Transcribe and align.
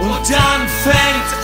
Und 0.00 0.30
dann 0.30 0.68
fängt 0.68 1.37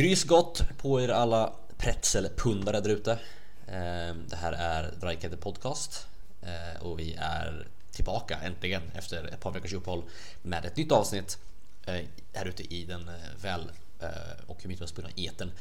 Grys 0.00 0.24
gott 0.24 0.62
på 0.78 1.00
er 1.00 1.08
alla 1.08 1.52
pretzelpundare 1.78 2.80
där 2.80 2.90
ute. 2.90 3.18
Ehm, 3.68 4.28
det 4.28 4.36
här 4.36 4.52
är 4.52 4.94
Drajkette 5.00 5.36
Podcast 5.36 6.06
eh, 6.42 6.82
och 6.82 6.98
vi 6.98 7.14
är 7.18 7.68
tillbaka 7.90 8.38
äntligen 8.42 8.82
efter 8.94 9.24
ett 9.24 9.40
par 9.40 9.52
veckors 9.52 9.72
uppehåll 9.72 10.02
med 10.42 10.64
ett 10.64 10.76
nytt 10.76 10.92
avsnitt 10.92 11.38
eh, 11.86 12.04
här 12.32 12.46
ute 12.46 12.74
i 12.74 12.84
den 12.84 13.08
eh, 13.08 13.14
väl 13.42 13.70
och 14.46 14.66
mytomspunna 14.66 15.08
eten. 15.16 15.52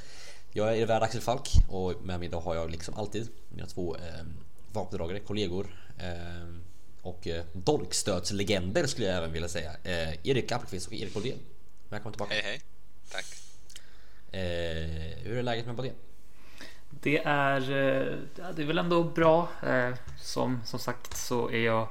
Jag 0.51 0.69
är 0.69 0.73
er 0.73 0.85
värd 0.85 1.03
Axel 1.03 1.21
Falk 1.21 1.49
och 1.69 1.93
med 2.03 2.19
mig 2.19 2.27
idag 2.27 2.41
har 2.41 2.55
jag 2.55 2.71
liksom 2.71 2.93
alltid 2.93 3.29
mina 3.49 3.67
två 3.67 3.95
ehm, 3.95 4.33
vapendragare, 4.71 5.19
kollegor 5.19 5.75
ehm, 5.97 6.63
och 7.01 7.27
dolkstödslegender 7.53 8.87
skulle 8.87 9.07
jag 9.07 9.17
även 9.17 9.33
vilja 9.33 9.49
säga. 9.49 9.71
Erik 10.23 10.51
Appelqvist 10.51 10.87
och 10.87 10.93
Erik 10.93 11.13
Boldén. 11.13 11.39
Välkommen 11.89 12.13
tillbaka. 12.13 12.33
Hej 12.33 12.43
hej. 12.43 12.61
Tack. 13.11 13.48
Eh, 14.31 15.23
hur 15.23 15.37
är 15.37 15.43
läget 15.43 15.65
med 15.65 15.75
Boldén? 15.75 15.95
Det 16.89 17.17
är, 17.25 17.61
eh, 17.61 18.15
det 18.55 18.61
är 18.61 18.65
väl 18.65 18.77
ändå 18.77 19.03
bra. 19.03 19.47
Eh, 19.67 19.93
Som, 20.21 20.61
som 20.65 20.79
sagt 20.79 21.17
så 21.17 21.49
är 21.49 21.57
jag 21.59 21.87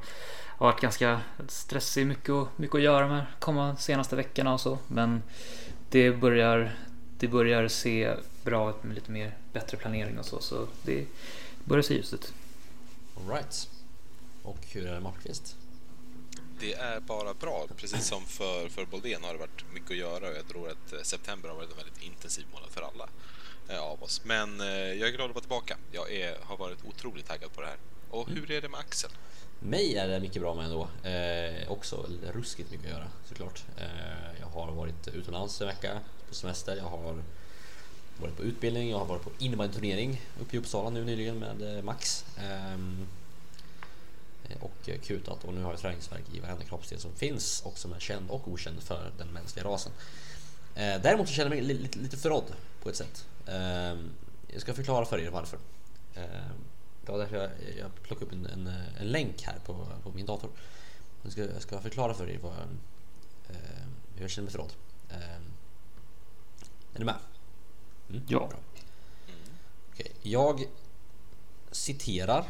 har 0.59 0.67
varit 0.67 0.81
ganska 0.81 1.21
stressig, 1.49 2.07
mycket, 2.07 2.31
att- 2.31 2.59
mycket 2.59 2.75
att 2.75 2.83
göra 2.83 3.09
med 3.09 3.25
kommande 3.39 3.81
senaste 3.81 4.17
veckorna 4.17 4.53
och 4.55 4.61
så. 4.61 4.79
Men 4.89 5.23
det 5.91 6.11
börjar, 6.13 6.75
det 7.19 7.29
börjar 7.29 7.69
se 7.69 8.15
bra 8.45 8.71
ut 8.71 8.83
med 8.85 8.95
lite 8.95 9.11
mer 9.11 9.37
bättre 9.53 9.77
planering 9.77 10.19
och 10.19 10.25
så. 10.25 10.41
Så 10.41 10.67
det 10.83 11.07
börjar 11.65 11.83
se 11.83 11.95
ljust 11.95 12.15
ut. 12.15 12.33
Alright. 13.17 13.69
Och 14.43 14.59
hur 14.73 14.87
är 14.87 14.95
det 14.95 15.01
med 15.01 15.09
Appelqvist? 15.11 15.57
Det 16.61 16.75
är 16.75 17.01
bara 17.01 17.35
bra. 17.35 17.67
Precis 17.77 18.07
som 18.07 18.25
för, 18.25 18.69
för 18.69 18.85
Boldén 18.85 19.25
har 19.25 19.33
det 19.33 19.39
varit 19.39 19.65
mycket 19.75 19.91
att 19.91 19.97
göra 19.97 20.29
och 20.29 20.37
jag 20.37 20.49
tror 20.49 20.71
att 20.71 20.93
eh, 20.93 21.03
september 21.03 21.49
har 21.49 21.57
varit 21.57 21.71
en 21.71 21.77
väldigt 21.77 22.03
intensiv 22.03 22.45
månad 22.53 22.71
för 22.71 22.83
alla 22.83 23.09
eh, 23.69 23.81
av 23.81 24.03
oss. 24.03 24.21
Men 24.25 24.61
eh, 24.61 24.67
jag 24.69 25.09
är 25.09 25.13
glad 25.13 25.29
att 25.29 25.35
vara 25.35 25.41
tillbaka. 25.41 25.77
Jag 25.93 26.13
är, 26.13 26.37
har 26.43 26.57
varit 26.57 26.85
otroligt 26.85 27.27
taggad 27.27 27.53
på 27.53 27.61
det 27.61 27.67
här. 27.67 27.77
Och 28.11 28.29
hur 28.29 28.51
är 28.51 28.61
det 28.61 28.69
med 28.69 28.81
Axel? 28.81 29.11
Mig 29.61 29.97
är 29.97 30.09
det 30.09 30.21
mycket 30.21 30.43
bra 30.43 30.55
med 30.55 30.65
ändå. 30.65 30.89
Eh, 31.09 31.73
också 31.73 32.07
ruskigt 32.35 32.71
mycket 32.71 32.87
att 32.87 32.93
göra 32.93 33.09
såklart. 33.25 33.65
Eh, 33.77 34.41
jag 34.41 34.47
har 34.47 34.73
varit 34.73 35.09
utomlands 35.09 35.61
en 35.61 35.67
vecka 35.67 36.01
på 36.29 36.35
semester. 36.35 36.77
Jag 36.77 36.85
har 36.85 37.23
varit 38.21 38.37
på 38.37 38.43
utbildning. 38.43 38.91
Jag 38.91 38.99
har 38.99 39.07
varit 39.07 39.23
på 39.23 39.31
innebandyturnering 39.39 40.21
uppe 40.41 40.57
i 40.57 40.59
Uppsala 40.59 40.91
nu 40.91 41.05
nyligen 41.05 41.39
med 41.39 41.77
eh, 41.77 41.83
Max. 41.83 42.25
Eh, 42.37 42.79
och 44.61 44.89
eh, 44.89 44.99
kutat 45.01 45.45
och 45.45 45.55
nu 45.55 45.63
har 45.63 45.71
jag 45.71 45.81
träningsverk 45.81 46.25
i 46.33 46.41
varenda 46.41 46.65
kroppsdel 46.65 47.01
som 47.01 47.13
finns 47.13 47.63
och 47.65 47.79
som 47.79 47.93
är 47.93 48.01
känd 48.01 48.31
och 48.31 48.49
okänd 48.49 48.83
för 48.83 49.11
den 49.19 49.29
mänskliga 49.29 49.65
rasen. 49.67 49.93
Eh, 50.75 51.01
däremot 51.03 51.29
så 51.29 51.35
känner 51.35 51.57
jag 51.57 51.65
mig 51.67 51.75
li- 51.75 51.83
lite, 51.83 51.99
lite 51.99 52.17
förrådd 52.17 52.53
på 52.83 52.89
ett 52.89 52.97
sätt. 52.97 53.27
Ehm, 53.47 54.11
jag 54.49 54.61
ska 54.61 54.75
förklara 54.75 55.05
för 55.07 55.19
er 55.21 55.31
varför. 55.31 55.59
Ehm, 56.15 56.25
det 57.07 57.13
var 57.13 57.19
därför 57.19 57.37
jag, 57.37 57.51
jag 57.79 58.03
plockade 58.03 58.27
upp 58.27 58.33
en, 58.33 58.47
en, 58.47 58.67
en 59.01 59.07
länk 59.07 59.43
här 59.43 59.59
på, 59.67 59.87
på 60.03 60.11
min 60.13 60.27
dator. 60.27 60.51
Jag 61.23 61.33
ska, 61.33 61.41
jag 61.45 61.63
ska 61.63 61.81
förklara 61.81 62.15
för 62.15 62.31
er 62.31 62.39
vad, 62.43 62.53
eh, 62.53 63.57
hur 64.15 64.21
jag 64.23 64.31
känner 64.31 64.45
mig 64.45 64.53
förrådd. 64.53 64.73
Är 66.95 66.99
ni 66.99 67.05
med? 67.05 67.15
Mm, 68.11 68.23
Ja. 68.29 68.39
Bra. 68.49 68.59
Okej, 69.93 70.13
jag 70.23 70.65
citerar 71.71 72.45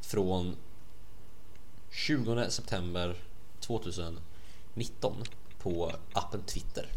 från 0.00 0.56
20 1.90 2.50
september 2.50 3.16
2019 3.60 5.24
på 5.58 5.92
appen 6.12 6.42
Twitter. 6.42 6.88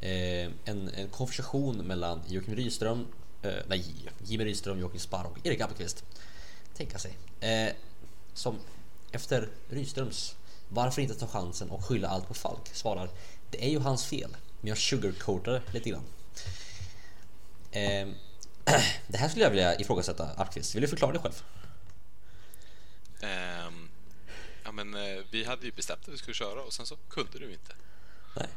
Eh, 0.00 0.50
en, 0.64 0.88
en 0.88 1.08
konversation 1.08 1.76
mellan 1.76 2.22
Joakim 2.28 2.56
Rydström, 2.56 3.06
eh, 3.42 3.52
nej 3.68 3.84
Jimmy 4.24 4.44
Rydström, 4.44 4.80
Joakim 4.80 5.00
Sparr 5.00 5.24
och 5.24 5.46
Erik 5.46 5.60
Appelqvist. 5.60 6.04
Tänka 6.76 6.98
sig. 6.98 7.18
Eh, 7.40 7.72
som 8.34 8.58
efter 9.12 9.48
Rydströms 9.68 10.34
varför 10.68 11.02
inte 11.02 11.14
ta 11.14 11.26
chansen 11.26 11.70
och 11.70 11.84
skylla 11.84 12.08
allt 12.08 12.28
på 12.28 12.34
Falk 12.34 12.68
svarar 12.72 13.10
det 13.50 13.64
är 13.64 13.70
ju 13.70 13.78
hans 13.78 14.06
fel 14.06 14.36
men 14.60 14.68
jag 14.68 14.78
sugarcoatar 14.78 15.52
det 15.52 15.62
lite 15.72 15.90
grann. 15.90 16.04
Eh, 17.70 18.08
det 19.08 19.18
här 19.18 19.28
skulle 19.28 19.44
jag 19.44 19.50
vilja 19.50 19.80
ifrågasätta 19.80 20.24
Appelqvist. 20.24 20.74
Vill 20.74 20.82
du 20.82 20.88
förklara 20.88 21.12
dig 21.12 21.22
själv? 21.22 21.42
Ehm, 23.20 23.88
ja, 24.64 24.72
men 24.72 24.94
eh, 24.94 25.24
vi 25.30 25.44
hade 25.44 25.66
ju 25.66 25.72
bestämt 25.72 26.00
att 26.08 26.14
vi 26.14 26.18
skulle 26.18 26.34
köra 26.34 26.62
och 26.62 26.72
sen 26.72 26.86
så 26.86 26.96
kunde 27.08 27.38
du 27.38 27.52
inte. 27.52 27.72
Nej, 28.36 28.48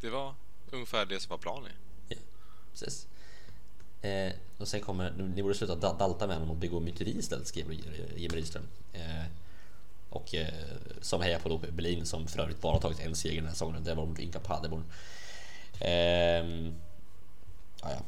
Det 0.00 0.10
var 0.10 0.34
ungefär 0.70 1.06
det 1.06 1.20
som 1.20 1.30
var 1.30 1.38
planen. 1.38 1.70
ja, 2.08 2.16
precis. 2.72 3.06
Eh, 4.02 4.32
och 4.58 4.68
sen 4.68 4.80
kommer, 4.80 5.10
ni 5.34 5.42
borde 5.42 5.54
sluta 5.54 5.74
da- 5.76 5.92
dalta 5.98 6.26
med 6.26 6.36
honom 6.36 6.50
och 6.50 6.56
begå 6.56 6.80
myteri 6.80 7.18
istället 7.18 7.46
skrev 7.46 7.72
Jimmy 8.16 8.36
Rydström. 8.36 8.68
Eh, 8.92 9.24
och 10.10 10.34
eh, 10.34 10.54
som 11.00 11.20
hejar 11.22 11.38
på 11.38 11.48
då 11.48 11.58
Berlin 11.58 12.06
som 12.06 12.28
för 12.28 12.40
övrigt 12.40 12.60
bara 12.60 12.80
tagit 12.80 13.00
en 13.00 13.14
seger 13.16 13.36
den 13.36 13.44
här 13.46 13.52
säsongen. 13.52 13.84
Det 13.84 13.94
var 13.94 14.06
mot 14.06 14.18
Inka 14.18 14.40
Paderborn. 14.40 14.84
Ehm, 15.80 16.74
ja, 17.82 17.90
ja. 17.92 18.00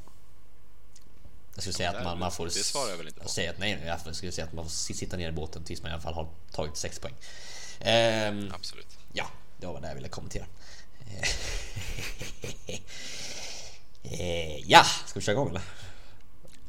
Jag 1.56 1.62
skulle 1.62 1.74
säga 1.74 1.90
att 1.90 2.04
man, 2.04 2.18
man 2.18 2.32
får... 2.32 2.44
det 2.44 2.50
svarar 2.50 2.90
jag 2.90 2.96
väl 2.96 3.06
inte 3.06 3.20
på. 3.20 3.28
Säga 3.28 3.50
att, 3.50 3.58
nej, 3.58 3.82
jag 3.86 4.16
skulle 4.16 4.32
säga 4.32 4.46
att 4.46 4.52
man 4.52 4.64
får 4.64 4.70
sitta 4.70 5.16
ner 5.16 5.28
i 5.28 5.32
båten 5.32 5.64
tills 5.64 5.82
man 5.82 5.90
i 5.90 5.94
alla 5.94 6.02
fall 6.02 6.14
har 6.14 6.28
tagit 6.52 6.76
sex 6.76 6.98
poäng. 6.98 7.14
Ehm, 7.80 8.52
Absolut. 8.54 8.98
Ja, 9.12 9.26
det 9.60 9.66
var 9.66 9.80
det 9.80 9.88
jag 9.88 9.94
ville 9.94 10.08
kommentera. 10.08 10.46
Eh, 14.10 14.70
ja, 14.70 14.84
ska 15.06 15.18
vi 15.18 15.24
köra 15.24 15.32
igång 15.32 15.48
eller? 15.48 15.62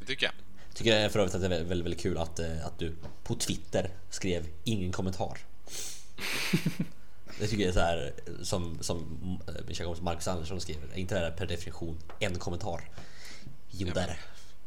Det 0.00 0.06
tycker 0.06 0.26
jag. 0.26 0.34
Tycker 0.74 1.08
för 1.08 1.18
övrigt 1.18 1.34
att 1.34 1.40
det 1.40 1.46
är 1.46 1.50
väldigt, 1.50 1.70
väldigt, 1.70 1.84
väldigt 1.84 2.02
kul 2.02 2.18
att, 2.18 2.38
eh, 2.38 2.66
att 2.66 2.78
du 2.78 2.96
på 3.24 3.34
Twitter 3.34 3.90
skrev 4.10 4.46
ingen 4.64 4.92
kommentar. 4.92 5.38
Det 7.38 7.46
tycker 7.46 7.62
jag 7.62 7.68
är 7.68 7.72
så 7.72 7.80
här 7.80 8.12
som, 8.42 8.78
som 8.80 8.98
eh, 9.48 9.54
min 9.66 9.74
kära 9.74 9.86
kompis 9.86 10.02
Marcus 10.02 10.28
Andersson 10.28 10.60
skriver. 10.60 10.88
Är 10.92 10.98
inte 10.98 11.14
det 11.14 11.20
där 11.20 11.30
per 11.30 11.46
definition 11.46 11.98
en 12.18 12.38
kommentar? 12.38 12.90
Jo, 13.70 13.88
det 13.94 14.00
är 14.00 14.06
det. 14.06 14.16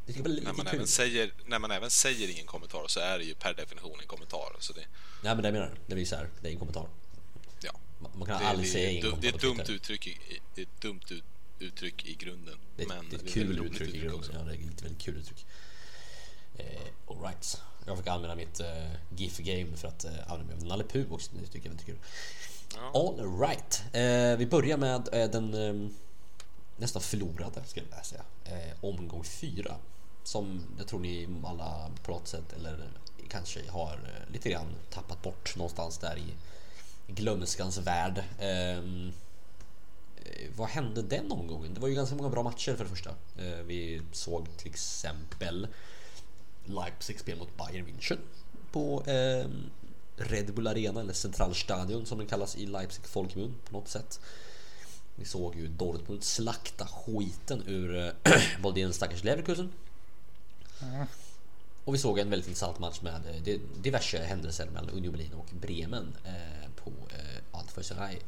Det 0.06 0.14
tycker 0.14 0.30
jag 0.30 0.38
är 0.38 0.42
När 0.44 0.54
man, 0.54 0.66
kul. 0.66 0.76
även 0.76 0.88
säger, 0.88 1.34
när 1.46 1.60
man 1.60 1.72
även 1.72 1.90
säger 1.90 2.30
ingen 2.30 2.46
kommentar 2.46 2.86
så 2.88 3.00
är 3.00 3.20
det 3.20 3.26
ju 3.26 3.34
per 3.36 3.54
definition 3.54 4.00
en 4.02 4.08
kommentar. 4.08 4.56
Så 4.60 4.74
det, 4.74 4.82
Nej, 5.24 5.36
men 5.36 5.44
det 5.44 5.52
menar. 5.52 5.72
Det 5.88 5.96
blir 5.96 6.06
så 6.06 6.16
här, 6.16 6.30
det 6.42 6.48
är 6.48 6.52
en 6.52 6.60
kommentar. 6.60 6.88
ja. 7.62 7.72
Man 8.00 8.28
kan 8.28 8.42
det, 8.42 8.48
aldrig 8.48 8.68
det, 8.70 8.72
säga 8.74 8.90
ingen 8.90 9.02
kommentar 9.02 9.22
det 9.22 9.28
är 9.28 9.36
ett 9.36 9.42
dumt 9.42 9.76
uttryck 9.76 10.08
i, 10.08 10.18
det 10.56 10.62
är 10.62 10.66
ett 10.66 10.82
dumt 10.82 11.02
ut, 11.10 11.24
uttryck 11.60 12.06
i 12.06 12.16
grunden. 12.16 12.58
Det, 12.78 12.88
men 12.88 13.10
det 13.10 13.16
är 13.16 13.20
ett 13.20 13.34
kul 13.34 13.58
roligt 13.58 13.72
uttryck 13.74 13.96
i 13.96 13.98
grunden. 14.00 14.20
också. 14.20 14.32
Ja, 14.34 14.40
det 14.40 14.52
är 14.52 14.56
ett 14.56 14.84
väldigt 14.84 15.02
kul 15.02 15.18
uttryck. 15.18 15.46
Eh, 16.58 16.66
all 17.08 17.22
right. 17.22 17.62
Jag 17.86 17.98
fick 17.98 18.08
använda 18.08 18.36
mitt 18.36 18.60
eh, 18.60 18.92
GIF-game 19.16 19.78
för 19.78 19.88
att 19.88 20.06
eh, 20.06 20.12
använda 20.32 20.44
mig 20.56 20.62
av 20.62 20.68
Nalle 20.68 20.84
Puh 20.84 21.14
också. 21.14 21.32
Det 21.42 21.48
tycker 21.48 21.70
jag 21.70 21.80
är 21.82 21.86
kul. 21.86 21.98
Ja. 22.76 22.92
All 22.94 23.40
right. 23.40 23.84
Eh, 23.94 24.38
vi 24.38 24.46
börjar 24.46 24.78
med 24.78 25.10
eh, 25.14 25.30
den 25.30 25.54
eh, 25.54 25.90
nästan 26.78 27.02
förlorade, 27.02 27.64
skulle 27.66 27.86
jag 27.92 28.06
säga. 28.06 28.24
Omgång 28.82 29.24
fyra. 29.24 29.76
Som 30.24 30.64
jag 30.78 30.88
tror 30.88 31.00
ni 31.00 31.28
alla 31.44 31.92
på 32.04 32.12
något 32.12 32.28
sätt, 32.28 32.54
eller 32.54 32.90
kanske 33.30 33.70
har 33.70 33.94
eh, 33.94 34.34
lite 34.34 34.50
grann 34.50 34.76
tappat 34.90 35.22
bort 35.22 35.56
någonstans 35.56 35.98
där 35.98 36.18
i 36.18 36.34
glömskans 37.14 37.78
värld. 37.78 38.24
Ehm, 38.40 39.12
eh, 40.26 40.50
vad 40.58 40.70
hände 40.70 41.02
den 41.02 41.32
omgången? 41.32 41.74
Det 41.74 41.80
var 41.80 41.88
ju 41.88 41.96
ganska 41.96 42.16
många 42.16 42.30
bra 42.30 42.44
matcher 42.44 42.76
för 42.76 42.84
det 42.84 42.90
första. 42.90 43.10
Eh, 43.38 43.64
Vi 43.66 44.02
såg 44.12 44.58
till 44.58 44.72
exempel 44.72 45.68
Leipzig 46.66 47.20
spel 47.20 47.38
mot 47.38 47.58
Bayern 47.58 47.86
München 47.88 48.18
på 48.72 49.04
eh, 49.06 49.48
Red 50.18 50.54
Bull 50.54 50.68
Arena 50.68 51.00
eller 51.02 51.14
Centralstadion 51.14 52.06
som 52.06 52.18
den 52.18 52.28
kallas 52.28 52.56
i 52.56 52.66
Leipzig 52.66 53.06
folkmun 53.06 53.56
på 53.66 53.74
något 53.74 53.88
sätt. 53.88 54.20
Vi 55.16 55.26
såg 55.26 55.56
ju 55.56 55.68
Dortmund 55.68 56.24
slakta 56.24 56.88
skiten 56.88 57.64
ur 57.68 57.96
eh, 58.24 58.34
Boldens 58.62 58.96
stackars 58.96 59.24
Leverkusen. 59.24 59.72
Och 61.84 61.94
vi 61.94 61.98
såg 61.98 62.20
en 62.20 62.30
väldigt 62.30 62.48
intressant 62.48 62.80
match 62.80 63.02
med 63.02 63.48
eh, 63.48 63.60
diverse 63.82 64.24
händelser 64.24 64.66
mellan 64.66 64.90
Union 64.90 65.12
Berlin 65.12 65.34
och 65.34 65.50
Bremen 65.62 66.18
eh, 66.26 66.70
på 66.84 66.92
eh, 67.10 67.60
Altförserei. 67.60 68.20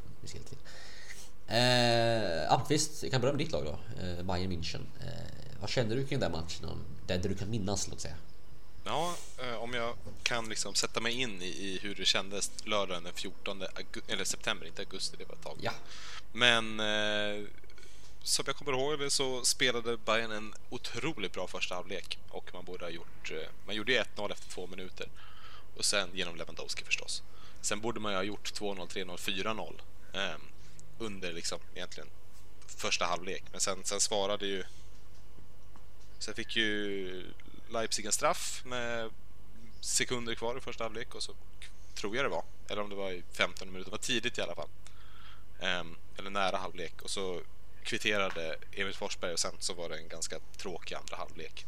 Eh, 1.46 2.52
Appelqvist, 2.52 3.02
jag 3.02 3.12
kan 3.12 3.20
börja 3.20 3.32
med 3.32 3.44
ditt 3.46 3.52
lag 3.52 3.64
då, 3.64 3.78
Bayern 4.22 4.52
München. 4.52 4.82
Eh, 5.00 5.60
vad 5.60 5.70
känner 5.70 5.96
du 5.96 6.06
kring 6.06 6.20
den 6.20 6.32
matchen? 6.32 6.68
Det 7.06 7.16
du 7.16 7.34
kan 7.34 7.50
minnas, 7.50 7.88
låt 7.88 8.00
säga. 8.00 8.16
Ja, 8.84 9.14
om 9.64 9.74
jag 9.74 9.96
kan 10.22 10.48
liksom 10.48 10.74
sätta 10.74 11.00
mig 11.00 11.12
in 11.12 11.42
i, 11.42 11.46
i 11.46 11.78
hur 11.82 11.94
det 11.94 12.04
kändes 12.04 12.50
lördagen 12.64 13.04
den 13.04 13.12
14 13.14 13.62
eller 14.08 14.24
september, 14.24 14.66
inte 14.66 14.82
augusti, 14.82 15.16
det 15.18 15.24
var 15.24 15.34
ett 15.34 15.42
tag. 15.42 15.58
Ja. 15.60 15.72
Men 16.32 16.80
eh, 16.80 17.48
som 18.22 18.44
jag 18.46 18.56
kommer 18.56 18.72
ihåg 18.72 18.98
det 18.98 19.10
så 19.10 19.44
spelade 19.44 19.96
Bayern 19.96 20.30
en 20.30 20.54
otroligt 20.70 21.32
bra 21.32 21.46
första 21.46 21.74
halvlek 21.74 22.18
och 22.28 22.50
man 22.54 22.64
borde 22.64 22.84
ha 22.84 22.90
gjort... 22.90 23.30
Eh, 23.30 23.48
man 23.66 23.74
gjorde 23.74 24.04
1-0 24.16 24.32
efter 24.32 24.50
två 24.50 24.66
minuter 24.66 25.08
och 25.76 25.84
sen 25.84 26.08
genom 26.12 26.36
Lewandowski 26.36 26.84
förstås. 26.84 27.22
Sen 27.60 27.80
borde 27.80 28.00
man 28.00 28.12
ju 28.12 28.16
ha 28.16 28.24
gjort 28.24 28.52
2-0, 28.52 28.88
3-0, 28.88 29.16
4-0 29.16 29.80
eh, 30.12 30.40
under 30.98 31.32
liksom 31.32 31.58
egentligen 31.74 32.08
första 32.66 33.04
halvlek. 33.04 33.44
Men 33.50 33.60
sen, 33.60 33.84
sen 33.84 34.00
svarade 34.00 34.46
ju... 34.46 34.64
Sen 36.18 36.34
fick 36.34 36.56
ju 36.56 37.32
Leipzig 37.70 38.06
en 38.06 38.12
straff 38.12 38.62
med 38.64 39.10
sekunder 39.84 40.34
kvar 40.34 40.56
i 40.56 40.60
första 40.60 40.84
halvlek 40.84 41.14
och 41.14 41.22
så 41.22 41.32
tror 41.94 42.16
jag 42.16 42.24
det 42.24 42.28
var, 42.28 42.44
eller 42.68 42.82
om 42.82 42.90
det 42.90 42.96
var 42.96 43.10
i 43.10 43.22
15 43.32 43.68
minuter, 43.68 43.90
det 43.90 43.90
var 43.90 43.98
tidigt 43.98 44.38
i 44.38 44.42
alla 44.42 44.54
fall. 44.54 44.68
Um, 45.80 45.96
eller 46.18 46.30
nära 46.30 46.56
halvlek 46.56 47.02
och 47.02 47.10
så 47.10 47.40
kvitterade 47.82 48.56
Emil 48.72 48.94
Forsberg 48.94 49.32
och 49.32 49.38
sen 49.38 49.52
så 49.58 49.74
var 49.74 49.88
det 49.88 49.96
en 49.96 50.08
ganska 50.08 50.38
tråkig 50.56 50.94
andra 50.94 51.16
halvlek. 51.16 51.66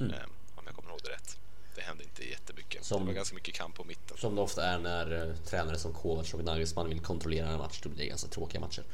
Mm. 0.00 0.12
Um, 0.12 0.30
om 0.54 0.64
jag 0.66 0.74
kommer 0.74 0.90
ihåg 0.90 1.00
det 1.04 1.10
rätt. 1.10 1.38
Det 1.74 1.80
hände 1.80 2.04
inte 2.04 2.28
jättemycket. 2.28 2.84
Som, 2.84 3.00
det 3.00 3.06
var 3.06 3.12
ganska 3.12 3.34
mycket 3.34 3.54
kamp 3.54 3.74
på 3.74 3.84
mitten. 3.84 4.16
Som 4.16 4.34
det 4.34 4.40
ofta 4.40 4.64
är 4.64 4.78
när 4.78 5.12
uh, 5.12 5.36
tränare 5.36 5.78
som 5.78 5.92
Kovac 5.92 6.34
och 6.34 6.44
Nagelsmann 6.44 6.88
vill 6.88 7.00
kontrollera 7.00 7.48
en 7.48 7.58
match. 7.58 7.80
Då 7.82 7.88
blir 7.88 7.98
det 7.98 8.08
ganska 8.08 8.28
tråkiga 8.28 8.60
matcher. 8.60 8.84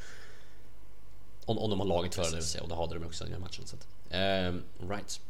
Om, 1.45 1.57
om 1.57 1.69
de 1.69 1.79
har 1.79 1.87
laget 1.87 2.15
för 2.15 2.23
det 2.23 2.35
vill 2.35 2.43
säga, 2.45 2.63
och 2.63 2.69
det 2.69 2.75
hade 2.75 2.93
de 2.93 3.05
också 3.05 3.23
i 3.23 3.27
den 3.27 3.33
här 3.33 3.41
matchen. 3.41 3.67
Så 3.67 3.75
att, 3.75 3.87
um, 4.13 4.63
right. 4.89 5.21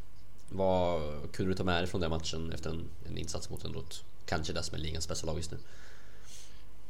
Vad 0.49 1.31
kunde 1.33 1.51
du 1.51 1.57
ta 1.57 1.63
med 1.63 1.83
dig 1.83 1.87
från 1.87 2.01
den 2.01 2.09
matchen 2.09 2.51
efter 2.51 2.69
en, 2.69 2.89
en 3.07 3.17
insats 3.17 3.49
mot 3.49 3.65
en 3.65 3.83
kanske 4.25 4.53
det 4.53 4.63
som 4.63 4.75
är 4.75 4.79
ligans 4.79 5.07
bästa 5.07 5.27
lag 5.27 5.37
just 5.37 5.51
nu? 5.51 5.57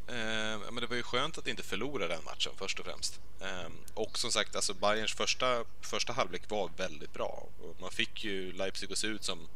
Eh, 0.07 0.59
men 0.71 0.75
det 0.75 0.87
var 0.87 0.95
ju 0.95 1.03
skönt 1.03 1.37
att 1.37 1.47
inte 1.47 1.63
förlora 1.63 2.07
den 2.07 2.23
matchen 2.23 2.51
först 2.57 2.79
och 2.79 2.85
främst. 2.85 3.19
Eh, 3.41 3.71
och 3.93 4.19
som 4.19 4.31
sagt, 4.31 4.55
alltså 4.55 4.73
Bayerns 4.73 5.13
första, 5.13 5.63
första 5.81 6.13
halvlek 6.13 6.49
var 6.49 6.71
väldigt 6.77 7.13
bra. 7.13 7.47
Och 7.61 7.75
man 7.81 7.91
fick 7.91 8.23
ju 8.23 8.51
Leipzig 8.51 8.91
att 8.91 8.97
se 8.97 9.07
ut 9.07 9.23
som 9.23 9.47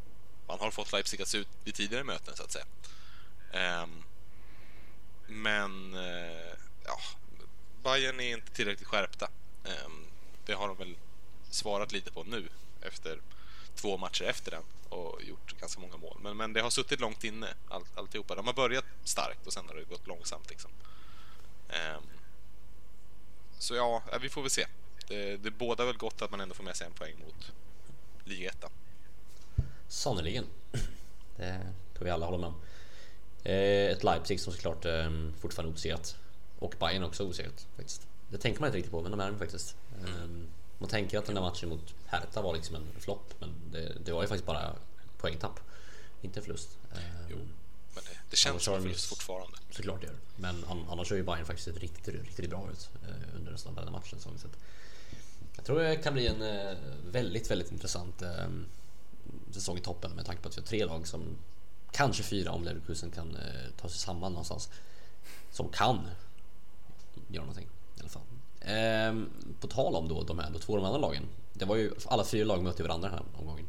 man 0.48 0.60
har 0.60 0.72
fått 0.72 0.92
Leipzig 0.92 1.22
att 1.22 1.28
se 1.28 1.38
ut 1.38 1.48
i 1.66 1.72
tidigare 1.72 2.04
möten 2.04 2.36
så 2.36 2.44
att 2.44 2.52
säga. 2.52 2.66
Eh, 3.52 3.88
men 5.28 5.94
eh, 5.94 6.58
ja, 6.86 7.00
Bayern 7.84 8.20
är 8.20 8.32
inte 8.32 8.52
tillräckligt 8.52 8.88
skärpta. 8.88 9.30
Ehm, 9.66 10.06
det 10.46 10.54
har 10.54 10.68
de 10.68 10.78
väl 10.78 10.96
svarat 11.50 11.92
lite 11.92 12.12
på 12.12 12.24
nu 12.24 12.50
efter 12.82 13.20
två 13.76 13.98
matcher 13.98 14.24
efter 14.24 14.52
den 14.52 14.64
och 14.90 15.24
gjort 15.24 15.60
ganska 15.60 15.82
många 15.82 15.98
mål. 15.98 16.18
Men, 16.22 16.38
men 16.38 16.54
det 16.54 16.62
har 16.62 16.70
suttit 16.70 17.00
långt 17.00 17.24
inne 17.24 17.48
all, 17.70 17.84
alltihopa. 17.96 18.36
De 18.36 18.48
har 18.48 18.54
börjat 18.54 18.86
starkt 19.04 19.48
och 19.48 19.54
sen 19.54 19.68
har 19.68 19.76
det 19.76 19.84
gått 19.84 20.08
långsamt 20.08 20.50
liksom. 20.50 20.72
Um, 21.70 22.04
så 23.60 23.76
ja, 23.76 24.04
vi 24.22 24.30
får 24.30 24.42
väl 24.42 24.52
se. 24.52 24.66
Det, 25.08 25.38
det 25.38 25.52
båda 25.52 25.86
väl 25.86 25.98
gott 25.98 26.22
att 26.22 26.32
man 26.32 26.42
ändå 26.42 26.56
får 26.56 26.64
med 26.64 26.76
sig 26.76 26.88
en 26.88 26.94
poäng 26.94 27.16
mot 27.26 27.52
ligaettan. 28.24 28.72
Sannerligen. 29.88 30.46
Det 31.38 31.74
tror 31.94 32.06
vi 32.06 32.12
alla 32.12 32.26
håller 32.26 32.38
med 32.38 32.48
om. 32.48 32.56
Eh, 33.44 33.92
ett 33.92 34.04
Leipzig 34.04 34.40
som 34.40 34.54
såklart 34.54 34.86
ehm, 34.86 35.34
fortfarande 35.40 35.70
är 35.70 35.72
obesegrat. 35.72 36.18
Och 36.60 36.76
Bayern 36.80 37.04
också 37.04 37.24
obesegrat 37.24 37.68
faktiskt. 37.76 38.08
Det 38.30 38.38
tänker 38.38 38.60
man 38.60 38.68
inte 38.68 38.78
riktigt 38.78 38.92
på, 38.92 39.02
men 39.02 39.12
de 39.12 39.20
är 39.20 39.32
det 39.32 39.38
faktiskt. 39.38 39.76
Mm. 40.00 40.48
Man 40.84 40.90
tänker 40.90 41.18
att 41.18 41.26
den 41.26 41.36
där 41.36 41.42
matchen 41.42 41.70
mot 41.70 41.94
Hertha 42.06 42.42
var 42.42 42.54
liksom 42.54 42.76
en 42.76 42.88
flopp, 43.00 43.34
men 43.40 43.50
det, 43.72 44.06
det, 44.06 44.12
var 44.12 44.22
ju 44.22 44.28
faktiskt 44.28 44.46
bara 44.46 44.76
poängtapp. 45.18 45.60
Inte 46.22 46.42
förlust. 46.42 46.78
Jo, 47.30 47.38
men 47.94 48.04
det, 48.04 48.18
det 48.30 48.36
känns 48.36 48.64
som 48.64 48.74
en 48.74 48.82
förlust 48.82 49.06
fortfarande. 49.06 49.58
Såklart 49.72 50.02
det 50.02 50.08
gör 50.08 50.16
Men 50.36 50.66
annars 50.90 51.10
har 51.10 51.18
ju 51.18 51.24
Bayern 51.24 51.46
faktiskt 51.46 51.66
sett 51.66 51.78
riktigt, 51.78 52.16
riktigt 52.16 52.50
bra 52.50 52.70
ut 52.72 52.90
eh, 53.04 53.36
under 53.36 53.52
resten 53.52 53.78
av 53.78 53.86
den 53.86 53.94
matchen. 53.94 54.20
Så 54.20 54.30
jag 55.56 55.66
tror 55.66 55.80
det 55.80 55.96
kan 55.96 56.14
bli 56.14 56.28
en 56.28 56.42
eh, 56.42 56.78
väldigt, 57.06 57.52
väldigt 57.52 57.72
intressant 57.72 58.22
eh, 58.22 58.48
säsong 59.52 59.78
i 59.78 59.82
toppen 59.82 60.12
med 60.12 60.26
tanke 60.26 60.42
på 60.42 60.50
att 60.50 60.58
vi 60.58 60.62
har 60.62 60.68
tre 60.68 60.86
lag 60.86 61.08
som 61.08 61.38
kanske 61.92 62.24
fyra 62.24 62.52
om 62.52 62.64
Leverkusen 62.64 63.12
kan 63.12 63.38
ta 63.82 63.90
sig 63.90 64.00
samman 64.00 64.32
någonstans. 64.32 64.70
Som 65.52 65.70
kan 65.70 66.08
göra 67.28 67.46
någonting. 67.46 67.68
Ehm, 68.64 69.30
på 69.60 69.68
tal 69.68 69.96
om 69.96 70.08
då 70.08 70.24
de 70.24 70.40
här 70.40 70.50
då, 70.54 70.60
två 70.60 70.74
av 70.74 70.80
de 70.80 70.86
andra 70.86 71.00
lagen. 71.00 71.24
Det 71.54 71.66
var 71.66 71.76
ju 71.76 71.92
alla 72.06 72.26
fyra 72.26 72.46
lag 72.46 72.64
mötte 72.64 72.84
varandra 72.84 73.10
den 73.10 73.18
här 73.18 73.26
omgången. 73.40 73.66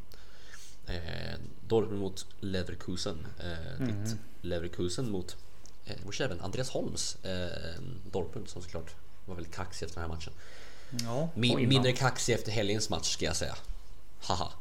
Ehm, 0.87 1.41
Dortmund 1.67 2.01
mot 2.01 2.27
Leverkusen. 2.41 3.27
Ehm, 3.41 3.89
mm. 3.89 4.19
Leverkusen 4.41 5.11
mot 5.11 5.37
eh, 5.85 5.97
vår 6.05 6.13
kära 6.13 6.35
Andreas 6.43 6.71
Holms 6.71 7.25
eh, 7.25 7.83
Dortmund 8.13 8.49
som 8.49 8.63
såklart 8.63 8.95
var 9.27 9.35
väldigt 9.35 9.55
kaxig 9.55 9.87
efter 9.87 10.01
den 10.01 10.11
här 10.11 10.17
matchen. 10.17 10.33
Ja, 11.05 11.29
Min, 11.35 11.69
mindre 11.69 11.93
kaxig 11.93 12.35
efter 12.35 12.53
helgens 12.53 12.91
match 12.91 13.13
ska 13.13 13.25
jag 13.25 13.37
säga. 13.37 13.57
Haha. 14.21 14.53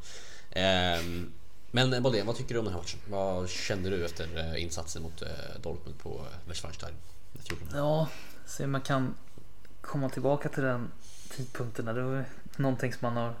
Ehm, 0.50 1.32
men 1.70 2.02
Bodén, 2.02 2.26
vad 2.26 2.36
tycker 2.36 2.54
du 2.54 2.58
om 2.58 2.64
den 2.64 2.74
här 2.74 2.80
matchen? 2.80 3.00
Vad 3.08 3.50
kände 3.50 3.90
du 3.90 4.04
efter 4.04 4.38
eh, 4.38 4.62
insatsen 4.62 5.02
mot 5.02 5.22
eh, 5.22 5.28
Dortmund 5.62 5.98
på 5.98 6.26
Westfalenstein? 6.46 6.94
Ja, 7.72 8.08
se 8.46 8.66
man 8.66 8.80
kan 8.80 9.14
komma 9.86 10.08
tillbaka 10.08 10.48
till 10.48 10.62
den 10.62 10.90
tidpunkten. 11.36 11.84
Det 11.84 12.02
var 12.02 12.24
någonting 12.56 12.92
som 12.92 12.98
man 13.02 13.16
har 13.16 13.34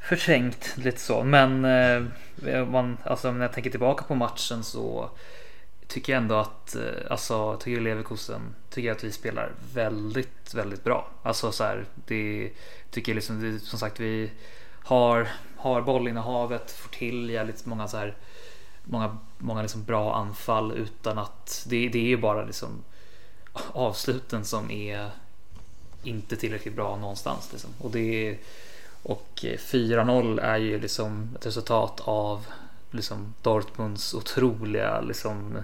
förträngt 0.00 0.76
lite 0.76 1.00
så. 1.00 1.22
Men 1.22 1.64
eh, 1.64 2.66
man, 2.66 2.96
alltså, 3.04 3.32
när 3.32 3.40
jag 3.40 3.52
tänker 3.52 3.70
tillbaka 3.70 4.04
på 4.04 4.14
matchen 4.14 4.64
så 4.64 5.10
tycker 5.86 6.12
jag 6.12 6.22
ändå 6.22 6.34
att 6.34 6.76
eh, 6.76 6.82
alltså, 7.10 7.56
tycker 7.56 7.80
Leverkusen 7.80 8.54
tycker 8.70 8.88
jag 8.88 8.96
att 8.96 9.04
vi 9.04 9.12
spelar 9.12 9.52
väldigt, 9.74 10.54
väldigt 10.54 10.84
bra. 10.84 11.08
Alltså 11.22 11.52
så 11.52 11.64
här, 11.64 11.84
det 11.94 12.50
tycker 12.90 13.12
jag 13.12 13.14
liksom, 13.14 13.40
det, 13.40 13.58
som 13.58 13.78
sagt, 13.78 14.00
vi 14.00 14.30
har, 14.84 15.28
har 15.56 15.82
bollinnehavet, 15.82 16.70
får 16.70 16.90
till 16.90 17.30
jävligt 17.30 17.66
många 17.66 17.88
så 17.88 17.96
här, 17.96 18.16
många, 18.84 19.18
många 19.38 19.62
liksom 19.62 19.84
bra 19.84 20.14
anfall 20.14 20.72
utan 20.72 21.18
att 21.18 21.66
det, 21.68 21.88
det 21.88 21.98
är 21.98 22.08
ju 22.08 22.16
bara 22.16 22.44
liksom 22.44 22.84
avsluten 23.72 24.44
som 24.44 24.70
är 24.70 25.10
inte 26.02 26.36
tillräckligt 26.36 26.76
bra 26.76 26.96
någonstans. 26.96 27.48
Liksom. 27.52 27.70
Och, 27.78 27.90
det 27.90 28.38
och 29.02 29.44
eh, 29.44 29.58
4-0 29.58 30.40
är 30.40 30.56
ju 30.56 30.80
liksom 30.80 31.28
ett 31.38 31.46
resultat 31.46 32.00
av 32.04 32.46
liksom 32.90 33.34
Dortmunds 33.42 34.14
otroliga 34.14 35.00
liksom, 35.00 35.58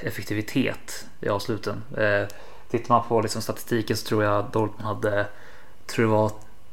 effektivitet 0.00 1.06
i 1.20 1.28
avsluten. 1.28 1.82
Eh, 1.96 2.28
tittar 2.70 2.94
man 2.94 3.08
på 3.08 3.20
liksom, 3.20 3.42
statistiken 3.42 3.96
så 3.96 4.06
tror 4.06 4.24
jag 4.24 4.44
Dortmund 4.52 4.86
hade 4.86 5.26
tror 5.86 6.04
det 6.04 6.10
var 6.10 6.32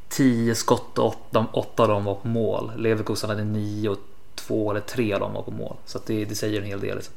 10 0.10 0.56
skott 0.56 1.00
och 1.00 1.08
8, 1.08 1.46
8 1.54 1.84
av 1.84 1.90
dem 1.90 2.06
var 2.06 2.16
på 2.16 2.28
mål. 2.28 2.72
Leverkusen 2.78 3.30
hade 3.30 3.44
9 3.44 3.90
och 3.90 4.00
2 4.36 4.72
eller 4.72 4.82
3 4.82 5.14
av 5.14 5.20
dem 5.20 5.34
var 5.34 5.42
på 5.42 5.52
mål. 5.52 5.76
Så 5.86 6.00
det, 6.06 6.26
det 6.26 6.36
säger 6.36 6.62
en 6.62 6.68
hel 6.68 6.80
del. 6.80 6.96
Liksom 6.96 7.14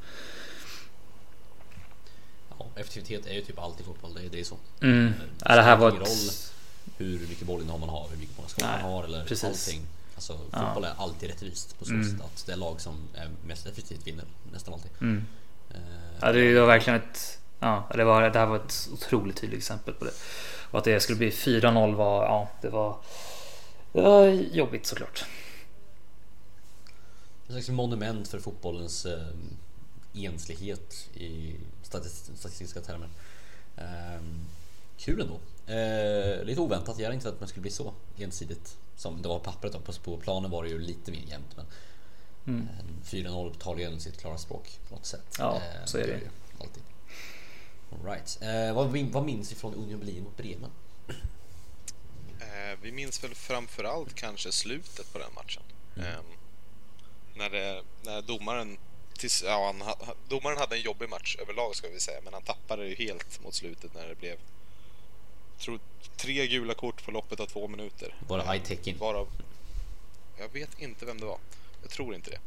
effektivitet 2.77 3.27
är 3.27 3.35
ju 3.35 3.41
typ 3.41 3.59
allt 3.59 3.81
i 3.81 3.85
fotboll, 3.85 4.15
det, 4.15 4.29
det 4.29 4.41
är 4.41 4.45
så. 4.45 4.57
Mm. 4.81 5.13
Ja, 5.45 5.57
det 5.57 5.63
här 5.63 5.77
var 5.77 5.89
ett... 5.89 5.95
roll 5.95 6.31
hur 6.99 7.19
mycket 7.29 7.47
bollinnehav 7.47 7.81
man 7.81 7.89
har, 7.89 8.09
hur 8.11 8.17
mycket 8.17 8.51
skott 8.51 8.61
man 8.61 8.81
har 8.81 9.05
eller 9.05 9.25
precis. 9.25 9.45
allting. 9.45 9.87
Alltså 10.15 10.33
fotboll 10.33 10.83
ja. 10.83 10.89
är 10.89 10.95
alltid 10.97 11.31
rättvist 11.31 11.79
på 11.79 11.85
så 11.85 11.93
mm. 11.93 12.11
sätt 12.11 12.21
att 12.21 12.47
det 12.47 12.57
lag 12.57 12.81
som 12.81 12.95
är 13.15 13.29
mest 13.47 13.67
effektivt 13.67 14.07
vinner 14.07 14.25
nästan 14.53 14.75
alltid. 14.75 14.91
Mm. 15.01 15.27
Uh, 15.75 15.81
ja, 16.21 16.33
det 16.33 16.61
var 16.61 16.67
verkligen 16.67 17.01
ett... 17.01 17.39
Ja, 17.61 17.89
det, 17.95 18.05
var, 18.05 18.31
det 18.31 18.39
här 18.39 18.47
var 18.47 18.57
ett 18.57 18.89
otroligt 18.93 19.37
tydligt 19.37 19.59
exempel 19.59 19.95
på 19.95 20.05
det. 20.05 20.11
Och 20.71 20.79
att 20.79 20.85
det 20.85 21.01
skulle 21.01 21.19
bli 21.19 21.31
4-0 21.31 21.95
var... 21.95 22.25
Ja, 22.25 22.51
det 22.61 22.69
var... 22.69 22.97
Det 23.93 24.03
var 24.03 24.27
jobbigt 24.29 24.87
såklart. 24.87 25.25
En 27.47 27.53
slags 27.53 27.69
monument 27.69 28.29
för 28.29 28.39
fotbollens 28.39 29.07
eh, 29.07 29.27
enslighet 30.25 31.09
i 31.15 31.55
statistiska 31.83 32.81
termer. 32.81 33.09
Um, 33.77 34.47
kul 34.99 35.21
ändå. 35.21 35.35
Uh, 35.35 36.45
lite 36.45 36.61
oväntat, 36.61 36.99
jag 36.99 37.05
hade 37.05 37.15
inte 37.15 37.29
att 37.29 37.41
det 37.41 37.47
skulle 37.47 37.63
bli 37.63 37.71
så 37.71 37.95
ensidigt 38.17 38.77
som 38.97 39.23
det 39.23 39.29
var 39.29 39.39
på 39.39 39.45
pappret. 39.45 39.73
Då. 39.73 39.81
På 40.05 40.17
planen 40.17 40.51
var 40.51 40.63
det 40.63 40.69
ju 40.69 40.79
lite 40.79 41.11
mer 41.11 41.23
jämnt. 41.29 41.57
Men 41.57 41.67
mm. 42.47 42.69
4-0 43.05 43.55
talar 43.59 43.79
ju 43.79 44.01
sitt 44.01 44.21
klara 44.21 44.39
språk 44.39 44.81
på 44.89 44.95
något 44.95 45.07
sätt. 45.07 45.37
Ja, 45.39 45.55
uh, 45.55 45.85
så 45.87 45.99
är 45.99 46.07
det. 46.07 46.13
det 46.13 46.65
alltid. 46.65 46.83
All 47.93 48.13
right. 48.13 48.39
Uh, 48.43 48.75
vad, 48.75 49.13
vad 49.13 49.25
minns 49.25 49.53
vi 49.53 49.57
från 49.57 49.75
Union 49.75 50.01
Berlin 50.01 50.23
mot 50.23 50.37
Bremen? 50.37 50.71
vi 52.83 52.93
minns 52.93 53.25
väl 53.25 53.35
framförallt 53.35 54.15
kanske 54.15 54.53
slutet 54.53 55.13
på 55.13 55.19
den 55.19 55.35
matchen. 55.35 55.63
Mm. 55.97 56.09
Um, 56.09 56.25
när, 57.35 57.51
det, 57.51 57.83
när 58.03 58.23
domaren 58.23 58.79
tills, 59.17 59.43
ja, 59.43 59.67
han, 59.67 59.81
ha- 59.81 60.15
domaren 60.29 60.59
hade 60.59 60.77
en 60.77 60.83
jobbig 60.83 61.09
match 61.09 61.37
överlag 61.41 61.77
ska 61.77 61.89
vi 61.89 62.01
säga, 62.01 62.21
men 62.25 62.33
han 62.33 62.43
tappade 62.43 62.87
ju 62.89 62.95
helt 62.95 63.45
mot 63.45 63.55
slutet 63.55 63.95
när 63.95 64.09
det 64.09 64.15
blev 64.15 64.37
tror, 65.59 65.81
tre 66.17 66.47
gula 66.47 66.75
kort 66.75 67.05
på 67.05 67.11
loppet 67.11 67.41
av 67.41 67.47
två 67.47 67.69
minuter. 67.69 68.15
Var 68.29 68.39
det 68.39 68.45
eye-taking? 68.45 68.99
Varav, 68.99 69.29
jag 70.39 70.49
vet 70.49 70.81
inte 70.81 71.07
vem 71.07 71.21
det 71.21 71.27
var. 71.27 71.39
Jag 71.83 71.91
tror 71.91 72.15
inte 72.15 72.31
det. 72.31 72.39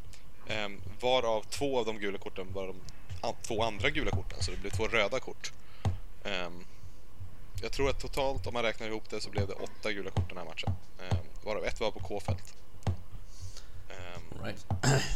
Ehm, 0.54 0.80
varav 1.00 1.42
två 1.42 1.78
av 1.78 1.86
de 1.86 1.98
gula 1.98 2.18
korten 2.18 2.52
var 2.52 2.66
de 2.66 2.76
an, 3.20 3.34
två 3.42 3.62
andra 3.62 3.90
gula 3.90 4.10
korten, 4.10 4.42
så 4.42 4.50
det 4.50 4.56
blev 4.56 4.70
två 4.70 4.88
röda 4.88 5.20
kort. 5.20 5.52
Ehm, 6.24 6.64
jag 7.62 7.72
tror 7.72 7.90
att 7.90 8.00
totalt, 8.00 8.46
om 8.46 8.54
man 8.54 8.62
räknar 8.62 8.86
ihop 8.86 9.10
det, 9.10 9.20
så 9.20 9.30
blev 9.30 9.46
det 9.46 9.54
åtta 9.54 9.92
gula 9.92 10.10
kort 10.10 10.28
den 10.28 10.38
här 10.38 10.44
matchen. 10.44 10.72
Ehm, 11.00 11.26
varav 11.44 11.64
ett 11.64 11.80
var 11.80 11.90
på 11.90 12.00
K-fält. 12.00 12.54
Ehm, 13.90 14.44
Right. 14.44 14.66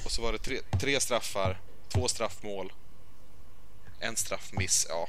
och 0.04 0.10
så 0.10 0.22
var 0.22 0.32
det 0.32 0.38
tre, 0.38 0.60
tre 0.80 1.00
straffar, 1.00 1.60
två 1.88 2.08
straffmål, 2.08 2.72
en 4.00 4.16
straffmiss. 4.16 4.86
Ja, 4.88 5.08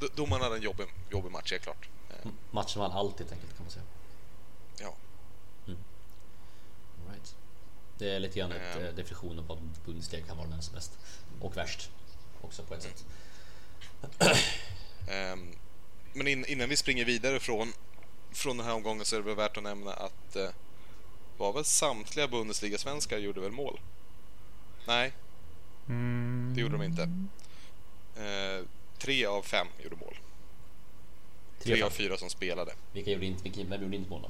D- 0.00 0.06
domaren 0.14 0.42
hade 0.42 0.56
en 0.56 0.62
jobbig, 0.62 0.86
jobbig 1.10 1.30
match, 1.32 1.50
helt 1.52 1.62
klart. 1.64 1.88
Ehm, 2.10 2.32
Matchen 2.50 2.80
vann 2.82 2.92
allt 2.92 3.18
helt 3.18 3.32
enkelt 3.32 3.56
kan 3.56 3.64
man 3.64 3.70
säga. 3.70 3.84
ja. 4.80 4.94
Right. 7.10 7.34
Det 7.98 8.10
är 8.14 8.20
lite 8.20 8.38
grann 8.38 8.52
ett 8.52 8.76
Ehm. 8.76 8.84
eh, 8.84 8.92
definition 8.94 9.38
av 9.38 9.46
vad 9.46 9.58
Bundesliga 9.84 10.26
kan 10.26 10.36
vara 10.36 10.48
den 10.48 10.62
som 10.62 10.74
bäst. 10.74 10.98
Och 11.40 11.56
värst. 11.56 11.90
Också 12.42 12.62
på 12.62 12.74
ett 12.74 12.82
sätt. 12.82 13.04
Ehm, 15.08 15.52
men 16.12 16.26
in, 16.26 16.44
innan 16.46 16.68
vi 16.68 16.76
springer 16.76 17.04
vidare 17.04 17.40
från, 17.40 17.72
från 18.32 18.56
den 18.56 18.66
här 18.66 18.74
omgången 18.74 19.04
så 19.04 19.16
är 19.16 19.20
det 19.20 19.26
väl 19.26 19.36
värt 19.36 19.56
att 19.56 19.62
nämna 19.62 19.92
att 19.92 20.36
eh, 20.36 20.48
var 21.40 21.52
väl 21.52 21.64
samtliga 21.64 22.28
Bundesliga-svenskar 22.28 23.18
gjorde 23.18 23.40
väl 23.40 23.52
mål? 23.52 23.80
Nej, 24.86 25.12
Mm. 25.88 26.52
det 26.54 26.60
gjorde 26.60 26.76
de 26.78 26.82
inte. 26.82 27.02
Eh, 28.16 28.64
tre 28.98 29.26
av 29.26 29.42
fem 29.42 29.66
gjorde 29.82 29.96
mål. 29.96 30.18
Tre 31.62 31.74
Tre 31.74 31.82
av 31.82 31.90
fyra 31.90 32.16
som 32.16 32.30
spelade. 32.30 32.72
Vilka 32.92 33.10
gjorde 33.10 33.26
inte, 33.26 33.42
vilka, 33.42 33.64
vem 33.64 33.82
gjorde 33.82 33.96
inte 33.96 34.10
mål 34.10 34.22
då? 34.22 34.28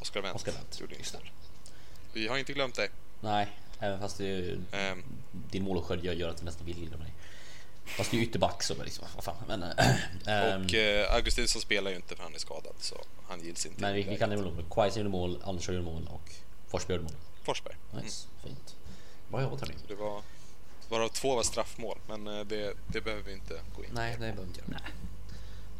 Oskar 0.00 0.22
Wendt 0.22 0.36
Oskar 0.36 0.52
Wendt. 0.52 0.80
gjorde 0.80 0.94
inte 0.96 1.16
mål. 1.16 1.30
Vi 2.12 2.28
har 2.28 2.38
inte 2.38 2.52
glömt 2.52 2.74
dig. 2.74 2.88
Nej, 3.20 3.48
även 3.78 4.00
fast 4.00 4.18
det 4.18 4.26
är, 4.26 4.58
Ehm, 4.72 5.02
din 5.32 5.62
målskörd 5.64 6.04
gör, 6.04 6.12
gör 6.12 6.28
att 6.28 6.40
vi 6.40 6.44
nästan 6.44 6.66
vill 6.66 6.88
glömma 6.88 7.04
dig. 7.04 7.12
Fast 7.86 8.10
det 8.10 8.16
är 8.16 8.18
ju 8.18 8.24
ytterback 8.24 8.62
så 8.62 8.84
liksom, 8.84 9.04
vad 9.14 9.24
fan. 9.24 9.36
Men, 9.48 9.62
äh, 9.62 10.64
och 10.64 10.74
eh, 10.74 11.14
Augustinsson 11.14 11.62
spelar 11.62 11.90
ju 11.90 11.96
inte 11.96 12.16
för 12.16 12.22
han 12.22 12.34
är 12.34 12.38
skadad 12.38 12.74
så 12.80 12.96
han 13.28 13.44
gills 13.44 13.66
inte. 13.66 13.80
men 13.80 13.94
vi, 13.94 14.02
vi 14.02 14.16
kan 14.18 14.30
det 14.30 14.36
väl 14.36 14.64
Quaisa 14.70 14.98
gjorde 14.98 15.10
mål, 15.10 15.42
Andersson 15.44 15.74
gjorde 15.74 15.86
mål 15.86 16.08
och 16.12 16.30
Forsberg 16.68 16.96
gjorde 16.96 17.08
mål. 17.08 17.20
Forsberg. 17.42 17.76
Nice, 18.02 18.28
fint. 18.44 18.76
Bra 19.28 19.42
jobbat 19.42 19.60
hörni. 19.60 19.74
Det 19.88 19.94
var, 19.94 20.22
varav 20.88 21.08
två 21.08 21.34
var 21.34 21.42
straffmål, 21.42 21.98
men 22.08 22.26
eh, 22.26 22.44
det, 22.44 22.74
det 22.86 23.00
behöver 23.00 23.22
vi 23.22 23.32
inte 23.32 23.60
gå 23.76 23.84
in 23.84 23.90
Nej, 23.94 24.12
det 24.12 24.18
behöver 24.18 24.42
vi 24.42 24.48
inte 24.48 24.60
göra. 24.60 24.80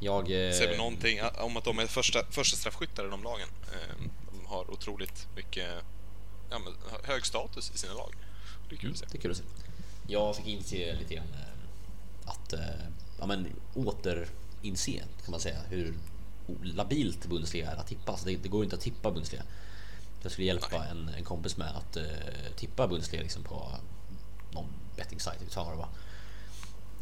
Jag... 0.01 0.27
Ser 0.29 0.69
vi 0.69 0.77
någonting 0.77 1.21
om 1.39 1.57
att 1.57 1.65
de 1.65 1.79
är 1.79 1.87
första, 1.87 2.25
första 2.31 2.57
straffskyttar 2.57 3.07
i 3.07 3.11
de 3.11 3.23
lagen. 3.23 3.49
Eh, 3.73 4.07
De 4.33 4.47
har 4.47 4.71
otroligt 4.71 5.29
mycket 5.37 5.69
ja, 6.51 6.59
men, 6.59 6.75
hög 7.05 7.27
status 7.27 7.73
i 7.75 7.79
sina 7.79 7.95
lag. 7.95 8.15
Det 8.69 8.75
är 8.75 8.79
kul 8.79 8.91
att 8.91 8.99
se. 8.99 9.07
Det 9.11 9.19
är 9.19 9.23
kul 9.23 9.31
att 9.31 9.37
se. 9.37 9.43
Jag 10.07 10.37
fick 10.37 10.47
inse 10.47 10.95
lite 10.95 11.15
grann 11.15 11.27
att 12.27 12.53
eh, 12.53 12.61
ja, 13.19 13.27
men, 13.27 13.47
återinse 13.75 15.03
kan 15.25 15.31
man 15.31 15.41
säga 15.41 15.59
hur 15.69 15.95
labilt 16.63 17.27
Bundesliga 17.27 17.71
är 17.71 17.77
att 17.77 17.87
tippa. 17.87 18.13
Alltså 18.13 18.27
det, 18.27 18.37
det 18.37 18.49
går 18.49 18.65
inte 18.65 18.77
att 18.77 18.83
tippa 18.83 19.11
Bundesliga. 19.11 19.43
Jag 20.23 20.33
skulle 20.33 20.47
hjälpa 20.47 20.85
en, 20.85 21.09
en 21.09 21.25
kompis 21.25 21.57
med 21.57 21.77
att 21.77 21.97
eh, 21.97 22.05
tippa 22.57 22.89
Bundesliga 22.89 23.23
liksom 23.23 23.43
på 23.43 23.69
någon 24.53 24.69
det 24.97 25.77
var. 25.77 25.89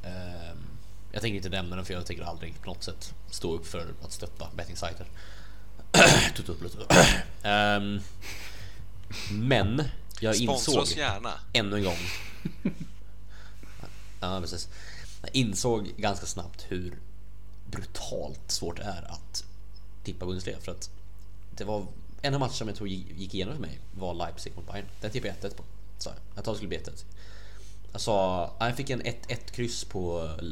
Ehm, 0.03 0.59
jag 1.13 1.23
tänker 1.23 1.37
inte 1.37 1.49
nämna 1.49 1.77
den 1.77 1.85
för 1.85 1.95
jag 1.95 2.07
tänker 2.07 2.25
aldrig 2.25 2.61
på 2.61 2.67
något 2.67 2.83
sätt 2.83 3.15
stå 3.31 3.55
upp 3.55 3.67
för 3.67 3.95
att 4.03 4.13
stötta 4.13 4.49
betting-sajter. 4.57 5.07
Tutta 6.37 6.53
upp 6.53 6.63
lite. 6.63 6.79
Ehm, 7.49 8.01
men 9.31 9.85
jag 10.21 10.37
Sponsra 10.37 10.55
insåg 10.55 10.83
oss 10.83 10.97
gärna. 10.97 11.33
ännu 11.53 11.77
en 11.77 11.85
gång. 11.85 11.97
ja, 14.21 14.41
precis. 14.41 14.69
Jag 15.23 15.31
insåg 15.37 15.93
ganska 15.97 16.27
snabbt 16.27 16.67
hur 16.69 16.99
brutalt 17.71 18.51
svårt 18.51 18.77
det 18.77 18.83
är 18.83 19.03
att 19.03 19.45
tippa 20.05 20.27
Bundesliga 20.27 20.59
för 20.61 20.73
att 20.73 20.91
det 21.57 21.65
var 21.65 21.87
en 22.23 22.35
av 22.35 22.41
matcherna 22.41 22.53
som 22.53 22.69
jag 22.69 22.77
tror 22.77 22.89
gick 22.89 23.35
igenom 23.35 23.55
för 23.55 23.61
mig 23.61 23.81
var 23.93 24.15
Leipzig 24.15 24.53
mot 24.57 24.73
Bayern. 24.73 24.87
Den 25.01 25.11
tippade 25.11 25.35
jag 25.41 25.51
1-1 25.51 25.57
på. 25.57 25.65
Så 25.99 26.09
jag. 26.09 26.17
Jag 26.35 26.45
tror 26.45 26.55
det 26.55 26.57
skulle 26.57 26.69
bli 26.69 26.79
1-1. 26.79 27.05
Jag 27.93 28.01
sa, 28.01 28.51
jag 28.59 28.77
fick 28.77 28.91
en 28.91 29.03
1-1 29.03 29.51
kryss 29.51 29.85
på 29.85 30.25
eh, 30.25 30.45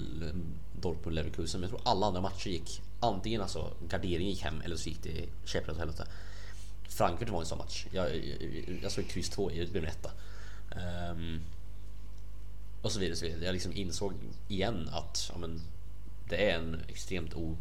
Dortmund 0.81 1.15
Leverkusen 1.15 1.61
men 1.61 1.71
jag 1.71 1.79
tror 1.79 1.93
alla 1.93 2.07
andra 2.07 2.21
matcher 2.21 2.49
gick 2.49 2.83
antingen 3.01 3.43
alltså 3.43 3.73
garderingen 3.89 4.31
gick 4.31 4.43
hem 4.43 4.61
eller 4.61 4.77
så 4.77 4.89
gick 4.89 5.03
det 5.03 5.29
käpprätt 5.45 5.73
åt 5.73 5.79
helvete. 5.79 6.07
Frankfurt 6.89 7.29
var 7.29 7.41
en 7.41 7.47
sån 7.47 7.59
match. 7.59 7.87
Jag, 7.91 8.17
jag, 8.17 8.79
jag 8.83 8.93
såg 8.93 9.09
kryss 9.09 9.31
2 9.31 9.51
i, 9.51 9.65
det 9.65 9.73
blev 9.73 9.85
en 9.85 9.91
etta. 9.91 10.11
Um, 11.11 11.41
och 12.83 12.93
så 12.93 13.01
vidare, 13.01 13.17
så 13.17 13.25
vidare. 13.25 13.45
Jag 13.45 13.53
liksom 13.53 13.73
insåg 13.73 14.13
igen 14.49 14.89
att 14.93 15.31
ja, 15.33 15.39
men, 15.39 15.61
det 16.29 16.51
är 16.51 16.59
en 16.59 16.81
extremt 16.89 17.35
o, 17.35 17.57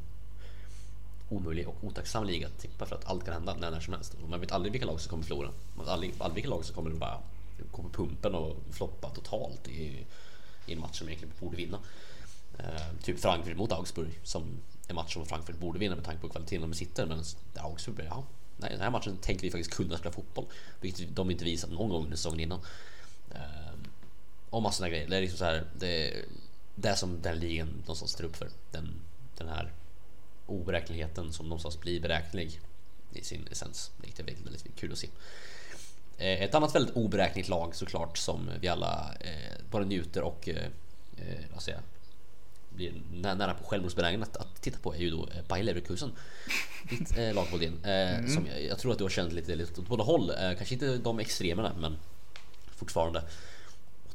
omöjlig 1.30 1.68
och 1.68 1.84
otacksam 1.84 2.26
liga 2.26 2.48
att 2.48 2.60
tippa 2.60 2.86
för 2.86 2.96
att 2.96 3.06
allt 3.06 3.26
kan 3.26 3.34
hända 3.34 3.56
när, 3.56 3.72
när 3.72 3.80
som 3.80 3.94
helst. 3.94 4.14
Och 4.24 4.30
man 4.30 4.40
vet 4.40 4.52
aldrig 4.52 4.72
vilka 4.72 4.88
lag 4.88 5.02
som 5.02 5.10
kommer 5.10 5.24
förlora. 5.24 5.52
Man 5.76 5.86
vet 5.86 5.94
aldrig, 5.94 6.14
aldrig 6.18 6.36
vilka 6.36 6.50
lag 6.50 6.66
som 6.66 6.76
kommer 6.76 6.90
bara 6.90 7.22
gå 7.72 7.84
på 7.84 7.90
pumpen 7.90 8.36
och 8.36 8.56
floppa 8.72 9.10
totalt 9.10 9.68
i, 9.68 10.06
i 10.66 10.74
en 10.74 10.80
match 10.80 10.98
som 10.98 11.08
egentligen 11.08 11.34
borde 11.40 11.58
vinna. 11.58 11.80
Ehm, 12.58 12.98
typ 13.04 13.20
Frankfurt 13.20 13.58
mot 13.58 13.72
Augsburg 13.72 14.20
som 14.24 14.44
en 14.88 14.96
match 14.96 15.14
som 15.14 15.26
Frankfurt 15.26 15.60
borde 15.60 15.80
vinna 15.80 15.96
med 15.96 16.06
tanke 16.06 16.22
på 16.22 16.30
kvaliteten 16.30 16.70
de 16.70 16.76
sitter. 16.76 17.06
Men 17.06 17.24
Augsburg, 17.56 18.06
ja, 18.10 18.24
nej, 18.58 18.70
den 18.72 18.82
här 18.82 18.90
matchen 18.90 19.18
tänker 19.18 19.42
vi 19.44 19.52
faktiskt 19.52 19.74
kunna 19.74 19.98
spela 19.98 20.12
fotboll. 20.12 20.46
Vilket 20.82 21.16
de 21.16 21.32
inte 21.32 21.46
visat 21.46 21.70
någon 21.70 21.90
gång 21.90 22.04
under 22.04 22.18
säsongen 22.18 22.40
innan. 22.40 22.60
Ehm, 23.32 23.69
och 24.50 24.62
massor 24.62 24.86
av 24.86 24.90
grejer. 24.92 25.08
Det 25.10 25.18
är 25.18 25.22
liksom 25.22 25.38
så 25.38 25.46
här, 25.46 25.64
det, 25.78 26.14
det 26.76 26.90
är 26.90 26.96
som 26.96 27.22
den 27.22 27.40
ligan 27.40 27.68
någonstans 27.80 28.12
står 28.12 28.24
upp 28.24 28.36
för. 28.36 28.50
Den, 28.72 28.94
den 29.38 29.48
här 29.48 29.72
oberäkneligheten 30.46 31.34
som 31.34 31.46
någonstans 31.46 31.80
blir 31.80 32.02
beräknelig 32.02 32.60
i 33.14 33.24
sin 33.24 33.48
essens. 33.52 33.92
Vilket 34.02 34.20
är 34.20 34.24
väldigt, 34.24 34.76
kul 34.76 34.92
att 34.92 34.98
se. 34.98 35.10
Eh, 36.18 36.42
Ett 36.44 36.56
annat 36.56 36.76
väldigt 36.76 36.96
oberäkneligt 36.96 37.50
lag 37.50 37.76
såklart 37.76 38.18
som 38.18 38.50
vi 38.62 38.68
alla 38.68 39.14
eh, 39.20 39.54
både 39.72 39.86
njuter 39.86 40.22
och 40.22 40.50
eh, 40.50 40.66
eh, 41.18 41.40
vad 41.54 41.62
säger 41.64 41.78
jag, 41.78 41.84
blir 42.78 42.94
nä- 43.12 43.36
nära 43.36 43.54
på 43.54 43.64
självmordsbenägen 43.64 44.24
att, 44.24 44.38
att 44.38 44.62
titta 44.62 44.78
på 44.80 44.94
är 44.96 45.00
ju 45.00 45.10
då 45.10 45.28
eh, 45.28 45.44
Bayer 45.48 45.64
Leverkusen. 45.64 46.12
Ditt 46.90 47.18
eh, 47.18 47.34
lag 47.34 47.48
Bodin. 47.52 47.84
Eh, 47.86 48.26
som 48.26 48.48
jag, 48.48 48.64
jag 48.64 48.80
tror 48.80 48.92
att 48.92 48.98
du 48.98 49.04
har 49.04 49.10
känt 49.10 49.34
lite, 49.34 49.56
lite 49.56 49.82
åt 49.82 49.88
båda 49.88 50.04
håll. 50.04 50.30
Eh, 50.30 50.36
kanske 50.58 50.74
inte 50.74 50.98
de 50.98 51.20
extremerna 51.20 51.74
men 51.80 51.98
fortfarande 52.76 53.24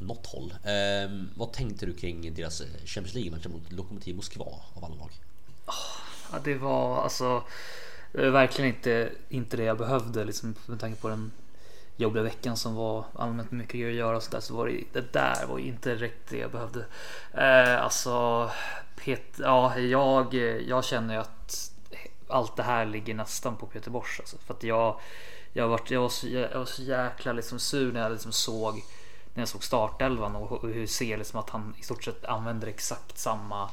något 0.06 0.26
håll. 0.26 0.54
Eh, 0.64 1.10
vad 1.34 1.52
tänkte 1.52 1.86
du 1.86 1.94
kring 1.94 2.34
deras 2.34 2.60
eh, 2.60 2.66
Champions 2.84 3.14
League-match 3.14 3.46
mot 3.46 3.72
Lokomotiv 3.72 4.16
Moskva 4.16 4.44
av 4.74 4.84
alla 4.84 4.94
lag? 4.94 5.10
Ja, 6.32 6.38
det 6.44 6.54
var 6.54 7.02
alltså 7.02 7.42
det 8.12 8.24
var 8.24 8.30
verkligen 8.30 8.74
inte, 8.74 9.10
inte 9.28 9.56
det 9.56 9.64
jag 9.64 9.78
behövde 9.78 10.24
liksom 10.24 10.54
med 10.66 10.80
tanke 10.80 11.00
på 11.00 11.08
den 11.08 11.32
jobbiga 11.96 12.22
veckan 12.22 12.56
som 12.56 12.74
var 12.74 13.04
allmänt 13.14 13.50
mycket 13.50 13.74
grejer 13.74 13.90
att 13.90 13.96
göra 13.96 14.16
och 14.16 14.22
så 14.22 14.30
där 14.30 14.40
så 14.40 14.56
var 14.56 14.66
det, 14.66 14.84
det 14.92 15.12
där 15.12 15.46
var 15.46 15.58
inte 15.58 15.94
direkt 15.94 16.30
det 16.30 16.38
jag 16.38 16.50
behövde. 16.50 16.84
Eh, 17.34 17.82
alltså 17.82 18.50
Pet, 18.96 19.38
ja, 19.38 19.78
jag, 19.78 20.34
jag 20.66 20.84
känner 20.84 21.14
ju 21.14 21.20
att 21.20 21.70
allt 22.28 22.56
det 22.56 22.62
här 22.62 22.86
ligger 22.86 23.14
nästan 23.14 23.56
på 23.56 23.66
Peter 23.66 23.90
Bors 23.90 24.20
alltså, 24.20 24.38
för 24.38 24.54
att 24.54 24.62
jag 24.62 25.00
jag, 25.56 25.68
var, 25.68 25.80
jag, 25.88 26.00
var 26.00 26.08
så, 26.08 26.28
jag 26.28 26.58
var 26.58 26.64
så 26.64 26.82
jäkla 26.82 27.32
liksom 27.32 27.58
sur 27.58 27.92
när 27.92 28.00
jag 28.00 28.12
liksom 28.12 28.32
såg 28.32 28.82
när 29.34 29.40
jag 29.40 29.48
såg 29.48 29.64
startelvan 29.64 30.36
och 30.36 30.68
hur 30.68 30.86
ser 30.86 31.16
liksom 31.16 31.40
att 31.40 31.50
han 31.50 31.74
i 31.78 31.82
stort 31.82 32.04
sett 32.04 32.24
använder 32.24 32.68
exakt 32.68 33.18
samma 33.18 33.70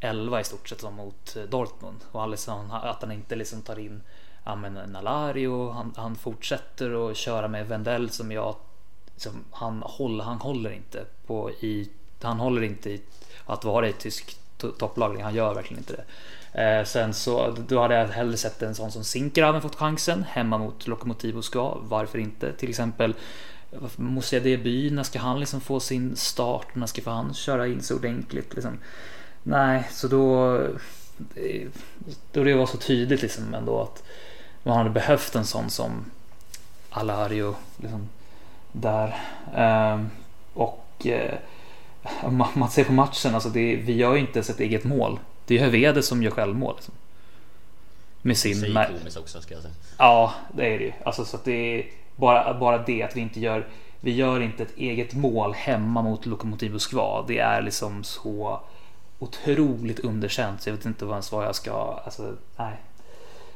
11 0.00 0.40
i 0.40 0.44
stort 0.44 0.68
sett 0.68 0.80
som 0.80 0.94
mot 0.94 1.36
eh, 1.36 1.42
Dortmund 1.42 2.00
och 2.12 2.28
liksom, 2.28 2.70
att 2.70 3.02
han 3.02 3.12
inte 3.12 3.36
liksom 3.36 3.62
tar 3.62 3.78
in 3.78 4.02
ja, 4.44 4.54
Nalario. 4.54 5.70
Han, 5.70 5.94
han 5.96 6.16
fortsätter 6.16 7.10
att 7.10 7.16
köra 7.16 7.48
med 7.48 7.68
Wendell 7.68 8.10
som 8.10 8.32
jag 8.32 8.56
som 9.16 9.44
han 9.50 9.82
håller. 9.82 10.24
Han 10.24 10.38
håller 10.38 10.70
inte 10.70 11.04
på 11.26 11.50
i. 11.50 11.90
Han 12.22 12.40
håller 12.40 12.62
inte 12.62 12.90
i 12.90 13.02
att 13.46 13.64
vara 13.64 13.88
i 13.88 13.92
tysk 13.92 14.36
topplag. 14.78 15.20
Han 15.20 15.34
gör 15.34 15.54
verkligen 15.54 15.78
inte 15.78 15.92
det. 15.96 16.04
Eh, 16.62 16.84
sen 16.84 17.14
så 17.14 17.56
då 17.68 17.80
hade 17.80 17.94
jag 17.94 18.08
hellre 18.08 18.36
sett 18.36 18.62
en 18.62 18.74
sån 18.74 18.92
som 18.92 19.04
Zinkgraven 19.04 19.62
fått 19.62 19.76
chansen 19.76 20.24
hemma 20.28 20.58
mot 20.58 20.86
Lokomotiv 20.86 21.34
Moskva. 21.34 21.76
Varför 21.82 22.18
inte? 22.18 22.52
Till 22.52 22.68
exempel 22.68 23.14
Moussa 23.96 24.40
Deby, 24.40 24.90
när 24.90 25.02
ska 25.02 25.18
han 25.18 25.40
liksom 25.40 25.60
få 25.60 25.80
sin 25.80 26.16
start? 26.16 26.66
När 26.74 26.86
ska 26.86 27.02
få 27.02 27.10
han 27.10 27.34
köra 27.34 27.66
in 27.66 27.82
så 27.82 27.96
ordentligt? 27.96 28.54
Liksom? 28.54 28.78
Nej, 29.42 29.88
så 29.90 30.08
då... 30.08 30.60
Då 32.32 32.44
det 32.44 32.54
var 32.54 32.66
så 32.66 32.76
tydligt 32.76 33.22
liksom 33.22 33.54
ändå 33.54 33.82
att 33.82 34.02
man 34.62 34.76
hade 34.76 34.90
behövt 34.90 35.34
en 35.34 35.44
sån 35.44 35.70
som 35.70 36.10
Alario. 36.90 37.54
Liksom, 37.76 38.08
Där. 38.72 39.16
Ehm, 39.54 40.10
och 40.54 41.06
eh, 41.06 41.34
man, 42.30 42.48
man 42.54 42.70
ser 42.70 42.84
på 42.84 42.92
matchen, 42.92 43.34
alltså 43.34 43.48
det, 43.48 43.76
vi 43.76 43.92
gör 43.92 44.14
ju 44.14 44.20
inte 44.20 44.32
ens 44.32 44.50
ett 44.50 44.60
eget 44.60 44.84
mål. 44.84 45.18
Det 45.46 45.58
är 45.58 45.64
Hövede 45.64 46.02
som 46.02 46.22
gör 46.22 46.30
självmål. 46.30 46.74
Liksom. 46.76 46.94
Med 48.22 48.36
sin... 48.36 48.78
komiskt 48.88 49.16
också 49.16 49.40
ska 49.40 49.54
jag 49.54 49.62
säga. 49.62 49.74
Ja, 49.98 50.34
det 50.52 50.74
är 50.74 50.78
det 50.78 50.84
ju. 50.84 50.92
Alltså, 51.04 51.24
så 51.24 51.36
att 51.36 51.44
det 51.44 51.52
är 51.52 51.86
bara, 52.18 52.54
bara 52.54 52.78
det 52.78 53.02
att 53.02 53.16
vi 53.16 53.20
inte 53.20 53.40
gör 53.40 53.66
vi 54.00 54.14
gör 54.14 54.40
inte 54.40 54.62
ett 54.62 54.76
eget 54.76 55.14
mål 55.14 55.54
hemma 55.54 56.02
mot 56.02 56.26
Lokomotiv 56.26 56.72
Moskva. 56.72 57.24
Det 57.28 57.38
är 57.38 57.62
liksom 57.62 58.04
så 58.04 58.60
otroligt 59.18 60.00
underkänt 60.00 60.62
så 60.62 60.68
jag 60.68 60.76
vet 60.76 60.86
inte 60.86 61.04
ens 61.04 61.32
vad 61.32 61.44
jag 61.44 61.54
ska... 61.54 62.00
Alltså, 62.04 62.36
nej. 62.56 62.76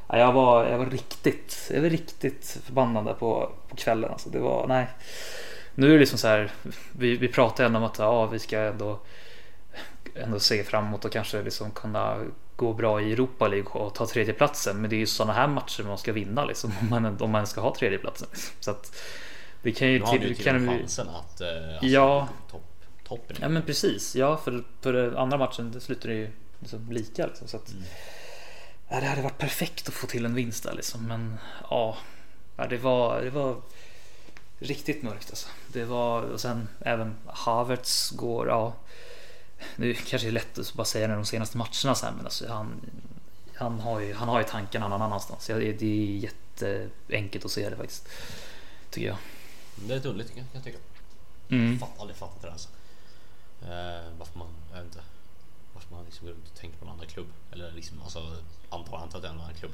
Jag 0.07 0.33
var, 0.33 0.65
jag 0.65 0.77
var 0.77 0.85
riktigt, 0.85 1.71
jag 1.73 1.81
var 1.81 1.89
riktigt 1.89 2.57
förbannad 2.65 3.05
där 3.05 3.13
på, 3.13 3.51
på 3.69 3.75
kvällen. 3.75 4.11
Alltså, 4.11 4.29
det 4.29 4.39
var, 4.39 4.67
nej. 4.67 4.87
Nu 5.75 5.87
är 5.87 5.93
det 5.93 5.99
liksom 5.99 6.19
så 6.19 6.27
här, 6.27 6.51
vi, 6.91 7.17
vi 7.17 7.27
pratar 7.27 7.65
ändå 7.65 7.79
om 7.79 7.85
att 7.85 7.99
ja, 7.99 8.25
vi 8.25 8.39
ska 8.39 8.59
ändå, 8.59 8.99
ändå 10.15 10.39
se 10.39 10.63
framåt 10.63 11.05
och 11.05 11.11
kanske 11.11 11.41
liksom 11.41 11.71
kunna 11.71 12.17
gå 12.63 12.73
bra 12.73 13.01
i 13.01 13.11
Europa 13.13 13.47
League 13.47 13.69
och 13.71 13.93
ta 13.95 14.05
tredjeplatsen. 14.07 14.81
Men 14.81 14.89
det 14.89 14.95
är 14.95 14.97
ju 14.97 15.05
sådana 15.07 15.33
här 15.33 15.47
matcher 15.47 15.83
man 15.83 15.97
ska 15.97 16.11
vinna 16.13 16.45
liksom, 16.45 16.71
om, 16.81 16.89
man, 16.89 17.21
om 17.21 17.31
man 17.31 17.47
ska 17.47 17.61
ha 17.61 17.75
tredjeplatsen. 17.75 18.27
Liksom. 18.31 18.53
Så 18.59 18.71
att 18.71 18.95
det 19.61 19.71
kan 19.71 19.87
ju... 19.91 19.99
Nu 19.99 20.05
har 20.05 20.13
ju 20.17 20.33
till 20.35 20.43
kan 20.45 20.61
ju- 20.61 20.67
chansen 20.67 21.07
att... 21.09 21.41
eh, 21.41 21.47
Alltså, 21.71 21.85
Ja. 21.85 22.27
Topp, 22.51 22.63
toppen. 23.07 23.37
Ja 23.41 23.49
men 23.49 23.61
precis, 23.63 24.15
ja 24.15 24.37
för, 24.37 24.63
för 24.81 25.15
andra 25.15 25.37
matchen 25.37 25.71
det 25.71 25.79
slutar 25.81 26.09
det 26.09 26.15
ju 26.15 26.29
liksom 26.59 26.91
lika 26.91 27.25
liksom, 27.25 27.47
så 27.47 27.57
att, 27.57 27.71
Mm. 27.71 27.83
ja, 28.89 28.99
Det 28.99 29.05
hade 29.05 29.21
varit 29.21 29.37
perfekt 29.37 29.87
att 29.87 29.93
få 29.93 30.07
till 30.07 30.25
en 30.25 30.35
vinst 30.35 30.63
där 30.63 30.73
liksom 30.73 31.07
men 31.07 31.37
ja, 31.69 31.97
ja 32.55 32.67
det, 32.67 32.77
var, 32.77 33.21
det 33.21 33.29
var 33.29 33.55
riktigt 34.59 35.03
mörkt 35.03 35.29
alltså. 35.29 35.47
Det 35.67 35.85
var 35.85 36.21
och 36.21 36.39
sen 36.39 36.67
även 36.79 37.15
Havertz 37.25 38.09
går, 38.11 38.47
ja 38.47 38.73
Nu 39.75 39.93
kanske 39.93 40.27
det 40.27 40.29
är 40.29 40.31
lätt 40.31 40.59
att 40.59 40.73
bara 40.73 40.85
säga 40.85 41.07
det 41.07 41.13
de 41.13 41.25
senaste 41.25 41.57
matcherna 41.57 41.95
så 41.95 42.05
här, 42.05 42.11
men 42.11 42.25
alltså 42.25 42.47
han 42.53 42.81
han 43.55 43.79
har, 43.79 43.99
ju, 43.99 44.13
han 44.13 44.27
har 44.27 44.39
ju 44.39 44.45
tankarna 44.45 44.87
någon 44.87 45.01
annanstans. 45.01 45.47
Det 45.47 45.53
är 45.53 45.83
jätteenkelt 45.83 47.45
att 47.45 47.51
se 47.51 47.69
det 47.69 47.75
faktiskt. 47.75 48.07
Tycker 48.89 49.07
jag. 49.07 49.17
Det 49.75 49.93
är 49.93 49.95
lite 49.95 50.09
underligt 50.09 50.35
kan 50.35 50.45
jag 50.53 50.63
tycka. 50.63 50.77
Mm. 51.49 51.79
Fatt, 51.79 51.99
aldrig 51.99 52.17
fattat 52.17 52.41
det 52.41 52.47
där 52.47 52.51
alltså. 52.51 52.69
Eh, 53.61 54.17
varför 54.19 54.39
man, 54.39 54.47
jag 54.71 54.77
vet 54.77 54.85
inte. 54.85 55.01
Varför 55.73 55.95
man 55.95 56.05
liksom 56.05 56.27
går 56.27 56.33
runt 56.33 56.47
och 56.47 56.55
tänker 56.55 56.77
på 56.77 56.85
en 56.85 56.91
annan 56.91 57.07
klubb. 57.07 57.27
Eller 57.51 57.71
liksom, 57.71 58.01
alltså 58.01 58.35
antar, 58.69 58.97
antar 58.97 59.17
att 59.17 59.21
det 59.21 59.27
är 59.27 59.33
en 59.33 59.39
annan 59.41 59.53
klubb. 59.53 59.71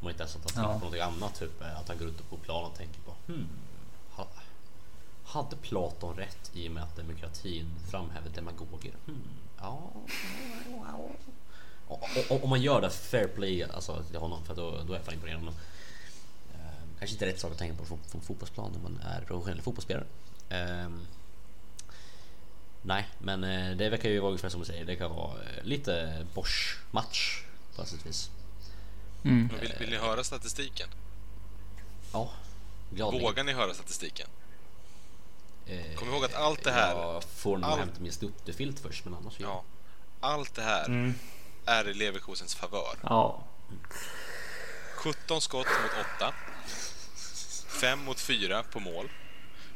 Om 0.00 0.04
man 0.04 0.10
inte 0.10 0.22
ens 0.22 0.34
har 0.34 0.40
tänkt 0.40 0.56
Ja. 0.56 0.62
på 0.62 0.78
någonting 0.78 1.00
annat. 1.00 1.38
Typ 1.38 1.62
eh, 1.62 1.78
att 1.80 1.88
han 1.88 1.98
går 1.98 2.06
runt 2.06 2.30
på 2.30 2.36
plan 2.36 2.70
och 2.70 2.76
tänker 2.76 3.00
på 3.00 3.14
hmm, 3.26 3.48
Hade 5.28 5.56
Platon 5.56 6.16
rätt 6.16 6.50
i 6.54 6.68
och 6.68 6.72
med 6.72 6.82
att 6.82 6.96
demokratin 6.96 7.70
framhäver 7.90 8.30
demagoger? 8.30 8.94
Hmm, 9.06 9.22
ja, 9.60 9.92
Om 12.42 12.50
man 12.50 12.62
gör 12.62 12.80
det 12.80 12.90
fair 12.90 13.28
play 13.28 13.62
alltså, 13.62 14.02
till 14.02 14.16
honom 14.16 14.44
för 14.44 14.54
då, 14.54 14.70
då 14.86 14.92
är 14.92 14.96
jag 14.96 15.04
fan 15.04 15.14
imponerad. 15.14 15.42
Men, 15.42 15.54
eh, 16.54 16.98
kanske 16.98 17.14
inte 17.14 17.26
rätt 17.26 17.40
sak 17.40 17.52
att 17.52 17.58
tänka 17.58 17.76
på 17.76 17.84
från, 17.84 17.98
från 18.08 18.20
fotbollsplan 18.20 18.72
när 18.72 18.80
man 18.80 19.00
är 19.04 19.20
professionell 19.20 19.60
fotbollsspelare. 19.60 20.06
Ehm, 20.48 21.06
nej, 22.82 23.08
men 23.18 23.44
eh, 23.44 23.76
det 23.76 23.90
verkar 23.90 24.08
ju 24.08 24.20
vara 24.20 24.30
ungefär 24.30 24.48
som 24.48 24.60
du 24.60 24.66
säger. 24.66 24.84
Det 24.84 24.96
kan 24.96 25.10
vara 25.10 25.32
eh, 25.42 25.64
lite 25.64 26.26
Bosch-match 26.34 27.44
på 27.76 27.84
sätt 27.84 28.00
och 28.00 28.06
vis. 28.06 28.30
Mm. 29.24 29.50
Vill, 29.60 29.74
vill 29.78 29.90
ni 29.90 29.96
höra 29.96 30.24
statistiken? 30.24 30.88
Ja, 32.12 32.30
gladeligen. 32.90 33.28
Vågar 33.28 33.44
ni 33.44 33.52
höra 33.52 33.74
statistiken? 33.74 34.28
Eh, 35.68 35.94
Kom 35.96 36.08
ihåg 36.08 36.24
att 36.24 36.34
allt 36.34 36.64
det 36.64 36.72
här- 36.72 36.94
Jag 36.94 37.24
får 37.24 37.58
nog 37.58 37.70
allt- 37.70 37.80
hämta 37.80 38.00
min 38.00 38.12
snuttefilt 38.12 38.80
först, 38.80 39.04
men 39.04 39.14
annars 39.14 39.34
Ja. 39.40 39.64
Allt 40.20 40.54
det 40.54 40.62
här 40.62 40.84
Mm. 40.86 41.14
är 41.64 41.88
i 41.88 41.94
Leverkusens 41.94 42.54
favör. 42.54 42.96
Ja. 43.02 43.44
17 44.94 45.40
skott 45.40 45.66
mot 45.66 46.06
8. 46.16 46.32
5 47.80 48.04
mot 48.04 48.20
4 48.20 48.62
på 48.62 48.80
mål. 48.80 49.10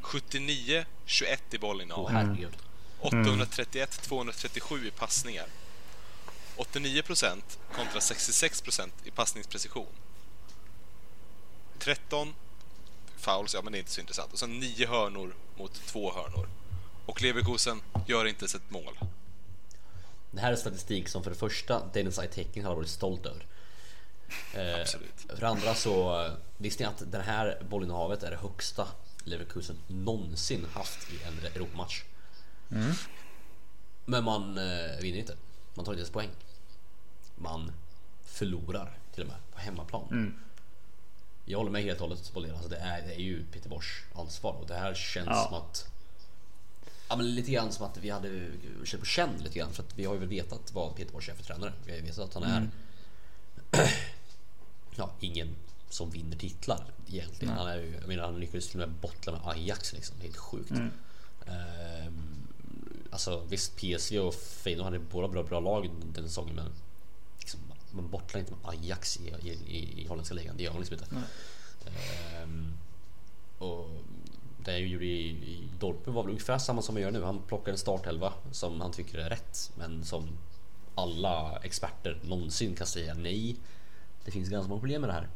79-21 0.03 1.55
i 1.55 1.59
bollinnehav. 1.59 2.11
Herregud. 2.11 2.57
831-237 3.01 4.87
i 4.87 4.91
passningar. 4.91 5.47
89% 6.57 7.59
kontra 7.77 8.01
66% 8.01 8.93
i 9.05 9.11
passningsprecision. 9.11 9.87
13 11.79 12.35
fouls, 13.23 13.55
ja 13.55 13.63
men 13.63 13.73
det 13.73 13.79
är 13.79 13.81
inte 13.81 13.91
så 13.91 14.01
intressant. 14.01 14.33
Och 14.33 14.39
sen 14.39 14.61
9 14.61 14.87
hörnor 14.87 15.35
mot 15.57 15.75
2 15.87 16.13
hörnor. 16.13 16.49
Och 17.07 17.23
Leverkusen 17.23 17.81
gör 18.07 18.27
inte 18.27 18.43
ens 18.43 18.55
ett 18.55 18.71
mål. 18.71 18.99
Det 20.31 20.41
här 20.41 20.53
är 20.53 20.57
statistik 20.57 21.09
som 21.09 21.23
för 21.23 21.31
det 21.31 21.37
första 21.37 21.87
Dennis 21.93 22.19
Aitekin 22.19 22.65
har 22.65 22.75
varit 22.75 22.89
stolt 22.89 23.27
över. 23.27 23.47
Eh. 24.53 24.85
För 25.29 25.41
det 25.41 25.49
andra 25.49 25.75
så 25.75 26.25
eh, 26.25 26.33
visste 26.57 26.83
ni 26.83 26.89
att 26.89 27.13
det 27.13 27.23
här 27.23 27.63
bollinnehavet 27.71 28.23
är 28.23 28.31
det 28.31 28.37
högsta 28.37 28.89
Leverkusen 29.25 29.77
någonsin 29.87 30.67
haft 30.73 31.13
i 31.13 31.23
en 31.23 31.47
Europamatch. 31.55 32.03
Men 34.05 34.25
man 34.25 34.59
eh, 34.59 35.01
vinner 35.01 35.19
inte. 35.19 35.37
Man 35.75 35.85
tar 35.85 35.93
inte 35.93 36.01
ens 36.01 36.11
poäng. 36.11 36.31
Man 37.37 37.73
förlorar 38.25 38.99
till 39.15 39.23
och 39.23 39.29
med 39.29 39.37
på 39.53 39.59
hemmaplan. 39.59 40.07
Jag 41.45 41.59
håller 41.59 41.71
med 41.71 41.83
helt 41.83 42.01
och 42.01 42.09
hållet 42.09 42.33
på 42.33 42.41
det. 42.41 42.53
Alltså 42.53 42.69
det, 42.69 42.77
är, 42.77 43.03
det 43.03 43.15
är 43.15 43.21
ju 43.21 43.45
Peter 43.53 43.69
Bosch 43.69 44.05
ansvar 44.15 44.53
och 44.53 44.67
det 44.67 44.75
här 44.75 44.95
känns 44.95 45.27
Ja. 45.31 45.45
som 45.49 45.55
att 45.55 45.89
Ja 47.09 47.17
men 47.17 47.35
lite 47.35 47.51
grann 47.51 47.73
som 47.73 47.87
att 47.87 47.97
vi 47.97 48.11
hade 48.11 48.47
känt 48.85 49.01
på 49.01 49.07
känn 49.07 49.31
lite 49.45 49.59
grann 49.59 49.73
för 49.73 49.83
att 49.83 49.99
vi 49.99 50.05
har 50.05 50.15
ju 50.15 50.21
väl 50.21 50.29
vetat 50.29 50.73
vad 50.75 50.97
Peter 50.97 51.13
Bosch 51.13 51.29
är 51.29 51.35
för 51.35 51.45
tränare. 51.45 51.73
Vi 51.85 51.93
har 51.93 51.99
ju 51.99 52.05
vetat 52.05 52.19
att 52.25 52.35
han 52.35 52.43
är 52.43 52.69
Ja, 54.97 55.11
ingen 55.21 55.57
som 55.91 56.11
vinner 56.11 56.37
titlar 56.37 56.85
egentligen. 57.09 57.55
Han 57.55 57.69
är 57.69 57.77
ju, 57.77 57.95
jag 58.01 58.09
menar 58.09 58.25
han 58.25 58.41
lyckades 58.41 58.69
till 58.69 58.83
och 58.83 58.89
med 58.89 58.99
bottla 58.99 59.33
med 59.33 59.41
Ajax 59.45 59.93
liksom. 59.93 60.21
Helt 60.21 60.37
sjukt. 60.37 60.71
Ehm, 61.47 62.47
alltså 63.11 63.45
visst 63.49 63.77
PSV 63.77 64.19
och 64.19 64.35
Feyenoord 64.35 64.85
hade 64.85 64.99
båda 64.99 65.29
bra, 65.29 65.43
bra 65.43 65.61
lag 65.61 65.91
den 66.15 66.25
säsongen 66.29 66.55
men 66.55 66.73
man 67.93 68.09
bottlar 68.09 68.41
inte 68.41 68.53
med 68.53 68.61
Ajax 68.71 69.17
i, 69.17 69.35
i, 69.43 69.51
i, 69.51 70.03
i 70.03 70.07
holländska 70.07 70.35
ligan. 70.35 70.57
Det 70.57 70.63
gör 70.63 70.73
man 70.73 70.81
liksom 70.81 70.95
inte. 70.95 71.07
Ehm, 71.87 72.75
och 73.59 73.91
det 74.65 74.73
jag 74.73 74.81
gjorde 74.81 75.05
i, 75.05 75.29
i 75.29 75.69
Dortmund 75.79 76.17
var 76.17 76.23
väl 76.23 76.31
ungefär 76.31 76.59
samma 76.59 76.83
som 76.83 76.95
man 76.95 77.03
gör 77.03 77.11
nu. 77.11 77.23
Han 77.23 77.43
plockar 77.43 77.73
en 77.73 77.79
startelva 77.79 78.33
som 78.51 78.81
han 78.81 78.93
tycker 78.93 79.19
är 79.19 79.31
rätt 79.31 79.73
men 79.75 80.05
som 80.05 80.29
alla 80.95 81.61
experter 81.63 82.19
någonsin 82.23 82.75
kan 82.75 82.87
säga 82.87 83.15
nej. 83.15 83.57
Det 84.25 84.31
finns 84.31 84.49
ganska 84.49 84.69
många 84.69 84.81
problem 84.81 85.01
med 85.01 85.11
det 85.11 85.15
här. 85.15 85.29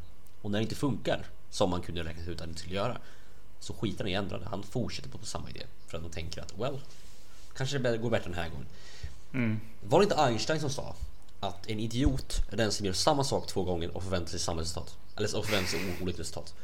Och 0.43 0.51
när 0.51 0.59
det 0.59 0.63
inte 0.63 0.75
funkar, 0.75 1.27
som 1.51 1.71
man 1.71 1.83
kunde 1.83 2.05
räkna 2.05 2.25
ut 2.25 2.41
att 2.41 2.49
det 2.53 2.59
skulle 2.59 2.75
göra, 2.75 2.99
så 3.61 3.75
skiter 3.75 4.05
han 4.05 4.09
i 4.09 4.13
ändra 4.13 4.39
det. 4.39 4.47
Han 4.47 4.63
fortsätter 4.63 5.09
på 5.11 5.27
samma 5.27 5.51
idé. 5.51 5.63
För 5.87 5.97
att 5.97 6.03
man 6.03 6.13
tänker 6.13 6.43
att, 6.43 6.59
well, 6.59 6.81
kanske 7.57 7.79
det 7.79 7.99
går 7.99 8.11
bättre 8.11 8.31
den 8.31 8.39
här 8.39 8.49
gången. 8.49 8.67
Var 9.83 9.99
det 10.01 10.05
inte 10.05 10.17
Einstein 10.17 10.61
som 10.61 10.71
sa 10.71 10.97
att 11.47 11.67
en 11.67 11.81
idiot 11.81 12.43
är 12.53 12.57
den 12.57 12.73
som 12.73 12.87
gör 12.87 12.93
samma 12.93 13.25
sak 13.25 13.47
två 13.47 13.63
gånger 13.63 13.97
och 13.97 14.03
förväntar 14.03 14.31
sig 14.31 14.41
samma 14.41 14.61
resultat? 14.61 14.97
Eller 15.17 15.37
och 15.37 15.45
förväntar 15.45 15.71
sig 15.71 15.81
olika 16.03 16.21
resultat. 16.21 16.55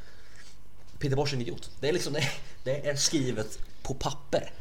Peter 0.99 1.17
Bosch 1.17 1.33
är 1.33 1.37
en 1.37 1.43
idiot. 1.43 1.71
Det 1.81 1.89
är 1.89 1.93
liksom 1.93 2.13
det, 2.13 2.31
det 2.65 2.89
är 2.89 2.97
skrivet 2.97 3.59
på 3.83 3.95
papper. 3.95 4.53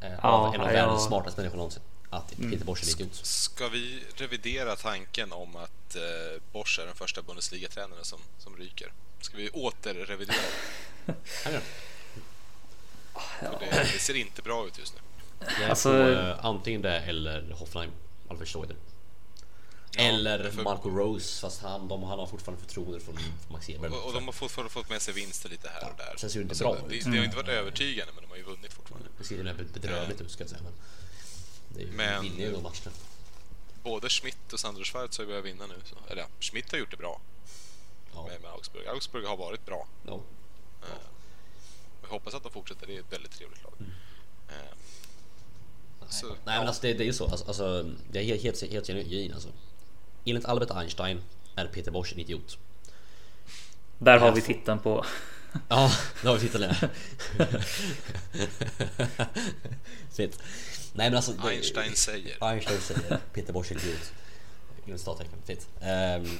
Eh, 0.00 0.24
av 0.24 0.54
en 0.54 0.60
av 0.60 0.66
ja. 0.66 0.72
världens 0.72 1.04
smartaste 1.04 1.40
människor 1.40 1.56
någonsin. 1.56 1.82
Att 2.10 2.28
Peter 2.36 2.64
Bosch 2.64 2.82
är 2.82 2.86
en 2.86 3.00
idiot. 3.00 3.14
Ska 3.26 3.68
vi 3.68 4.02
revidera 4.16 4.76
tanken 4.76 5.32
om 5.32 5.56
att 5.56 5.96
eh, 5.96 6.42
Bosch 6.52 6.78
är 6.82 6.86
den 6.86 6.94
första 6.94 7.22
Bundesliga-tränaren 7.22 8.04
som, 8.04 8.18
som 8.38 8.56
ryker? 8.56 8.92
Ska 9.20 9.36
vi 9.36 9.50
återrevidera 9.50 10.36
det? 11.06 11.14
Det. 11.44 11.60
Det? 13.60 13.98
Ser 13.98 14.16
inte 14.16 14.42
bra 14.42 14.66
ut 14.66 14.78
just 14.78 14.94
nu. 14.94 15.00
Jag 15.40 15.62
är 15.62 15.68
Alltså- 15.68 15.92
på 15.92 15.98
eh, 15.98 16.44
antingen 16.44 16.82
det 16.82 17.00
eller 17.00 17.50
Hoffenheim. 17.52 17.90
Alfred 18.28 18.48
Schleuder. 18.48 18.76
Ja, 19.96 20.02
eller 20.02 20.50
för- 20.50 20.62
Marco 20.62 20.90
Rose 20.90 21.40
fast 21.40 21.62
han, 21.62 21.88
de, 21.88 22.02
han 22.02 22.18
har 22.18 22.26
fortfarande 22.26 22.64
förtroende 22.64 23.00
från, 23.00 23.16
från 23.16 23.32
Max 23.52 23.68
Eber. 23.68 23.92
Och, 23.92 24.06
och 24.06 24.12
de 24.12 24.24
har 24.24 24.32
fortfarande 24.32 24.72
fått 24.72 24.90
med 24.90 25.02
sig 25.02 25.14
vinster 25.14 25.48
lite 25.48 25.68
här 25.68 25.90
och 25.90 25.96
där. 25.98 26.14
sen 26.16 26.30
ser 26.30 26.38
det 26.38 26.42
inte 26.42 26.52
Alltså, 26.52 26.64
bra 26.64 26.76
ut. 26.94 27.04
det, 27.04 27.10
det 27.10 27.16
har 27.18 27.24
inte 27.24 27.36
varit 27.36 27.48
övertygande, 27.48 28.12
men 28.14 28.22
de 28.24 28.30
har 28.30 28.36
ju 28.36 28.42
vunnit 28.42 28.72
fortfarande. 28.72 29.08
Det 29.18 29.24
ser 29.24 29.36
ju 29.36 29.42
bedrövligt 29.72 30.20
ut 30.20 30.30
ska 30.30 30.42
jag 30.42 30.50
säga. 30.50 30.62
Men 30.62 30.72
det 31.68 31.82
är 31.82 31.86
ju, 31.86 31.92
Men- 31.92 32.22
vinner 32.22 32.44
ju 32.46 32.52
de 32.52 32.62
matcherna. 32.62 32.90
Både 33.82 34.08
Schmidt 34.08 34.52
och 34.52 34.60
Sandro 34.60 34.84
Schwarz 34.84 35.18
har 35.18 35.24
ju 35.24 35.28
börjat 35.28 35.44
vinna 35.44 35.66
nu. 35.66 35.74
Så, 35.84 35.96
eller 36.12 36.22
ja, 36.22 36.28
Schmidt 36.40 36.72
har 36.72 36.78
gjort 36.78 36.90
det 36.90 36.96
bra 36.96 37.20
Ja. 38.14 38.26
med, 38.26 38.40
med 38.40 38.50
Augsburg. 38.50 38.86
Augsburg 38.86 39.24
har 39.24 39.36
varit 39.36 39.66
bra. 39.66 39.86
Ja. 40.06 40.20
Jag 42.02 42.08
hoppas 42.08 42.34
att 42.34 42.42
de 42.42 42.52
fortsätter. 42.52 42.86
Det 42.86 42.96
är 42.96 43.00
ett 43.00 43.12
väldigt 43.12 43.32
trevligt 43.32 43.62
lag. 43.64 43.72
Mm. 43.80 43.90
Eh, 44.48 44.54
Så, 46.10 46.26
Nej 46.26 46.36
ja. 46.44 46.58
men 46.58 46.66
alltså 46.68 46.82
det, 46.82 46.94
det 46.94 47.02
är 47.04 47.06
ju 47.06 47.12
så. 47.12 47.26
Alltså, 47.26 47.46
alltså, 47.46 47.90
det 48.10 48.18
är 48.18 48.24
helt, 48.24 48.42
helt, 48.62 48.72
helt 48.72 48.86
genuint 48.86 49.34
alltså. 49.34 49.48
Enligt 50.26 50.44
Albert 50.44 50.70
Einstein 50.70 51.20
är 51.56 51.66
Peter 51.66 51.90
Bosch 51.90 52.12
en 52.12 52.18
idiot. 52.18 52.58
Där 53.98 54.18
har 54.18 54.32
vi 54.32 54.42
titeln 54.42 54.78
på, 54.78 55.04
Ja, 55.68 55.92
då 56.22 56.28
har 56.28 56.34
vi 56.38 56.40
titeln 56.48 56.74
ja. 56.80 56.88
Fint. 60.12 60.38
Nej 60.92 61.10
men 61.10 61.16
alltså... 61.16 61.32
det- 61.32 61.48
Einstein 61.48 61.96
säger. 61.96 62.44
Einstein 62.44 62.80
säger 62.80 63.18
Peter 63.32 63.52
Bosch 63.52 63.72
är 63.72 63.74
gud. 63.74 63.98
Inom 64.86 64.98
citattecken. 64.98 65.38
Fint. 65.46 65.68
Ehm, 65.80 66.38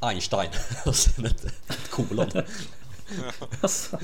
Einstein 0.00 0.50
och 0.86 0.96
sen 0.96 1.24
ett, 1.26 1.44
ett 1.44 1.90
kolon. 1.90 2.30
Alltså, 3.60 3.98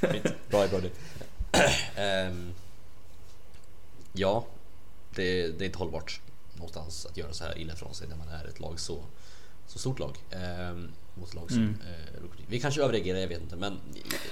Fint. 0.00 0.48
Bra 0.50 0.68
bra 0.68 0.80
det. 0.80 0.90
Ehm, 1.96 2.54
ja, 4.12 4.46
det, 5.14 5.48
det 5.48 5.64
är 5.64 5.66
inte 5.66 5.78
hållbart 5.78 6.20
någonstans 6.62 7.06
att 7.06 7.16
göra 7.16 7.32
så 7.32 7.44
här 7.44 7.58
illa 7.58 7.72
ifrån 7.72 7.94
sig 7.94 8.08
när 8.08 8.16
man 8.16 8.28
är 8.28 8.44
ett 8.48 8.60
lag 8.60 8.80
så, 8.80 8.98
så 9.66 9.78
stort 9.78 9.98
lag. 9.98 10.16
Ehm, 10.30 10.88
mot 11.14 11.34
lag 11.34 11.48
som 11.50 11.58
Mm. 11.58 11.74
eh. 11.80 12.22
Vi 12.48 12.60
kanske 12.60 12.82
överreagerar, 12.82 13.18
jag 13.18 13.28
vet 13.28 13.40
inte. 13.40 13.56
Men 13.56 13.72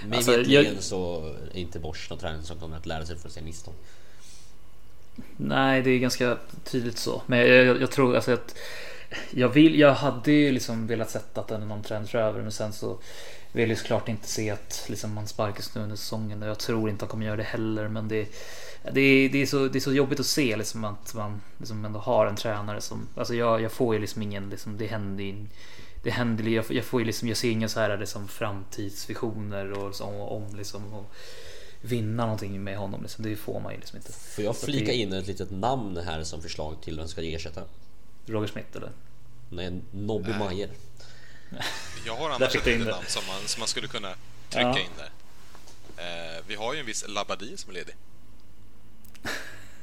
mig 0.04 0.16
Alltså, 0.16 0.30
veterligen 0.30 0.74
jag- 0.74 0.82
så 0.82 1.26
är 1.54 1.56
inte 1.56 1.78
Bosch 1.78 2.06
någon 2.10 2.18
tränare 2.18 2.42
som 2.42 2.58
kommer 2.58 2.76
att 2.76 2.86
lära 2.86 3.06
sig 3.06 3.18
från 3.18 3.32
sina 3.32 3.46
misstag. 3.46 3.74
nej, 5.36 5.82
det 5.82 5.90
är 5.90 5.98
ganska 5.98 6.38
tydligt 6.64 6.98
så. 6.98 7.22
Men 7.26 7.38
jag, 7.38 7.48
jag, 7.48 7.80
jag 7.82 7.90
tror 7.90 8.14
alltså 8.16 8.32
att 8.32 8.54
jag 9.30 9.48
vill. 9.48 9.78
Jag 9.78 9.94
hade 9.94 10.32
ju 10.32 10.52
liksom 10.52 10.86
velat 10.86 11.10
sätta 11.10 11.40
att 11.40 11.48
någon 11.50 11.82
trend 11.82 12.08
över, 12.14 12.42
men 12.42 12.52
sen 12.52 12.72
så 12.72 12.98
vill 13.52 13.70
jag 13.70 13.78
såklart 13.78 14.08
inte 14.08 14.28
se 14.28 14.50
att 14.50 14.84
liksom 14.88 15.14
man 15.14 15.26
sparkas 15.26 15.74
nu 15.74 15.80
under 15.82 15.96
säsongen. 15.96 16.42
Och 16.42 16.48
jag 16.48 16.58
tror 16.58 16.90
inte 16.90 17.04
han 17.04 17.10
kommer 17.10 17.26
göra 17.26 17.36
det 17.36 17.42
heller, 17.42 17.88
men 17.88 18.08
det 18.08 18.28
det 18.92 19.00
är, 19.00 19.28
det, 19.28 19.42
är 19.42 19.46
så, 19.46 19.68
det 19.68 19.78
är 19.78 19.80
så 19.80 19.92
jobbigt 19.92 20.20
att 20.20 20.26
se 20.26 20.56
liksom 20.56 20.84
att 20.84 21.14
man 21.14 21.40
liksom 21.58 21.84
ändå 21.84 21.98
har 22.00 22.26
en 22.26 22.36
tränare 22.36 22.80
som... 22.80 23.08
Alltså 23.16 23.34
jag, 23.34 23.62
jag 23.62 23.72
får 23.72 23.94
ju 23.94 24.00
liksom 24.00 24.22
ingen... 24.22 24.50
Liksom, 24.50 24.78
det 24.78 24.86
händer 24.86 25.24
ju... 25.24 25.46
Det 26.02 26.10
händer, 26.10 26.44
jag, 26.44 26.64
jag 26.70 26.84
får 26.84 27.00
ju 27.00 27.06
liksom, 27.06 27.28
jag 27.28 27.36
ser 27.36 27.50
inga 27.50 27.68
så 27.68 27.80
här 27.80 27.98
liksom 27.98 28.28
framtidsvisioner 28.28 29.72
och 29.72 29.94
så, 29.94 30.04
om 30.06 30.56
liksom 30.56 30.94
och 30.94 31.14
vinna 31.80 32.22
någonting 32.22 32.64
med 32.64 32.78
honom. 32.78 33.02
Liksom. 33.02 33.24
Det 33.24 33.36
får 33.36 33.60
man 33.60 33.72
ju 33.72 33.78
liksom 33.78 33.96
inte. 33.96 34.12
Får 34.12 34.44
jag 34.44 34.56
flika 34.56 34.86
det- 34.86 34.94
in 34.94 35.12
ett 35.12 35.26
litet 35.26 35.50
namn 35.50 35.96
här 35.96 36.24
som 36.24 36.42
förslag 36.42 36.76
till 36.82 36.96
vem 36.96 37.04
som 37.08 37.12
ska 37.12 37.22
ersätta? 37.22 37.62
Roger 38.26 38.46
Smith 38.48 38.68
eller? 38.76 38.90
Nej, 39.48 39.80
Nobby 39.92 40.32
Mayer. 40.38 40.70
Jag 42.06 42.16
har 42.16 42.30
annars 42.30 42.56
ett 42.56 42.66
litet 42.66 42.86
namn 42.86 43.04
som 43.06 43.22
man, 43.26 43.40
som 43.46 43.60
man 43.60 43.68
skulle 43.68 43.88
kunna 43.88 44.14
trycka 44.48 44.68
Ja. 44.68 44.78
in 44.78 44.86
där. 44.96 45.10
Eh, 45.96 46.42
vi 46.46 46.54
har 46.54 46.74
ju 46.74 46.80
en 46.80 46.86
viss 46.86 47.04
Labadie 47.08 47.56
som 47.56 47.70
är 47.70 47.74
ledig. 47.74 47.94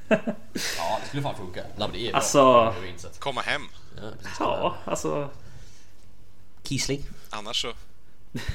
Ja, 0.09 0.99
det 1.01 1.07
skulle 1.07 1.23
fan 1.23 1.35
funka. 1.35 1.63
Är 1.63 2.09
bra. 2.09 2.17
Alltså- 2.17 2.37
Det 2.37 2.71
har 2.71 2.81
vi 2.81 2.89
insett. 2.89 3.19
Komma 3.19 3.41
hem. 3.41 3.61
Ja. 3.97 4.11
Ja, 4.39 4.75
alltså. 4.85 5.29
Kiesling. 6.63 7.03
Annars 7.29 7.61
så... 7.61 7.73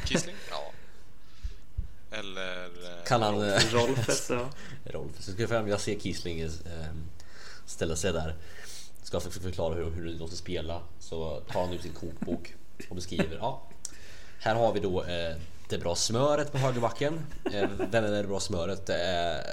Kissling? 0.05 0.37
Ja. 0.51 0.71
Eller... 2.19 2.65
eh, 2.65 3.05
han... 3.23 3.43
eh, 3.53 3.61
Rolf 3.73 4.11
så. 4.27 4.49
Rolf. 4.85 5.13
Så 5.21 5.33
ska 5.33 5.43
jag, 5.43 5.69
jag 5.69 5.81
ser 5.81 6.01
Kiesling 6.01 6.41
eh, 6.41 6.51
ställa 7.67 7.97
sig 7.97 8.13
där. 8.13 8.37
Ska 9.03 9.21
för- 9.21 9.31
förklara 9.31 9.75
hur, 9.75 9.91
hur 9.91 10.05
det 10.05 10.13
låter 10.13 10.37
spela. 10.37 10.83
Så 11.01 11.41
tar 11.41 11.61
han 11.61 11.73
ut 11.73 11.83
sin 11.83 11.93
kokbok 11.93 12.55
och 12.89 12.97
beskriver. 12.97 13.37
Ja, 13.41 13.63
här 14.41 14.55
har 14.55 14.73
vi 14.73 14.81
då 14.81 15.05
eh, 15.05 15.37
det 15.73 15.79
bra 15.79 15.95
smöret 15.95 16.53
på 16.53 16.59
högerbacken. 16.59 17.27
Eh, 17.45 17.69
vem 17.91 18.05
är 18.05 18.11
det 18.11 18.29
bra 18.29 18.41
smöret? 18.41 18.87
Det 18.87 18.95
är, 18.95 19.45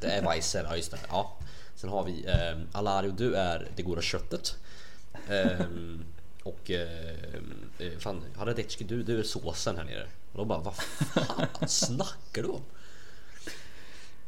det 0.00 0.06
är 0.06 0.22
Weiser. 0.22 0.64
Ja, 0.64 0.76
just 0.76 0.90
det. 0.90 0.98
Ja. 1.08 1.38
Sen 1.74 1.90
har 1.90 2.04
vi 2.04 2.24
eh, 2.26 2.78
Alario, 2.78 3.10
du 3.10 3.34
är 3.34 3.68
det 3.76 3.82
goda 3.82 4.02
köttet. 4.02 4.56
Ehm, 5.28 6.04
och 6.42 6.70
eh, 6.70 7.10
eh, 7.78 7.98
fan, 7.98 8.24
Radetski, 8.38 8.84
du, 8.84 9.02
du 9.02 9.18
är 9.18 9.22
såsen 9.22 9.76
här 9.76 9.84
nere. 9.84 10.06
Och 10.32 10.38
de 10.38 10.48
bara, 10.48 10.58
vad 10.58 10.76
fan 10.76 11.68
snackar 11.68 12.42
du 12.42 12.48
om? 12.48 12.62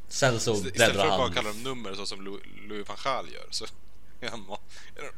Sen 0.08 0.40
så 0.40 0.54
Istället 0.54 0.76
för 0.76 0.90
att 0.90 1.08
bara 1.08 1.22
han... 1.22 1.32
kalla 1.32 1.48
dem 1.48 1.62
nummer 1.62 1.94
så 1.94 2.06
som 2.06 2.24
Louis 2.68 2.88
van 2.88 2.96
Gaal 3.04 3.32
gör 3.32 3.46
så 3.50 3.66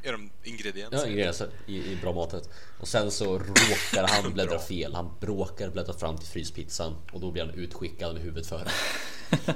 är 0.02 0.12
de, 0.12 0.30
ingredienser. 0.42 0.98
Ja, 0.98 1.06
ingredienser 1.06 1.48
i, 1.66 1.92
i 1.92 1.96
bra 1.96 2.12
matet. 2.12 2.48
Och 2.80 2.88
sen 2.88 3.10
så 3.10 3.38
råkar 3.38 4.08
han 4.08 4.32
bläddra 4.34 4.58
fel. 4.58 4.94
Han 4.94 5.10
bråkar 5.20 5.70
bläddra 5.70 5.92
fram 5.94 6.18
till 6.18 6.28
fryspizzan 6.28 6.96
och 7.12 7.20
då 7.20 7.30
blir 7.30 7.44
han 7.44 7.54
utskickad 7.54 8.14
med 8.14 8.22
huvudet 8.22 8.46
före. 8.46 8.68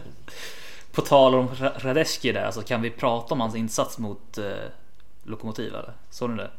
På 0.93 1.03
tal 1.03 1.35
om 1.35 1.49
Ra- 1.49 1.79
Radeski 1.79 2.33
där, 2.33 2.43
alltså 2.45 2.63
kan 2.63 2.83
vi 2.83 2.91
prata 2.91 3.35
om 3.35 3.41
hans 3.41 3.55
insats 3.55 3.99
mot 3.99 4.39
eh, 4.39 4.53
Lokomotiv 5.25 5.69
eller? 5.75 5.93
Såg 6.11 6.31
ni 6.31 6.37
det? 6.37 6.51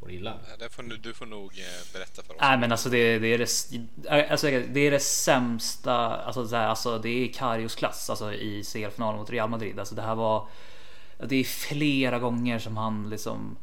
Och 0.00 0.10
illa. 0.10 0.34
Det 0.58 0.68
får, 0.68 0.82
du- 0.82 0.96
du 0.96 1.14
får 1.14 1.26
nog 1.26 1.58
eh, 1.58 1.92
berätta 1.92 2.22
för 2.22 2.32
oss. 2.34 2.40
Nej 2.40 2.58
men 2.58 2.72
alltså 2.72 2.88
det, 2.88 3.18
det 3.18 3.28
är 3.28 3.38
det, 3.38 4.30
alltså, 4.30 4.46
det 4.46 4.80
är 4.80 4.90
det 4.90 5.00
sämsta, 5.00 5.92
alltså, 6.16 6.56
här, 6.56 6.66
alltså 6.68 6.98
det 6.98 7.08
är 7.08 7.32
Karius 7.32 7.74
klass 7.74 8.10
alltså 8.10 8.32
i 8.32 8.64
CL-finalen 8.64 9.18
mot 9.20 9.30
Real 9.30 9.48
Madrid. 9.50 9.78
Alltså 9.78 9.94
det 9.94 10.02
här 10.02 10.14
var, 10.14 10.48
det 11.18 11.36
är 11.36 11.44
flera 11.44 12.18
gånger 12.18 12.58
som 12.58 12.76
han 12.76 13.10
liksom 13.10 13.56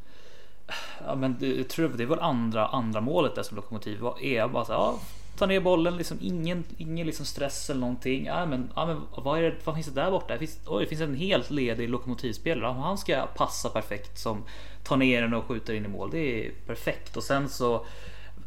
Ja 1.05 1.15
men 1.15 1.35
det- 1.39 1.55
jag 1.55 1.69
tror 1.69 1.87
det 1.89 2.05
var 2.05 2.17
andra, 2.17 2.67
andra 2.67 3.01
målet 3.01 3.35
där 3.35 3.43
som 3.43 3.55
Lokomotiv 3.57 3.99
var, 3.99 4.23
är 4.23 4.47
bara 4.47 4.65
så 4.65 4.71
ja, 4.71 4.99
ta 5.37 5.45
ner 5.45 5.59
bollen, 5.59 5.97
liksom 5.97 6.17
ingen, 6.21 6.63
ingen 6.77 7.07
liksom 7.07 7.25
stress 7.25 7.69
eller 7.69 7.79
någonting. 7.81 8.25
Ja 8.25 8.45
men, 8.45 8.69
ja, 8.75 8.85
men 8.85 9.01
vad, 9.23 9.37
är 9.39 9.43
det, 9.43 9.55
vad 9.63 9.75
finns 9.75 9.87
det 9.87 10.01
där 10.01 10.11
borta? 10.11 10.33
Det 10.33 10.39
finns, 10.39 10.59
oj, 10.65 10.83
det 10.83 10.89
finns 10.89 11.01
en 11.01 11.15
helt 11.15 11.49
ledig 11.49 11.89
lokomotivspelare. 11.89 12.65
Ja, 12.65 12.71
Han 12.81 12.97
ska 12.97 13.25
passa 13.35 13.69
perfekt 13.69 14.19
som 14.19 14.43
tar 14.83 14.97
ner 14.97 15.21
den 15.21 15.33
och 15.33 15.45
skjuter 15.45 15.73
in 15.73 15.85
i 15.85 15.87
mål. 15.87 16.09
Det 16.11 16.45
är 16.47 16.51
perfekt. 16.67 17.17
Och 17.17 17.23
sen 17.23 17.49
så 17.49 17.85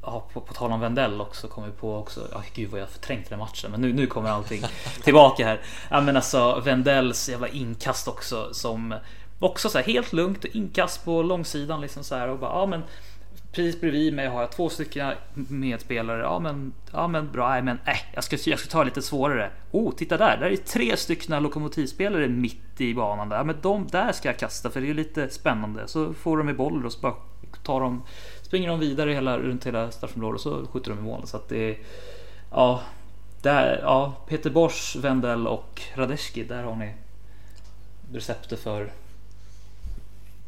Ja, 0.06 0.24
på, 0.32 0.40
på 0.40 0.54
tal 0.54 0.72
om 0.72 0.80
Wendell 0.80 1.20
också 1.20 1.48
kom 1.48 1.64
vi 1.64 1.70
på 1.70 1.96
också. 1.96 2.28
Ja, 2.32 2.42
gud 2.54 2.70
vad 2.70 2.80
jag 2.80 2.88
förträngt 2.88 3.28
den 3.30 3.38
matchen. 3.38 3.70
Men 3.70 3.80
nu, 3.80 3.92
nu 3.92 4.06
kommer 4.06 4.30
allting 4.30 4.62
tillbaka 5.04 5.46
här. 5.46 5.60
Ja, 5.90 6.00
men 6.00 6.16
alltså 6.16 6.60
Wendells 6.64 7.28
jävla 7.28 7.48
inkast 7.48 8.08
också 8.08 8.54
som 8.54 8.94
också 9.38 9.68
så 9.68 9.78
här 9.78 9.84
helt 9.84 10.12
lugnt 10.12 10.44
inkast 10.44 11.04
på 11.04 11.22
långsidan 11.22 11.80
liksom 11.80 12.04
så 12.04 12.14
här 12.14 12.28
och 12.28 12.38
bara 12.38 12.50
ja, 12.50 12.66
men 12.66 12.82
precis 13.52 13.80
bredvid 13.80 14.14
mig 14.14 14.26
har 14.26 14.40
jag 14.40 14.52
två 14.52 14.68
stycken 14.68 15.12
medspelare. 15.34 16.22
Ja, 16.22 16.38
men 16.38 16.72
ja, 16.92 17.08
men 17.08 17.32
bra. 17.32 17.48
Nej, 17.48 17.62
men 17.62 17.78
äh, 17.86 17.96
jag 18.14 18.24
ska 18.24 18.36
jag 18.44 18.58
ska 18.58 18.68
ta 18.68 18.84
lite 18.84 19.02
svårare. 19.02 19.50
Oh, 19.70 19.94
titta 19.94 20.16
där. 20.16 20.36
Där 20.36 20.50
är 20.50 20.56
tre 20.56 20.96
stycken 20.96 21.42
lokomotivspelare 21.42 22.28
mitt 22.28 22.80
i 22.80 22.94
banan 22.94 23.28
där. 23.28 23.44
Men 23.44 23.56
de 23.62 23.86
där 23.86 24.12
ska 24.12 24.28
jag 24.28 24.38
kasta 24.38 24.70
för 24.70 24.80
det 24.80 24.90
är 24.90 24.94
lite 24.94 25.28
spännande. 25.28 25.88
Så 25.88 26.12
får 26.12 26.36
de 26.36 26.48
i 26.48 26.52
boll 26.52 26.86
och 26.86 26.92
så 26.92 27.00
bara 27.00 27.14
tar 27.62 27.80
de 27.80 28.02
springer 28.46 28.68
de 28.68 28.80
vidare 28.80 29.12
hela, 29.12 29.38
runt 29.38 29.66
hela 29.66 29.90
straffområdet 29.90 30.34
och 30.34 30.40
så 30.40 30.66
skjuter 30.66 30.90
de 30.90 30.98
i 30.98 31.02
mål. 31.02 31.26
Så 31.26 31.36
att 31.36 31.48
det 31.48 31.76
ja, 32.50 32.82
där, 33.42 33.78
ja, 33.82 34.14
Peter 34.28 34.50
Bosch, 34.50 34.96
Wendell 35.00 35.46
och 35.46 35.82
Radeski. 35.94 36.44
Där 36.44 36.62
har 36.62 36.76
ni 36.76 36.94
receptet 38.12 38.58
för 38.60 38.92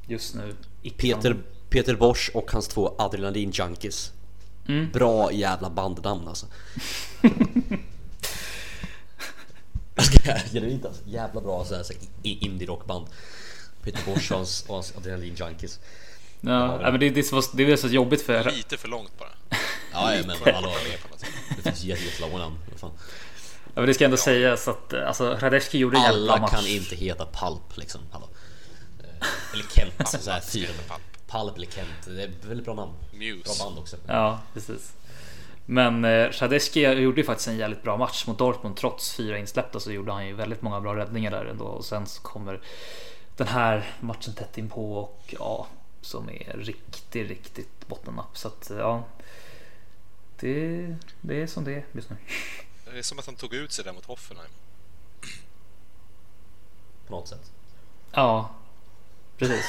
just 0.07 0.35
nu. 0.35 0.55
Peter, 0.97 1.37
Peter 1.69 1.97
Bosch 1.97 2.31
och 2.35 2.53
hans 2.53 2.69
två 2.69 2.95
adrenalin 2.99 3.51
junkies. 3.51 4.13
Mm. 4.69 4.91
Bra 4.93 5.33
jävla 5.33 5.71
bandnamn 5.71 6.29
alltså. 6.29 6.47
Jag 9.95 10.05
ska 10.05 10.35
genuint 10.53 10.85
alltså. 10.87 11.03
Jävla 11.07 11.41
bra 11.41 11.65
så 11.65 11.75
här, 11.75 11.83
så 11.83 11.93
här, 11.93 12.03
i- 12.23 12.39
indie-rockband. 12.47 13.07
Peter 13.83 14.01
Bosch 14.07 14.31
och 14.33 14.37
hans, 14.37 14.65
och 14.69 14.75
hans 14.75 14.97
adrenalin 14.97 15.35
junkies. 15.35 15.81
Ja, 16.41 16.79
ja, 16.83 16.91
men 16.91 17.01
det, 17.01 17.11
det, 17.11 17.21
är 17.21 17.41
så, 17.43 17.57
det 17.57 17.73
är 17.73 17.77
så 17.77 17.89
jobbigt 17.89 18.23
för 18.23 18.51
Lite 18.51 18.77
för 18.77 18.89
långt 18.89 19.19
bara. 19.19 19.29
Ja, 19.93 20.15
ja 20.15 20.23
men 20.27 20.55
hallå. 20.55 20.73
Det 21.57 21.63
finns 21.63 21.85
jätte- 21.85 22.05
jättelånga 22.05 22.39
namn. 22.39 22.57
Fan. 22.77 22.91
Ja, 23.65 23.81
men 23.81 23.87
det 23.87 23.95
ska 23.95 24.05
ändå 24.05 24.17
sägas 24.17 24.69
att 24.69 24.95
alltså, 24.95 25.37
Radeski 25.41 25.79
gjorde 25.79 25.97
en 25.97 26.03
jävla 26.03 26.33
Alla 26.33 26.41
match. 26.43 26.51
kan 26.51 26.67
inte 26.67 26.97
heta 26.97 27.25
Palp 27.27 27.77
liksom. 27.77 28.01
Hallå. 28.13 28.29
Eh, 29.01 29.27
Eller 29.53 29.65
Kent. 29.65 30.09
Så 30.23 30.31
här, 30.31 30.41
fyra. 30.41 30.69
Palp. 30.89 31.01
Palp 31.27 31.57
eller 31.57 31.67
Kent. 31.67 31.89
Det 32.07 32.23
är 32.23 32.31
väldigt 32.49 32.65
bra 32.65 32.75
namn. 32.75 32.93
Bra 33.11 33.19
Muse. 33.19 33.65
band 33.65 33.79
också. 33.79 33.97
Ja, 34.07 34.41
precis. 34.55 34.93
Men 35.67 36.05
eh, 36.05 36.29
Radeski 36.41 36.81
gjorde 36.81 37.21
ju 37.21 37.27
faktiskt 37.27 37.49
en 37.49 37.57
jävligt 37.57 37.83
bra 37.83 37.97
match 37.97 38.27
mot 38.27 38.39
Dortmund. 38.39 38.77
Trots 38.77 39.13
fyra 39.17 39.39
insläppta 39.39 39.81
så 39.81 39.93
gjorde 39.93 40.13
han 40.13 40.27
ju 40.27 40.35
väldigt 40.35 40.63
många 40.63 40.81
bra 40.81 40.97
räddningar 40.97 41.31
där 41.31 41.45
ändå. 41.45 41.65
Och 41.65 41.85
sen 41.85 42.07
så 42.07 42.23
kommer 42.23 42.61
den 43.37 43.47
här 43.49 43.91
matchen 44.01 44.35
tätt 44.35 44.59
in 44.59 44.69
på 44.69 44.93
och 44.97 45.35
ja, 45.39 45.67
som 46.09 46.29
är 46.29 46.57
riktigt, 46.57 47.29
riktigt 47.29 47.89
bottennapp. 47.89 48.39
Så 48.39 48.49
att 48.49 48.71
ja, 48.79 49.05
det, 50.41 50.97
det 51.21 51.43
är 51.43 51.47
som 51.47 51.65
det 51.65 51.73
är 51.73 51.85
just 51.93 52.11
nu. 52.11 52.17
Det 52.85 52.99
är 52.99 53.03
som 53.03 53.19
att 53.19 53.27
han 53.27 53.37
tog 53.37 53.55
ut 53.55 53.73
sig 53.73 53.85
där 53.85 53.93
mot 53.93 54.05
Hoffenheim. 54.05 54.51
På 57.07 57.13
något 57.13 57.29
sätt. 57.29 57.51
Ja, 58.13 58.51
precis. 59.37 59.65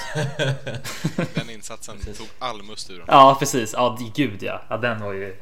Den 1.35 1.49
insatsen 1.49 1.99
tog 1.99 2.27
all 2.39 2.63
must 2.63 2.89
ur 2.89 2.99
honom. 2.99 3.07
Ja, 3.07 3.35
precis. 3.39 3.73
Ja, 3.73 3.97
gud 4.15 4.43
ja. 4.43 4.61
ja 4.69 4.77
den 4.77 5.01
var 5.01 5.13
ju... 5.13 5.37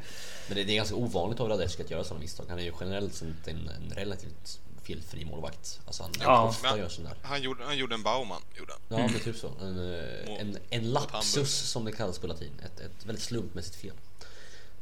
Men 0.48 0.56
det 0.56 0.64
det 0.64 0.72
är 0.72 0.76
ganska 0.76 0.94
ovanligt 0.94 1.40
av 1.40 1.48
Radeski 1.48 1.82
att 1.82 1.90
göra 1.90 2.04
sådana 2.04 2.20
misstag. 2.20 2.46
Han 2.48 2.58
är 2.58 2.62
ju 2.62 2.72
generellt 2.80 3.14
sett 3.14 3.48
en, 3.48 3.68
en 3.68 3.92
relativt 3.94 4.60
felfri 4.88 5.24
målvakt. 5.24 5.80
Alltså 5.86 6.02
han 6.02 6.12
Ja. 6.20 6.42
ofta 6.48 6.78
gör 6.78 6.88
sån 6.88 7.04
där. 7.04 7.14
Han 7.22 7.42
gjorde, 7.42 7.64
han 7.64 7.76
gjorde 7.78 7.94
en 7.94 8.02
Bauman, 8.02 8.42
gjorde 8.58 8.72
han. 8.72 8.98
Ja 8.98 9.06
men 9.12 9.20
typ 9.20 9.36
så. 9.36 9.48
En, 9.60 9.94
eh, 9.94 10.40
en, 10.40 10.58
en 10.70 10.90
lapsus 10.92 11.50
som 11.70 11.84
det 11.84 11.92
kallas 11.92 12.18
på 12.18 12.26
latin. 12.26 12.52
Ett, 12.64 12.80
ett 12.80 13.06
väldigt 13.06 13.24
slumpmässigt 13.24 13.76
fel. 13.76 13.94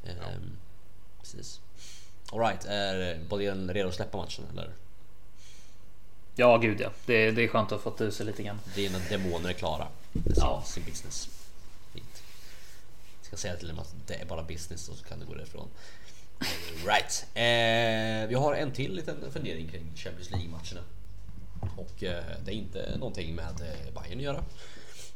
Ehm, 0.04 0.56
Precis. 1.20 1.60
Alright, 2.32 2.64
är 2.64 3.18
Bolén 3.28 3.70
redo 3.74 3.88
att 3.88 3.94
släppa 3.94 4.16
matchen 4.18 4.44
eller? 4.52 4.72
Ja, 6.34 6.56
gud 6.56 6.80
ja. 6.80 6.90
Det, 7.06 7.30
det 7.30 7.44
är 7.44 7.48
skönt 7.48 7.72
att 7.72 7.82
ha 7.84 7.90
fått 7.90 8.00
ur 8.00 8.10
sig 8.10 8.26
lite 8.26 8.42
grann. 8.42 8.60
Dina 8.74 8.98
demoner 9.10 9.48
är 9.48 9.52
klara. 9.52 9.88
Sin, 10.12 10.22
Ja. 10.36 10.62
sin 10.66 10.84
business. 10.84 11.28
Fint. 11.94 12.22
Jag 13.20 13.26
ska 13.26 13.36
säga 13.36 13.56
till 13.56 13.68
dem 13.68 13.78
att 13.78 13.94
det 14.06 14.14
är 14.14 14.24
bara 14.24 14.42
business 14.42 14.88
och 14.88 14.96
så 14.96 15.04
kan 15.04 15.20
du 15.20 15.26
gå 15.26 15.34
därifrån. 15.34 15.68
Right. 16.86 17.26
Eh, 17.34 18.28
vi 18.28 18.34
har 18.34 18.54
en 18.54 18.72
till 18.72 18.94
liten 18.94 19.30
fundering 19.32 19.68
kring 19.68 19.92
Champions 19.96 20.30
League-matcherna. 20.30 20.80
Och 21.76 22.02
eh, 22.02 22.24
det 22.44 22.50
är 22.50 22.54
inte 22.54 22.96
någonting 22.98 23.34
med 23.34 23.60
eh, 23.60 24.02
Bayern 24.02 24.18
att 24.18 24.24
göra. 24.24 24.44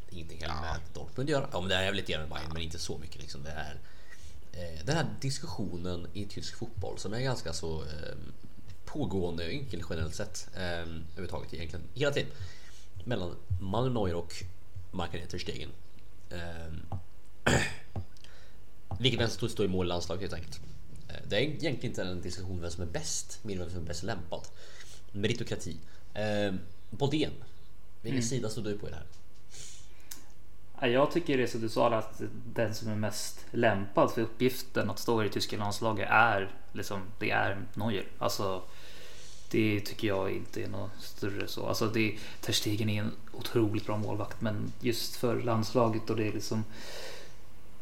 Det 0.09 0.12
är 0.12 0.16
ingenting 0.16 0.40
heller 0.40 0.61
med 0.61 0.80
Dortmund 0.94 1.28
att 1.28 1.33
göra. 1.33 1.48
Ja, 1.52 1.61
men 1.61 1.68
det 1.68 1.74
är 1.74 1.92
lite 1.92 2.12
grann 2.12 2.20
med 2.20 2.30
Bayern, 2.30 2.52
men 2.52 2.62
inte 2.62 2.78
så 2.78 2.98
mycket. 2.98 3.20
Liksom. 3.20 3.42
Det 3.42 3.50
är 3.50 3.78
eh, 4.52 4.85
den 4.85 4.96
här 4.96 5.06
diskussionen 5.20 6.06
i 6.12 6.24
tysk 6.24 6.56
fotboll 6.56 6.98
som 6.98 7.14
är 7.14 7.20
ganska 7.20 7.52
så 7.52 7.83
eh, 7.83 8.16
pågående, 8.85 9.50
enkel 9.50 9.83
generellt 9.90 10.14
sett. 10.14 10.48
Eh, 10.56 10.62
överhuvudtaget 10.62 11.54
egentligen 11.54 11.85
hela 11.94 12.12
tiden. 12.12 12.30
Mellan 13.04 13.37
Manuel 13.61 13.92
Neuer 13.92 14.14
och 14.14 14.35
Mark-René 14.90 15.26
ter 15.26 15.38
Stegen. 15.38 15.70
Eh, 16.30 17.54
vilket 18.98 19.20
vem 19.20 19.28
som 19.28 19.48
står 19.48 19.66
i 19.66 19.68
mål 19.68 19.87
i 19.87 19.88
landslaget 19.88 20.22
helt 20.22 20.35
enkelt. 20.35 20.61
Eh, 21.11 21.20
Det 21.29 21.37
är 21.37 21.40
egentligen 21.40 21.81
inte 21.87 22.03
en 22.03 22.20
diskussion 22.23 22.51
om 22.51 22.61
vem 22.61 22.70
som 22.70 22.83
är 22.83 22.87
bäst, 22.87 23.38
mer 23.42 23.57
vem 23.59 23.70
som 23.70 23.79
är 23.81 23.85
bäst 23.87 24.03
lämpad. 24.03 24.46
Meritokrati. 25.12 25.77
Eh, 26.14 26.55
Bodén, 26.90 27.33
vilken 28.03 28.23
sida 28.23 28.49
står 28.49 28.62
du 28.62 28.79
på 28.79 28.87
i 28.87 28.90
det 28.90 28.96
här? 28.96 29.07
Ja, 30.81 30.87
Jag 30.87 31.11
tycker 31.12 31.38
det 31.38 31.49
som 31.49 31.61
du 31.61 31.68
sa 31.68 31.94
att 31.94 32.23
den 32.55 32.75
som 32.75 32.88
är 32.88 32.96
mest 32.96 33.44
lämpad 33.51 34.11
för 34.11 34.23
uppgiften 34.23 34.90
att 34.90 34.99
stå 34.99 35.20
i 35.23 35.25
det 35.27 35.33
tyska 35.33 35.57
landslaget 35.57 36.09
är 36.11 36.51
liksom, 36.73 37.03
det 37.18 37.31
är 37.31 37.62
Neuer. 37.75 38.07
Alltså, 38.18 38.62
det 39.51 39.81
tycker 39.81 40.09
jag 40.09 40.31
inte 40.31 40.62
är 40.62 40.68
något 40.68 40.90
större 41.01 41.49
så. 41.49 41.66
Alltså 41.66 41.87
det, 41.87 42.18
Ter 42.40 42.53
Stegen 42.53 42.88
är 42.90 43.01
en 43.03 43.12
otroligt 43.33 43.87
bra 43.87 43.96
målvakt, 43.96 44.40
men 44.40 44.73
just 44.81 45.16
för 45.16 45.42
landslaget 45.42 46.11
och 46.11 46.16
det 46.16 46.29
är 46.29 46.33
liksom 46.33 46.64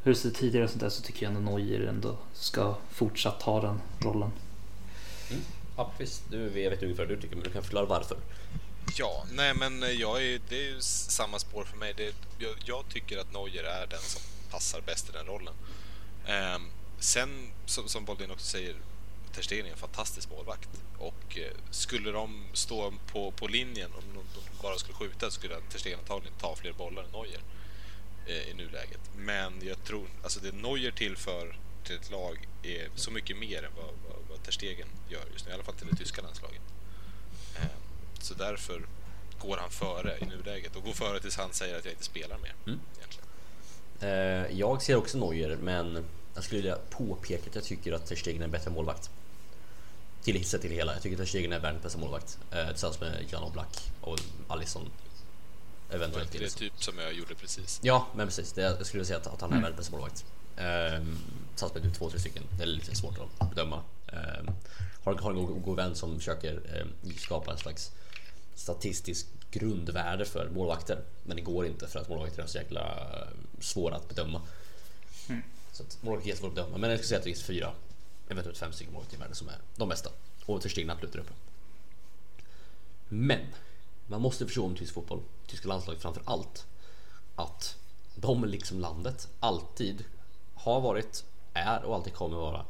hur 0.03 0.13
det 0.13 0.19
ser 0.19 0.31
tidigare 0.31 0.65
och 0.65 0.71
sånt 0.71 0.81
där 0.81 0.89
så 0.89 1.03
tycker 1.03 1.27
jag 1.27 1.35
ändå 1.35 1.51
Neuer 1.51 1.81
ändå 1.81 2.17
ska 2.35 2.75
fortsatt 2.91 3.43
ha 3.43 3.61
den 3.61 3.81
rollen. 4.01 4.31
Ja, 5.77 5.93
visst. 5.99 6.23
Du, 6.31 6.61
jag 6.61 6.71
vet 6.71 6.83
ungefär 6.83 7.07
vad 7.07 7.17
du 7.17 7.21
tycker, 7.21 7.37
men 7.37 7.45
du 7.45 7.51
kan 7.51 7.63
förklara 7.63 7.87
varför. 7.87 8.17
Ja, 8.97 9.27
nej 9.33 9.55
men 9.55 9.85
jag 9.99 10.25
är, 10.25 10.41
det 10.49 10.57
är 10.57 10.71
ju 10.71 10.81
samma 10.81 11.39
spår 11.39 11.65
för 11.65 11.77
mig. 11.77 11.95
Det, 11.97 12.15
jag, 12.39 12.55
jag 12.65 12.85
tycker 12.89 13.19
att 13.19 13.33
Neuer 13.33 13.65
är 13.65 13.87
den 13.87 14.01
som 14.01 14.23
passar 14.51 14.81
bäst 14.81 15.09
i 15.09 15.13
den 15.13 15.27
rollen. 15.27 15.55
Ehm, 16.27 16.63
sen, 16.99 17.51
som, 17.67 17.89
som 17.89 18.05
Boldin 18.05 18.31
också 18.31 18.47
säger, 18.47 18.77
Ter 19.35 19.43
Stegen 19.43 19.67
är 19.67 19.71
en 19.71 19.77
fantastisk 19.77 20.31
målvakt. 20.31 20.69
Och 20.99 21.39
eh, 21.39 21.53
skulle 21.71 22.11
de 22.11 22.45
stå 22.53 22.93
på, 23.13 23.31
på 23.31 23.47
linjen, 23.47 23.91
om 23.95 24.03
de, 24.15 24.41
de 24.41 24.63
bara 24.63 24.77
skulle 24.77 24.95
skjuta, 24.95 25.31
skulle 25.31 25.55
Ter 25.73 25.79
Stegen 25.79 25.99
antagligen 25.99 26.39
ta 26.41 26.57
fler 26.57 26.73
bollar 26.73 27.03
än 27.03 27.11
Neuer 27.11 27.35
eh, 27.35 27.41
i 28.33 28.55
nuläget. 28.55 29.01
Men 29.17 29.53
jag 29.63 29.85
tror, 29.85 30.07
alltså 30.23 30.41
det 30.41 30.53
Neuer 30.53 30.91
tillför 30.91 31.57
till 31.85 31.97
ett 31.97 32.11
lag 32.11 32.49
är 32.63 32.89
så 32.95 33.11
mycket 33.11 33.37
mer 33.39 33.63
än 33.63 33.73
vad, 33.77 33.85
vad, 34.09 34.17
vad 34.31 34.43
Ter 34.43 34.53
Stegen 34.53 34.89
gör 35.09 35.25
just 35.33 35.47
nu, 35.47 35.51
i 35.51 35.55
alla 35.55 35.65
fall 35.65 35.75
till 35.75 35.87
det 35.91 35.97
tyska 35.97 36.23
landslaget. 36.23 36.61
Ehm, 37.57 37.69
Så 38.21 38.35
därför 38.35 38.83
går 39.39 39.57
han 39.57 39.71
före 39.71 40.19
i 40.21 40.25
nuläget 40.25 40.77
och 40.77 40.83
går 40.83 40.93
före 40.93 41.21
tills 41.21 41.37
han 41.37 41.53
säger 41.53 41.79
att 41.79 41.85
jag 41.85 41.93
inte 41.93 42.05
spelar 42.05 42.39
mer. 42.39 42.55
Mm. 42.67 42.81
Egentligen. 42.97 43.29
Eh, 44.01 44.59
jag 44.59 44.83
ser 44.83 44.97
också 44.97 45.19
Neuer, 45.19 45.57
men 45.57 46.05
jag 46.35 46.45
skulle 46.45 46.61
vilja 46.61 46.79
påpeka 46.91 47.49
att 47.49 47.55
jag 47.55 47.65
tycker 47.65 47.93
att 47.93 48.07
Ter 48.07 48.17
Stegen 48.17 48.41
är 48.41 48.45
en 48.45 48.51
bättre 48.51 48.71
målvakt. 48.71 49.11
Till 50.23 50.45
sett 50.45 50.61
till 50.61 50.71
hela. 50.71 50.93
Jag 50.93 51.03
tycker 51.03 51.17
att 51.17 51.21
Ter 51.21 51.27
Stegen 51.27 51.53
är 51.53 51.59
världens 51.59 51.83
bästa 51.83 51.99
målvakt. 51.99 52.39
Eh, 52.53 52.69
tillsammans 52.69 53.01
med 53.01 53.25
Jan 53.31 53.43
Oblak 53.43 53.91
och 54.01 54.19
Alisson. 54.49 54.91
Det 55.89 55.95
Eventuellt 55.97 56.35
är 56.35 56.39
Alisson. 56.39 56.59
typ 56.59 56.83
som 56.83 56.99
jag 56.99 57.13
gjorde 57.13 57.35
precis. 57.35 57.81
Ja, 57.83 58.07
men 58.15 58.27
precis. 58.27 58.53
Det, 58.53 58.63
jag 58.63 58.87
skulle 58.87 59.05
säga 59.05 59.17
att, 59.19 59.27
att 59.27 59.41
han 59.41 59.53
är 59.53 59.63
världens 59.63 59.91
målvakt. 59.91 60.25
Ehm, 60.57 61.19
Tillsammans 61.51 61.75
med 61.75 61.83
typ 61.83 61.95
två, 61.95 62.11
tre 62.11 62.19
stycken. 62.21 62.43
Det 62.57 62.63
är 62.63 62.67
lite 62.67 62.95
svårt 62.97 63.19
att 63.39 63.51
bedöma. 63.51 63.83
Ehm, 64.07 64.51
har, 65.05 65.15
har 65.15 65.31
en 65.31 65.37
god, 65.47 65.63
god 65.63 65.77
vän 65.77 65.95
som 65.95 66.19
försöker 66.19 66.61
ehm, 66.81 67.17
skapa 67.19 67.53
en 67.53 67.59
slags 67.59 67.93
statistisk 68.55 69.27
grundvärde 69.51 70.25
för 70.25 70.49
målvakter. 70.51 71.03
Men 71.25 71.37
det 71.37 71.43
går 71.43 71.67
inte 71.67 71.89
för 71.89 71.99
att 72.01 72.09
målvakter 72.09 72.43
är 72.43 72.47
så 72.47 72.59
jäkla 72.59 72.81
eh, 73.13 73.29
svåra 73.61 73.97
att 73.97 74.09
bedöma. 74.09 74.43
Så 75.73 75.83
att 75.83 75.99
målvakter 76.03 76.27
är 76.27 76.29
jättesvårt 76.29 76.49
att 76.51 76.55
bedöma. 76.55 76.79
Men 76.79 76.91
jag 76.91 76.99
skulle 76.99 77.09
säga 77.09 77.19
att 77.19 77.25
det 77.25 77.31
finns 77.31 77.43
fyra, 77.43 77.73
eventuellt 78.29 78.59
fem 78.59 78.73
stycken 78.73 78.93
målvakter 78.93 79.17
i 79.17 79.21
världen 79.21 79.35
som 79.37 79.49
är 79.49 79.57
de 79.77 79.89
bästa. 79.89 80.11
Och 80.47 80.63
Ter 80.63 80.69
Stegen 80.69 80.91
är 80.91 80.95
absolut 80.95 81.13
där 81.13 81.21
uppe. 81.21 81.33
Men 83.09 83.41
man 84.09 84.21
måste 84.21 84.47
förstå 84.47 84.65
om 84.65 84.77
tysk 84.77 84.95
fotboll, 84.95 85.23
tyska 85.47 85.69
landslaget 85.69 86.03
framför 86.03 86.23
allt, 86.25 86.67
att 87.37 87.77
de 88.15 88.45
liksom 88.45 88.81
landet 88.81 89.29
alltid 89.41 90.05
har 90.55 90.81
varit, 90.81 91.25
är 91.53 91.85
och 91.85 91.95
alltid 91.95 92.15
kommer 92.15 92.37
vara 92.37 92.65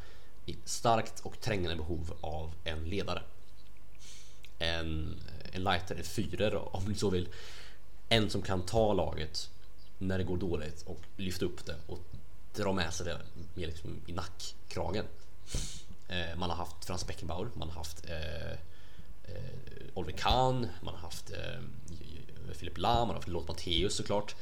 i 0.47 0.57
starkt 0.65 1.21
och 1.21 1.41
trängande 1.41 1.77
behov 1.77 2.15
av 2.21 2.55
en 2.65 2.85
ledare. 2.85 3.23
En, 4.59 5.21
en 5.53 5.65
lighter, 5.65 5.97
en 5.97 6.05
fyrer 6.05 6.77
om 6.77 6.85
ni 6.85 6.95
så 6.95 7.11
vill. 7.11 7.29
En 8.09 8.31
som 8.31 8.43
kan 8.43 8.63
ta 8.63 8.93
laget 8.93 9.51
när 9.99 10.19
det 10.19 10.25
går 10.25 10.37
dåligt 10.37 10.83
och 10.83 11.01
lyfta 11.17 11.45
upp 11.45 11.67
det 11.67 11.77
och 11.87 11.99
dra 12.55 12.73
med 12.73 12.95
sig 12.95 13.07
det 13.07 13.21
med 13.55 13.69
liksom 13.69 14.01
i 14.07 14.13
nackkragen. 14.13 15.05
Eh, 16.09 16.39
man 16.39 16.51
har 16.51 16.57
haft 16.57 16.85
Frans 16.85 17.07
Beckenbauer, 17.07 17.49
man 17.55 17.69
har 17.69 17.77
haft 17.77 18.05
eh, 18.05 18.59
Eh, 19.29 19.91
Oliver 19.95 20.19
Kahn, 20.19 20.67
man 20.83 20.95
har 20.95 21.01
haft 21.01 21.31
eh, 21.31 21.61
Philip 22.59 22.79
Lahm, 22.79 22.99
man 22.99 23.09
har 23.09 23.15
haft 23.15 23.29
Lothar 23.29 23.49
Matthäus 23.49 23.95
såklart. 23.95 24.35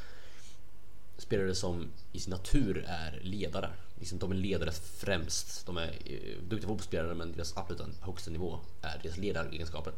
Spelare 1.18 1.54
som 1.54 1.92
i 2.12 2.20
sin 2.20 2.30
natur 2.30 2.84
är 2.88 3.20
ledare. 3.22 3.70
Liksom, 3.98 4.18
de 4.18 4.32
är 4.32 4.36
ledare 4.36 4.72
främst. 4.72 5.66
De 5.66 5.76
är 5.76 5.88
eh, 6.04 6.38
duktiga 6.42 6.68
fotbollsspelare 6.68 7.14
men 7.14 7.32
deras 7.32 7.56
absoluta 7.56 7.84
högsta 8.00 8.30
nivå 8.30 8.58
är 8.82 9.00
deras 9.02 9.16
ledaregenskaper. 9.16 9.92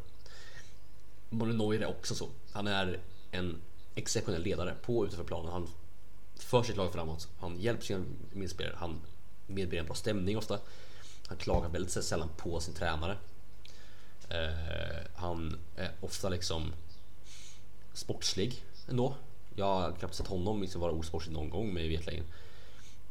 Manuel 1.29 1.57
Neuer 1.57 1.81
är 1.81 1.89
också 1.89 2.15
så. 2.15 2.29
Han 2.51 2.67
är 2.67 2.99
en 3.31 3.61
exceptionell 3.95 4.43
ledare 4.43 4.75
på 4.81 4.97
och 4.97 5.05
utanför 5.05 5.23
planen. 5.23 5.51
Han 5.51 5.67
för 6.35 6.63
sitt 6.63 6.77
lag 6.77 6.93
framåt. 6.93 7.27
Han 7.39 7.59
hjälper 7.59 7.85
sina 7.85 8.05
medspelare. 8.33 8.75
Han 8.77 9.01
medbringar 9.47 9.83
en 9.83 9.87
bra 9.87 9.95
stämning 9.95 10.37
ofta. 10.37 10.59
Han 11.27 11.37
klagar 11.37 11.69
väldigt 11.69 12.03
sällan 12.03 12.29
på 12.37 12.59
sin 12.59 12.73
tränare. 12.73 13.17
Eh, 14.29 15.05
han 15.15 15.59
är 15.75 15.91
ofta 16.01 16.29
liksom 16.29 16.73
sportslig 17.93 18.63
ändå. 18.89 19.15
Jag 19.55 19.65
har 19.65 19.91
knappt 19.91 20.15
sett 20.15 20.27
honom 20.27 20.61
liksom 20.61 20.81
vara 20.81 20.91
osportslig 20.91 21.33
någon 21.33 21.49
gång 21.49 21.73
med 21.73 21.89
vetligen. 21.89 22.23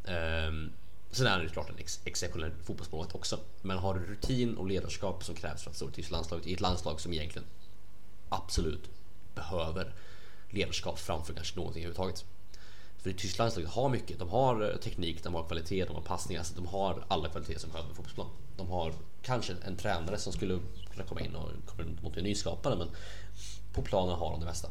Um, 0.05 0.15
ehm, 0.15 0.73
sen 1.11 1.27
är 1.27 1.31
han 1.31 1.43
ju 1.43 1.49
klart 1.49 1.71
en 1.71 1.79
ex 1.79 2.01
exceptionell 2.05 2.53
fotbollsmålvakt 2.63 3.15
också. 3.15 3.41
Men 3.63 3.79
har 3.79 3.95
rutin 3.95 4.57
och 4.57 4.67
ledarskap 4.67 5.25
som 5.25 5.35
krävs 5.35 5.63
för 5.63 5.71
att 5.71 5.77
stå 5.77 5.91
i 5.97 6.03
landslaget 6.03 6.47
i 6.47 6.55
ett 6.55 6.61
landslag 6.61 7.01
som 7.01 7.13
egentligen 7.13 7.49
absolut 8.29 8.91
behöver 9.35 9.93
ledarskap 10.51 10.99
framför 10.99 11.35
kanske 11.35 11.57
någonting 11.57 11.85
överhuvudtaget. 11.85 12.25
För 12.99 13.11
det 13.11 13.17
tyska 13.17 13.43
landslaget 13.43 13.71
har 13.71 13.89
mycket. 13.89 14.19
De 14.19 14.29
har 14.29 14.71
eh, 14.71 14.77
teknik, 14.77 15.23
de 15.25 15.35
har 15.35 15.45
kvalitet, 15.45 15.85
de 15.85 15.95
har 15.95 16.03
passningar. 16.03 16.41
Alltså 16.41 16.55
de 16.55 16.67
har 16.67 17.05
alla 17.09 17.29
kvaliteter 17.29 17.61
som 17.61 17.71
behövs 17.71 17.89
på 17.89 17.95
fotbollsplan. 17.95 18.27
De 18.57 18.69
har 18.69 18.93
kanske 19.23 19.55
en 19.67 19.77
tränare 19.77 20.19
som 20.19 20.33
skulle 20.33 20.59
kunna 20.93 21.05
komma 21.05 21.21
in 21.21 21.35
och 21.35 21.51
komma 21.67 21.89
mot 22.03 22.17
en 22.17 22.25
nyskapare 22.25 22.77
men 22.77 22.89
på 23.73 23.83
planen 23.83 24.15
har 24.15 24.31
de 24.31 24.41
det 24.41 24.47
mesta. 24.47 24.69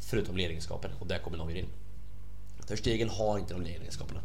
Förutom 0.00 0.36
ledaregenskaper 0.36 0.94
och 0.98 1.06
där 1.06 1.18
kommer 1.18 1.38
Neuer 1.38 1.56
in. 1.56 1.68
Ter 2.66 2.76
Stegen 2.76 3.08
har 3.08 3.38
inte 3.38 3.54
de 3.54 3.66
egenskaperna. 3.66 4.20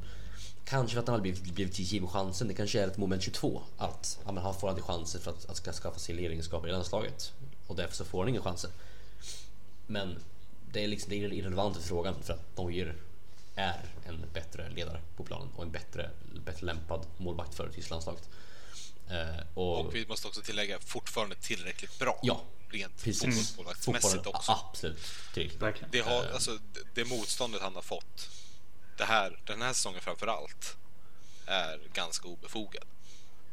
Kanske 0.66 0.94
för 0.94 1.02
att 1.02 1.08
han 1.08 1.16
har 1.16 1.22
blivit, 1.22 1.54
blivit 1.54 1.80
given 1.80 2.08
chansen. 2.08 2.48
Det 2.48 2.54
kanske 2.54 2.82
är 2.82 2.88
ett 2.88 2.98
moment 2.98 3.24
22 3.24 3.62
att 3.78 4.20
ja, 4.26 4.32
men 4.32 4.44
han 4.44 4.54
får 4.54 4.70
aldrig 4.70 4.86
chanser 4.86 5.20
för 5.20 5.32
att, 5.32 5.50
att 5.50 5.58
ska 5.58 5.74
skaffa 5.74 6.00
sig 6.00 6.16
ledaregenskaper 6.16 6.68
i 6.68 6.72
landslaget 6.72 7.34
och 7.68 7.76
därför 7.76 7.96
så 7.96 8.06
får 8.06 8.20
han 8.20 8.30
inga 8.30 8.42
chanser. 8.42 8.70
Men 9.88 10.16
det 10.72 10.84
är 10.84 10.88
liksom 10.88 11.10
det 11.10 11.16
är 11.16 11.34
irrelevant 11.34 11.76
för 11.76 11.84
frågan 11.84 12.16
för 12.22 12.34
att 12.34 12.58
Neuer 12.58 12.96
är 13.56 13.86
en 14.06 14.26
bättre 14.34 14.70
ledare 14.70 15.02
på 15.16 15.24
planen 15.24 15.50
och 15.56 15.64
en 15.64 15.72
bättre, 15.72 16.10
bättre 16.46 16.66
lämpad 16.66 17.06
målvakt 17.18 17.56
för 17.56 17.70
Tysklandslaget. 17.70 18.30
Eh, 19.10 19.44
och, 19.54 19.80
Och 19.80 19.96
vi 19.96 20.08
måste 20.08 20.28
också 20.28 20.42
tillägga 20.42 20.80
fortfarande 20.80 21.36
tillräckligt 21.36 22.00
bra. 22.00 22.20
Ja, 22.24 22.42
Rent 22.70 23.04
precis. 23.04 23.22
fotbollsmålvaktsmässigt 23.22 24.28
också. 24.28 24.52
Absolut. 24.52 25.00
Tillräckligt. 25.34 25.92
Det, 25.92 26.00
har, 26.00 26.26
alltså, 26.26 26.52
det, 26.74 26.82
det 26.94 27.06
motståndet 27.06 27.62
han 27.62 27.76
har 27.76 27.82
fått 27.82 28.30
det 28.98 29.06
här, 29.06 29.40
den 29.46 29.62
här 29.62 29.74
säsongen 29.74 30.02
framför 30.02 30.28
allt 30.28 30.78
är 31.46 31.80
ganska 31.94 32.28
obefogad. 32.28 32.86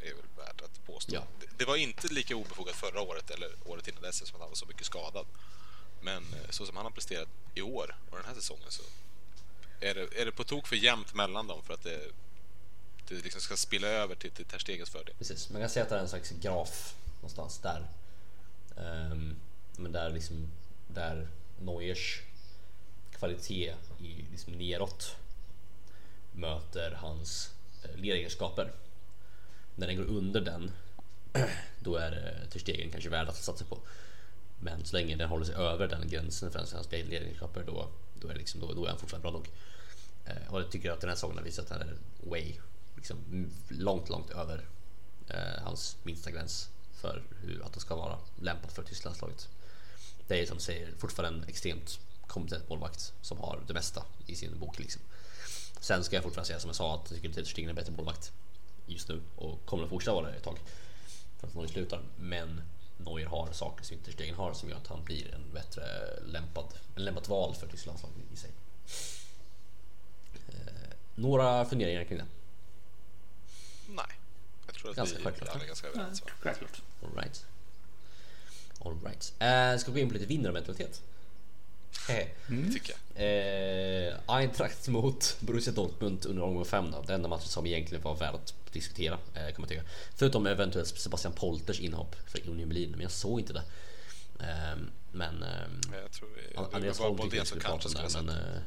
Det 0.01 0.09
är 0.09 0.15
väl 0.15 0.25
värt 0.37 0.61
att 0.61 0.87
påstå. 0.87 1.15
Ja. 1.15 1.23
Det, 1.41 1.47
det 1.59 1.65
var 1.65 1.77
inte 1.77 2.09
lika 2.09 2.37
obefogat 2.37 2.75
förra 2.77 3.01
året 3.01 3.31
eller 3.31 3.51
året 3.65 3.89
innan 3.89 4.03
dess 4.03 4.21
eftersom 4.21 4.41
han 4.41 4.49
var 4.49 4.57
så 4.57 4.67
mycket 4.67 4.87
skadad. 4.87 5.27
Men 6.01 6.23
eh, 6.23 6.51
så 6.51 6.67
som 6.67 6.77
han 6.77 6.85
har 6.85 6.93
presterat 6.93 7.29
i 7.55 7.63
år 7.63 7.97
och 8.11 8.17
den 8.17 8.27
här 8.27 8.35
säsongen 8.35 8.71
så 8.71 8.83
är 9.83 9.95
det, 9.95 10.21
är 10.21 10.25
det 10.25 10.33
på 10.33 10.45
tok 10.45 10.67
för 10.67 10.77
jämnt 10.77 11.15
mellan 11.15 11.47
dem 11.47 11.63
för 11.63 11.75
att 11.75 11.83
det, 11.83 12.01
det 13.09 13.15
liksom 13.15 13.41
ska 13.41 13.57
spilla 13.57 13.89
över 13.89 14.15
till, 14.15 14.31
till 14.31 14.45
Ter 14.45 14.59
Stegens 14.59 14.91
fördel. 14.91 15.15
Precis, 15.19 15.51
man 15.51 15.61
kan 15.61 15.71
säga 15.71 15.83
att 15.83 15.89
det 15.89 15.97
är 15.97 16.01
en 16.01 16.09
slags 16.09 16.31
graf 16.31 16.95
någonstans 17.21 17.59
där. 17.59 17.87
Um, 18.77 19.37
men 19.77 19.93
där 19.93 20.11
liksom 20.11 20.51
där 20.89 21.29
Neuers 21.61 22.21
kvalitet 23.13 23.75
i 24.01 24.25
liksom 24.31 24.53
neråt 24.53 25.17
möter 26.33 26.91
hans 26.91 27.51
ledegenskaper. 27.95 28.03
ledaregenskaper. 28.03 28.73
När 29.75 29.87
den 29.87 29.97
går 29.97 30.05
under 30.05 30.41
den 30.41 30.73
då 31.81 31.97
är 31.97 32.13
eh, 32.13 32.49
Ter 32.49 32.61
Stegen 32.61 32.91
kanske 32.91 33.11
värd 33.11 33.29
att 33.29 33.37
satsa 33.37 33.65
på. 33.65 33.79
Men 34.61 34.85
så 34.85 34.97
länge 34.97 35.17
den 35.17 35.29
håller 35.29 35.45
sig 35.45 35.55
över 35.55 35.89
den 35.89 36.09
gränsen 36.09 36.53
för 36.53 36.59
hans 36.59 36.93
ledaregenskaper 36.93 37.65
då, 37.67 37.89
då, 38.23 38.29
är 38.29 38.35
liksom, 38.35 38.61
då, 38.61 38.73
då 38.73 38.85
är 38.85 38.89
han 38.89 38.99
fortfarande 38.99 39.23
bra 39.23 39.33
nog. 39.33 39.49
Eh, 40.25 40.53
och 40.53 40.61
jag 40.61 40.71
tycker 40.71 40.91
att 40.91 41.01
den 41.01 41.09
här 41.09 41.17
säsongen 41.17 41.37
har 41.37 41.45
visat 41.45 41.65
att 41.65 41.79
han 41.79 41.89
är 41.89 41.97
way 42.31 42.55
liksom, 42.97 43.51
långt, 43.69 44.09
långt 44.09 44.31
över 44.31 44.67
eh, 45.29 45.63
hans 45.63 45.97
minsta 46.03 46.31
gräns 46.31 46.69
för 46.93 47.23
hur 47.41 47.63
att 47.65 47.73
det 47.73 47.81
ska 47.81 47.97
vara 47.97 48.19
lämpat 48.41 48.73
för 48.73 48.83
Tysklandslaget. 48.83 49.49
Det 50.27 50.43
är 50.43 50.47
som 50.47 50.57
du 50.57 50.63
säger 50.63 50.95
fortfarande 50.99 51.39
en 51.43 51.49
extremt 51.49 51.99
kompetent 52.27 52.69
målvakt 52.69 53.13
som 53.23 53.39
har 53.39 53.61
det 53.67 53.75
mesta 53.75 54.05
i 54.27 54.37
sin 54.37 54.59
bok. 54.59 54.79
Liksom. 54.79 55.03
Sen 55.81 56.05
ska 56.05 56.17
jag 56.17 56.23
fortfarande 56.23 56.47
säga 56.47 56.61
som 56.61 56.69
jag 56.69 56.77
sa 56.77 56.95
att 56.95 57.11
jag 57.11 57.23
tycker 57.23 57.41
att 57.41 57.47
Ter 57.47 57.61
är 57.61 57.69
en 57.69 57.75
bättre 57.75 57.93
målvakt 57.93 58.33
just 58.87 59.09
nu 59.09 59.21
och 59.37 59.67
kommer 59.67 59.85
att 59.85 59.91
fortsätta 59.91 60.15
vara 60.15 60.27
det 60.27 60.37
ett 60.37 60.43
tag 60.43 60.59
för 61.41 61.47
att 61.47 61.55
någon 61.55 61.69
slutar. 61.69 62.03
Men 62.17 62.61
Neuer 63.05 63.27
har 63.27 63.53
saker 63.53 63.85
som 63.85 63.97
inte 63.97 64.13
Stegen 64.13 64.35
har 64.35 64.55
som 64.55 64.69
gör 64.69 64.77
att 64.77 64.87
han 64.87 65.05
blir 65.05 65.35
en 65.35 65.51
bättre 65.55 65.83
lämpad, 66.27 66.65
en 66.97 67.05
lämpat 67.05 67.29
val 67.29 67.55
för 67.55 67.67
Tysklandslaget 67.67 68.17
i 68.33 68.37
sig. 68.37 68.51
Eh, 70.49 70.95
några 71.15 71.65
funderingar 71.65 72.05
kring 72.05 72.19
det? 72.19 72.27
Nej, 73.89 74.07
jag 74.67 74.75
tror 74.75 74.91
att 74.91 74.97
Ganska 74.97 75.19
vi 75.19 75.25
självklart, 75.25 75.49
alla 75.49 75.63
är 75.63 75.67
ganska 75.67 75.89
överens. 75.89 76.23
va? 76.23 76.29
Självklart. 76.41 76.83
All 77.03 77.15
right. 77.17 77.47
All 78.79 78.99
right. 79.05 79.33
Eh, 79.39 79.79
ska 79.81 79.91
vi 79.93 80.01
gå 80.01 80.03
in 80.03 80.09
på 80.09 80.15
lite 80.15 80.27
vinnarmentalitet? 80.27 81.03
Eh, 82.09 82.27
Tycker 82.73 82.95
jag. 82.95 82.99
Eh, 84.09 84.15
Eintracht 84.27 84.89
mot 84.89 85.37
Borussia 85.41 85.73
Dortmund 85.73 86.27
under 86.27 86.43
omgång 86.43 86.65
5 86.65 86.91
då. 86.91 87.03
Den 87.03 87.15
enda 87.15 87.29
matchen 87.29 87.49
som 87.49 87.67
egentligen 87.67 88.03
var 88.03 88.17
värd 88.17 88.35
att 88.35 88.55
diskutera 88.73 89.19
eh, 89.35 89.47
kan 89.47 89.55
man 89.59 89.69
tycka. 89.69 89.83
Förutom 90.15 90.47
eventuellt 90.47 90.99
Sebastian 90.99 91.35
Polters 91.35 91.81
inhopp 91.81 92.17
för 92.27 92.49
Union 92.51 92.69
Berlin, 92.69 92.91
men 92.91 93.01
jag 93.01 93.11
såg 93.11 93.41
inte 93.41 93.53
det. 93.53 93.63
Eh, 94.41 94.77
men 95.13 95.43
eh, 95.43 95.99
Jag 96.03 96.13
tror 96.13 96.29
vi, 96.37 96.57
Andreas 96.77 96.99
var 96.99 97.07
Holm 97.07 97.19
tyckte 97.19 97.41
vi 97.41 97.47
skulle 97.47 97.61
prata 97.61 97.89
om 97.89 97.95
det, 97.95 98.23
men... 98.23 98.29
Eh, 98.29 98.61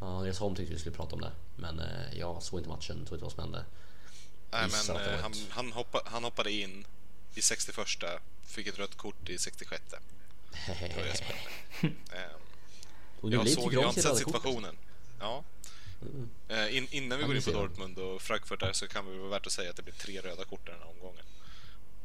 ja, 0.00 0.06
Andreas 0.06 0.38
Holm 0.38 0.54
tyckte 0.54 0.72
vi 0.72 0.80
skulle 0.80 0.96
prata 0.96 1.14
om 1.14 1.20
det, 1.20 1.32
men 1.56 1.78
eh, 1.78 2.18
jag 2.18 2.42
såg 2.42 2.60
inte 2.60 2.68
matchen, 2.68 3.06
såg 3.06 3.16
inte 3.16 3.24
vad 3.24 3.32
som 3.32 3.42
hände. 3.42 3.64
Nej, 4.50 4.68
men 4.88 4.96
eh, 4.96 5.20
han, 5.22 5.32
han, 5.48 5.72
hoppa, 5.72 6.02
han 6.04 6.24
hoppade 6.24 6.52
in 6.52 6.86
i 7.34 7.42
61 7.42 7.86
fick 8.42 8.66
ett 8.66 8.78
rött 8.78 8.96
kort 8.96 9.28
i 9.28 9.38
66 9.38 9.82
Det 10.66 10.96
var 10.96 11.04
det 11.04 11.16
som 11.16 11.26
hände. 11.26 11.96
Union 13.22 13.32
Jag 13.32 13.40
Berlin 13.40 13.54
såg, 13.54 13.74
jag 13.74 13.80
har 13.80 13.88
inte 13.88 14.02
sett 14.02 14.16
situationen. 14.16 14.76
Ja. 15.20 15.44
Eh, 16.48 16.76
In, 16.76 16.88
innan 16.90 17.18
vi 17.18 17.24
går 17.24 17.36
in 17.36 17.42
på 17.42 17.50
det. 17.50 17.56
Dortmund 17.56 17.98
och 17.98 18.22
Frankfurt 18.22 18.60
där 18.60 18.72
så 18.72 18.88
kan 18.88 19.06
vi 19.12 19.18
vara 19.18 19.28
värt 19.30 19.46
att 19.46 19.52
säga 19.52 19.70
att 19.70 19.76
det 19.76 19.82
blir 19.82 19.94
tre 19.94 20.20
röda 20.20 20.44
kort 20.44 20.66
den 20.66 20.74
här 20.78 20.88
omgången. 20.90 21.24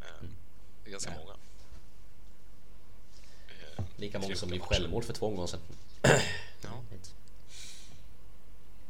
Eh, 0.02 0.28
Det 0.84 0.90
är 0.90 0.92
ganska 0.92 1.12
Ja. 1.14 1.18
många. 1.20 1.34
Eh, 3.78 3.84
Lika 3.96 4.20
många 4.20 4.36
som 4.36 4.50
matcher. 4.50 4.60
självmål 4.62 5.04
för 5.04 5.14
två 5.14 5.26
omgångar 5.28 5.48
sedan. 5.48 5.60
Ja. 6.62 6.82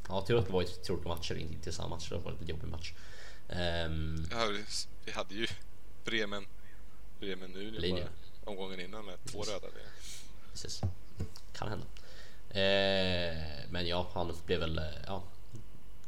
Ja, 0.08 0.26
tur 0.28 0.38
att 0.40 0.46
det 0.46 0.52
var 0.54 0.62
ju 0.62 0.68
tre 0.68 0.96
olika 0.96 1.10
matcher, 1.10 1.36
inte 1.36 1.72
samma 1.72 1.88
match. 1.96 2.10
Det 2.10 2.18
var 2.18 2.32
lite 2.32 2.46
jobbig 2.52 2.68
match. 2.68 2.94
Ehm, 3.50 4.28
Ja, 4.32 4.46
vi- 5.06 5.12
hade 5.12 5.36
ju 5.36 5.48
Bremen, 6.06 6.48
Bremen 7.20 7.52
nu, 7.52 7.72
det 7.72 7.80
Linje. 7.80 8.08
Omgången 8.46 8.80
innan 8.80 9.06
med 9.06 9.16
två 9.26 9.44
röda. 9.44 9.68
Det, 9.68 10.08
precis. 10.52 10.82
Kan 11.54 11.68
hända. 11.68 11.86
Ehm, 12.50 13.70
men 13.70 13.88
ja, 13.88 14.08
han 14.14 14.34
blev 14.46 14.60
väl, 14.60 14.78
eh, 14.78 14.84
ja, 15.06 15.24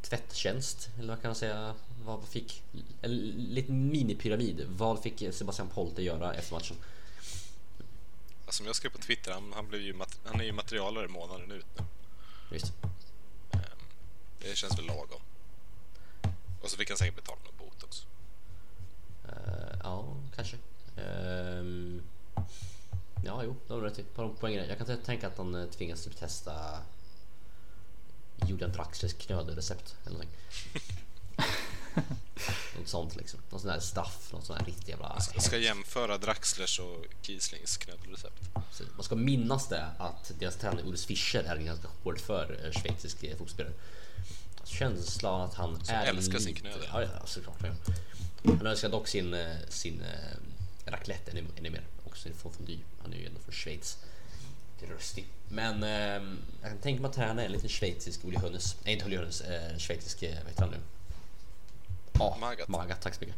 tvättjänst, 0.01 0.89
eller 0.99 1.13
vad 1.13 1.21
kan 1.21 1.29
man 1.29 1.35
säga? 1.35 1.75
Vad 2.05 2.27
fick, 2.27 2.63
en 3.01 3.17
liten 3.53 3.87
minipyramid. 3.87 4.65
Vad 4.69 5.03
fick 5.03 5.33
Sebastian 5.33 5.69
Polter 5.69 6.03
göra 6.03 6.33
efter 6.33 6.53
matchen? 6.53 6.75
alltså, 8.47 8.57
som 8.57 8.65
jag 8.65 8.75
skrev 8.75 8.89
på 8.89 8.97
Twitter, 8.97 9.31
han, 9.31 9.53
han, 9.53 9.67
blev 9.67 9.81
ju 9.81 9.95
han 10.25 10.41
är 10.41 10.45
ju 10.45 10.51
materialare 10.51 11.07
månaden 11.07 11.51
ut 11.51 11.65
nu. 11.77 11.85
Just. 12.51 12.73
Det 14.39 14.57
känns 14.57 14.77
väl 14.77 14.85
lagom. 14.85 15.21
Och 16.61 16.69
så 16.69 16.77
fick 16.77 16.89
han 16.89 16.97
säkert 16.97 17.15
betala 17.15 17.39
någon 17.45 17.67
bot 17.67 17.83
också. 17.83 18.05
Eh, 19.27 19.79
ja, 19.83 20.15
kanske. 20.35 20.57
Ehm, 20.97 22.03
ja, 23.25 23.41
jo, 23.43 23.55
det 23.67 23.73
har 23.73 23.81
du 23.81 23.87
rätt 23.87 23.99
i. 23.99 24.03
På 24.03 24.21
de 24.21 24.35
poängen. 24.39 24.69
Jag 24.69 24.77
kan 24.77 24.97
tänka 24.97 25.27
att 25.27 25.37
han 25.37 25.55
eh, 25.55 25.65
tvingas 25.69 26.03
typ 26.03 26.15
testa 26.19 26.79
Julian 28.47 28.71
Draxlers 28.71 29.13
knödelrecept 29.13 29.95
eller 30.05 30.11
någonting. 30.13 30.39
något 32.77 32.87
sånt 32.87 33.15
liksom. 33.15 33.39
Någon 33.49 33.59
sån 33.59 33.69
här 33.69 33.79
staff, 33.79 34.29
något 34.33 34.45
sån 34.45 34.55
här 34.57 34.65
riktigt 34.65 34.87
jävla... 34.87 35.17
Jag 35.33 35.43
ska 35.43 35.57
jämföra 35.57 36.17
Draxlers 36.17 36.79
och 36.79 37.05
Kieslings 37.21 37.77
knödelrecept. 37.77 38.41
Man 38.95 39.03
ska 39.03 39.15
minnas 39.15 39.67
det 39.67 39.85
att 39.97 40.31
deras 40.39 40.55
tränare 40.55 40.83
Ulf 40.85 40.99
Fischer 40.99 41.43
är 41.43 41.55
en 41.55 41.65
ganska 41.65 41.87
hård 42.03 42.19
för 42.19 42.59
eh, 42.65 42.71
schweizisk 42.71 43.23
eh, 43.23 43.29
fotbollsspelare. 43.29 43.73
Känslan 44.63 45.41
att 45.41 45.53
han 45.53 45.85
Som 45.85 45.95
är 45.95 46.05
älskar 46.05 46.39
sin 46.39 46.47
lite- 46.47 46.59
knödel. 46.61 46.87
Ja, 46.93 47.01
ja 47.01 47.25
såklart. 47.25 47.57
Han 48.43 48.67
älskar 48.67 48.89
dock 48.89 49.07
sin, 49.07 49.35
sin 49.69 50.01
raclette 50.91 51.31
ännu, 51.31 51.45
ännu 51.57 51.69
mer. 51.69 51.83
Och 52.03 52.17
sin 52.17 52.33
fondue. 52.33 52.79
Han 53.01 53.13
är 53.13 53.17
ju 53.17 53.25
ändå 53.25 53.39
från 53.39 53.53
Schweiz. 53.53 53.97
Lite 54.79 54.93
röstig. 54.93 55.25
Men 55.49 55.83
eh, 55.83 56.39
jag 56.61 56.71
kan 56.71 56.77
tänka 56.77 57.01
mig 57.01 57.09
att 57.09 57.17
är 57.17 57.45
en 57.45 57.51
liten 57.51 57.69
schweizisk 57.69 58.25
Uli 58.25 58.37
Hoeneß. 58.37 58.75
Nej, 58.83 58.93
inte 58.93 59.05
Uli 59.05 59.15
Hoeneß. 59.15 59.41
Eh, 59.41 59.77
schweizisk, 59.77 60.23
eh, 60.23 60.35
vad 60.35 60.47
heter 60.47 60.61
han 60.61 60.71
nu? 60.71 60.77
Ja, 62.13 62.37
Magath. 62.39 62.69
Magath, 62.69 63.01
tack 63.01 63.15
så 63.15 63.19
mycket. 63.19 63.35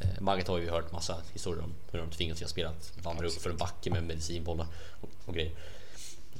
Eh, 0.00 0.20
Magath 0.20 0.50
har 0.50 0.58
ju 0.58 0.70
hört 0.70 0.92
massa 0.92 1.22
historier 1.32 1.64
om 1.64 1.74
hur 1.92 1.98
de 1.98 2.10
tvingas 2.10 2.40
göra 2.40 2.48
spel 2.48 2.66
att 2.66 3.04
vandra 3.04 3.26
upp 3.26 3.42
för 3.42 3.50
en 3.50 3.56
backe 3.56 3.90
med 3.90 4.04
medicinbollar 4.04 4.66
och, 5.00 5.08
och 5.24 5.34
grejer. 5.34 5.52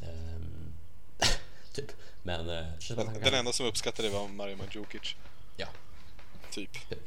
Ehm, 0.02 0.72
typ. 1.72 1.92
Men 2.22 2.48
eh, 2.48 2.66
Den 2.96 3.20
kan... 3.22 3.34
enda 3.34 3.52
som 3.52 3.66
uppskattade 3.66 4.08
det 4.08 4.14
var 4.14 4.28
Mario 4.28 4.56
Mandzukic. 4.56 5.16
Ja. 5.56 5.66
Typ. 6.50 6.76
Eh, 6.90 6.98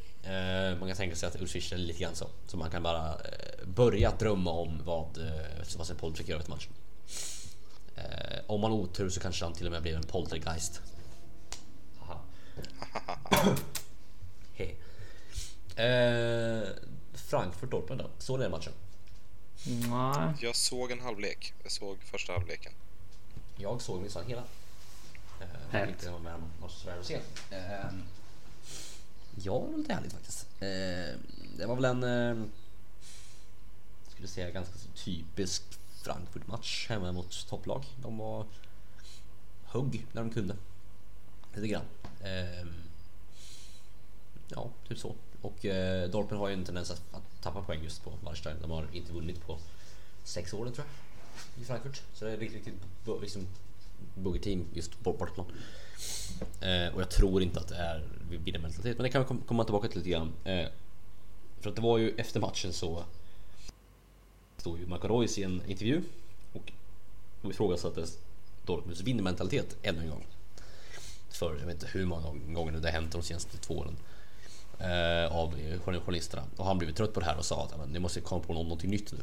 man 0.79 0.87
kan 0.87 0.97
tänka 0.97 1.15
sig 1.15 1.27
att 1.27 1.41
Ulf 1.41 1.51
Fischer 1.51 1.75
är 1.75 1.77
lite 1.77 1.99
grann 1.99 2.15
så. 2.15 2.27
Så 2.47 2.57
man 2.57 2.71
kan 2.71 2.83
bara 2.83 3.09
eh, 3.09 3.65
börja 3.65 4.11
drömma 4.11 4.51
om 4.51 4.81
vad 4.85 5.17
eh, 5.17 5.63
Sebastian 5.63 5.99
Polter 5.99 6.17
fick 6.17 6.27
göra 6.27 6.39
efter 6.39 6.51
matchen. 6.51 6.73
Eh, 7.95 8.39
om 8.47 8.61
man 8.61 8.71
har 8.71 8.77
otur 8.77 9.09
så 9.09 9.19
kanske 9.19 9.45
han 9.45 9.53
till 9.53 9.65
och 9.65 9.71
med 9.71 9.81
blev 9.81 9.95
en 9.95 10.03
poltergeist. 10.03 10.81
Haha. 11.99 12.19
Hej. 14.53 14.77
Eh, 15.75 16.67
Frankfurt 17.13 17.71
Dortmund 17.71 18.01
då? 18.01 18.09
Såg 18.17 18.39
ni 18.39 18.43
den 18.43 18.51
matchen? 18.51 18.73
Nej. 19.65 20.33
Jag 20.39 20.55
såg 20.55 20.91
en 20.91 21.01
halvlek. 21.01 21.53
Jag 21.63 21.71
såg 21.71 21.97
första 22.03 22.33
halvleken. 22.33 22.73
Jag 23.57 23.81
såg 23.81 24.01
minsann 24.01 24.25
hela. 24.27 24.43
Eh, 25.71 25.89
om 26.61 26.69
sådär 26.69 27.03
se. 27.03 27.15
Eh, 27.51 27.85
ja, 29.35 29.53
det 29.65 29.71
var 29.71 29.77
lite 29.77 29.93
härligt 29.93 30.13
faktiskt. 30.13 30.47
Eh, 30.59 31.19
det 31.57 31.65
var 31.65 31.75
väl 31.75 31.85
en, 31.85 32.03
eh, 32.03 32.45
skulle 34.09 34.27
säga 34.27 34.49
ganska 34.51 34.73
typisk 34.95 35.63
Frankfurt-match 36.03 36.85
hemma 36.89 37.11
mot 37.11 37.47
topplag. 37.49 37.85
De 38.01 38.17
var 38.17 38.45
hugg 39.65 40.05
när 40.11 40.21
de 40.21 40.29
kunde. 40.31 40.55
Lite 41.55 41.67
grann. 41.67 41.85
Ehm, 42.23 42.73
ja, 44.47 44.69
typ 44.87 44.99
så. 44.99 45.15
Och 45.41 45.65
eh, 45.65 46.09
Dortmund 46.09 46.39
har 46.41 46.47
ju 46.47 46.53
en 46.53 46.65
tendens 46.65 46.91
att, 46.91 47.01
att 47.11 47.41
tappa 47.41 47.61
poäng 47.63 47.83
just 47.83 48.03
på 48.03 48.13
Wallstein. 48.23 48.57
De 48.61 48.71
har 48.71 48.87
inte 48.93 49.13
vunnit 49.13 49.45
på 49.45 49.57
sex 50.23 50.53
år 50.53 50.65
tror 50.65 50.77
jag 50.77 50.85
i 51.63 51.65
Frankfurt. 51.65 52.01
Så 52.13 52.25
det 52.25 52.31
är 52.31 52.37
riktigt, 52.37 52.65
riktigt 52.67 52.83
bu- 53.05 53.21
liksom, 53.21 53.47
buggerteam 54.15 54.65
just 54.73 55.03
på 55.03 55.13
bortaplan. 55.13 55.45
Eh, 56.61 56.93
och 56.93 57.01
jag 57.01 57.09
tror 57.09 57.41
inte 57.41 57.59
att 57.59 57.67
det 57.67 57.75
är 57.75 58.03
vinnermentalitet, 58.29 58.97
men 58.97 59.03
det 59.03 59.09
kan 59.09 59.21
vi 59.21 59.45
komma 59.47 59.63
tillbaka 59.63 59.87
till 59.87 59.97
lite 59.97 60.09
grann. 60.09 60.33
Eh, 60.43 60.67
för 61.59 61.69
att 61.69 61.75
det 61.75 61.81
var 61.81 61.97
ju 61.97 62.09
efter 62.17 62.39
matchen 62.39 62.73
så 62.73 63.03
stod 64.57 64.79
ju 64.79 64.87
Marco 64.87 65.07
Reus 65.07 65.37
i 65.37 65.43
en 65.43 65.61
intervju 65.67 66.03
och 66.53 66.71
ifrågasattes 67.51 68.17
Dortmunds 68.65 69.01
vinnarmentalitet 69.01 69.77
ännu 69.83 70.01
en 70.01 70.09
gång. 70.09 70.25
För 71.29 71.57
jag 71.59 71.65
vet 71.65 71.75
inte 71.75 71.87
hur 71.87 72.05
många 72.05 72.53
gånger 72.53 72.71
det 72.71 72.87
har 72.87 72.91
hänt 72.93 73.11
de 73.11 73.21
senaste 73.21 73.57
två 73.57 73.73
åren. 73.73 73.97
Eh, 74.79 75.35
av 75.35 75.55
journalisterna. 75.85 76.43
Och 76.57 76.65
han 76.65 76.77
blev 76.77 76.91
trött 76.91 77.13
på 77.13 77.19
det 77.19 77.25
här 77.25 77.37
och 77.37 77.45
sa 77.45 77.63
att 77.63 77.89
ni 77.89 77.99
måste 77.99 78.21
komma 78.21 78.43
på 78.43 78.53
någonting 78.53 78.89
nytt 78.89 79.11
nu. 79.11 79.19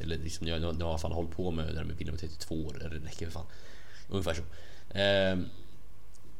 Eller 0.00 0.18
liksom, 0.18 0.46
jag, 0.46 0.62
jag, 0.62 0.80
jag 0.80 0.86
har 0.86 0.98
fan 0.98 1.12
hållit 1.12 1.30
på 1.30 1.50
med 1.50 1.66
det 1.66 1.78
här 1.78 1.84
med 1.84 1.96
vinnarmentalitet 1.96 2.42
i 2.42 2.46
två 2.46 2.54
år, 2.54 2.76
det 2.80 3.08
räcker 3.08 3.26
för 3.26 3.32
fan. 3.32 3.46
Ungefär 4.08 4.34
så. 4.34 4.42
Eh, 4.98 5.38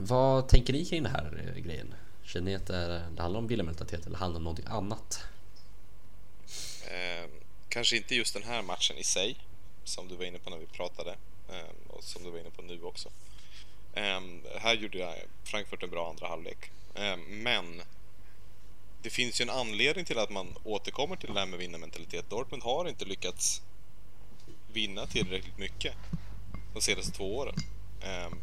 vad 0.06 0.48
tänker 0.48 0.72
ni 0.72 0.84
kring 0.84 1.02
den 1.02 1.12
här 1.12 1.52
eh, 1.56 1.62
grejen? 1.62 1.94
Känner 2.22 2.44
ni 2.44 2.54
att 2.54 2.66
det, 2.66 2.76
är, 2.76 2.88
det 2.88 3.22
handlar 3.22 3.38
om 3.38 3.46
villamentalitet 3.46 4.06
eller 4.06 4.18
handlar 4.18 4.34
det 4.34 4.38
om 4.38 4.44
någonting 4.44 4.66
annat? 4.68 5.24
Eh, 6.84 7.30
kanske 7.68 7.96
inte 7.96 8.14
just 8.14 8.34
den 8.34 8.42
här 8.42 8.62
matchen 8.62 8.96
i 8.96 9.04
sig, 9.04 9.36
som 9.84 10.08
du 10.08 10.16
var 10.16 10.24
inne 10.24 10.38
på 10.38 10.50
när 10.50 10.58
vi 10.58 10.66
pratade 10.66 11.10
eh, 11.48 11.94
och 11.94 12.04
som 12.04 12.22
du 12.22 12.30
var 12.30 12.38
inne 12.38 12.50
på 12.50 12.62
nu 12.62 12.82
också. 12.82 13.08
Eh, 13.94 14.20
här 14.58 14.74
gjorde 14.74 14.98
jag 14.98 15.14
Frankfurt 15.44 15.82
en 15.82 15.90
bra 15.90 16.10
andra 16.10 16.28
halvlek, 16.28 16.70
eh, 16.94 17.16
men 17.28 17.82
det 19.02 19.10
finns 19.10 19.40
ju 19.40 19.42
en 19.42 19.50
anledning 19.50 20.04
till 20.04 20.18
att 20.18 20.30
man 20.30 20.54
återkommer 20.64 21.16
till 21.16 21.34
det 21.34 21.40
här 21.40 21.46
med 21.46 21.58
vinnarmentalitet. 21.58 22.30
Dortmund 22.30 22.62
har 22.62 22.88
inte 22.88 23.04
lyckats 23.04 23.62
vinna 24.72 25.06
tillräckligt 25.06 25.58
mycket 25.58 25.94
de 26.74 26.82
senaste 26.82 27.12
två 27.12 27.36
åren. 27.36 27.54
Ehm, 28.02 28.38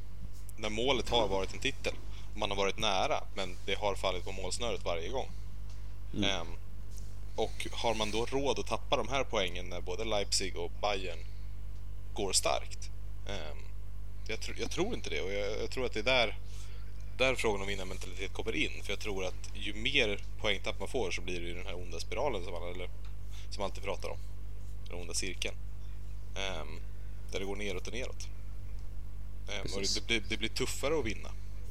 när 0.61 0.69
målet 0.69 1.09
har 1.09 1.27
varit 1.27 1.53
en 1.53 1.59
titel. 1.59 1.93
Man 2.35 2.49
har 2.49 2.57
varit 2.57 2.79
nära, 2.79 3.23
men 3.35 3.57
det 3.65 3.75
har 3.77 3.95
fallit 3.95 4.25
på 4.25 4.31
målsnöret 4.31 4.85
varje 4.85 5.09
gång. 5.09 5.29
Mm. 6.13 6.29
Eh, 6.29 6.43
och 7.35 7.67
har 7.71 7.93
man 7.93 8.11
då 8.11 8.25
råd 8.25 8.59
att 8.59 8.67
tappa 8.67 8.97
de 8.97 9.07
här 9.07 9.23
poängen 9.23 9.69
när 9.69 9.81
både 9.81 10.05
Leipzig 10.05 10.57
och 10.57 10.71
Bayern 10.81 11.19
går 12.13 12.33
starkt? 12.33 12.89
Eh, 13.27 13.57
jag, 14.27 14.39
tr 14.39 14.51
jag, 14.59 14.71
tror 14.71 14.93
inte 14.93 15.09
det 15.09 15.21
och 15.21 15.33
jag, 15.33 15.61
jag, 15.61 15.69
tror 15.69 15.85
att 15.85 15.93
det 15.93 15.99
är 15.99 16.03
där, 16.03 16.37
där 17.17 17.35
frågan 17.35 17.61
om 17.61 17.67
vinnarmentalitet 17.67 18.33
kommer 18.33 18.55
in. 18.55 18.83
För 18.83 18.91
jag 18.91 18.99
tror 18.99 19.25
att 19.25 19.49
ju 19.53 19.73
mer 19.73 20.23
poängtapp 20.41 20.79
man 20.79 20.87
får 20.87 21.11
så 21.11 21.21
blir 21.21 21.39
det 21.39 21.47
ju 21.47 21.55
den 21.55 21.65
här 21.65 21.75
onda 21.75 21.99
spiralen 21.99 22.43
som 22.43 22.53
man, 22.53 22.63
eller, 22.63 22.89
som 23.49 23.61
man 23.61 23.65
alltid 23.65 23.83
pratar 23.83 24.09
om. 24.09 24.17
Den 24.89 24.99
onda 24.99 25.13
cirkeln. 25.13 25.55
Eh, 26.35 26.65
där 27.31 27.39
det 27.39 27.45
går 27.45 27.55
neråt 27.55 27.87
och 27.87 27.93
neråt. 27.93 28.27
Eh, 29.47 29.75
och 29.75 29.81
det, 29.81 30.07
blir, 30.07 30.23
det, 30.29 30.37
blir, 30.37 30.49
tuffare 30.49 30.99
att 30.99 31.05
vinna 31.05 31.29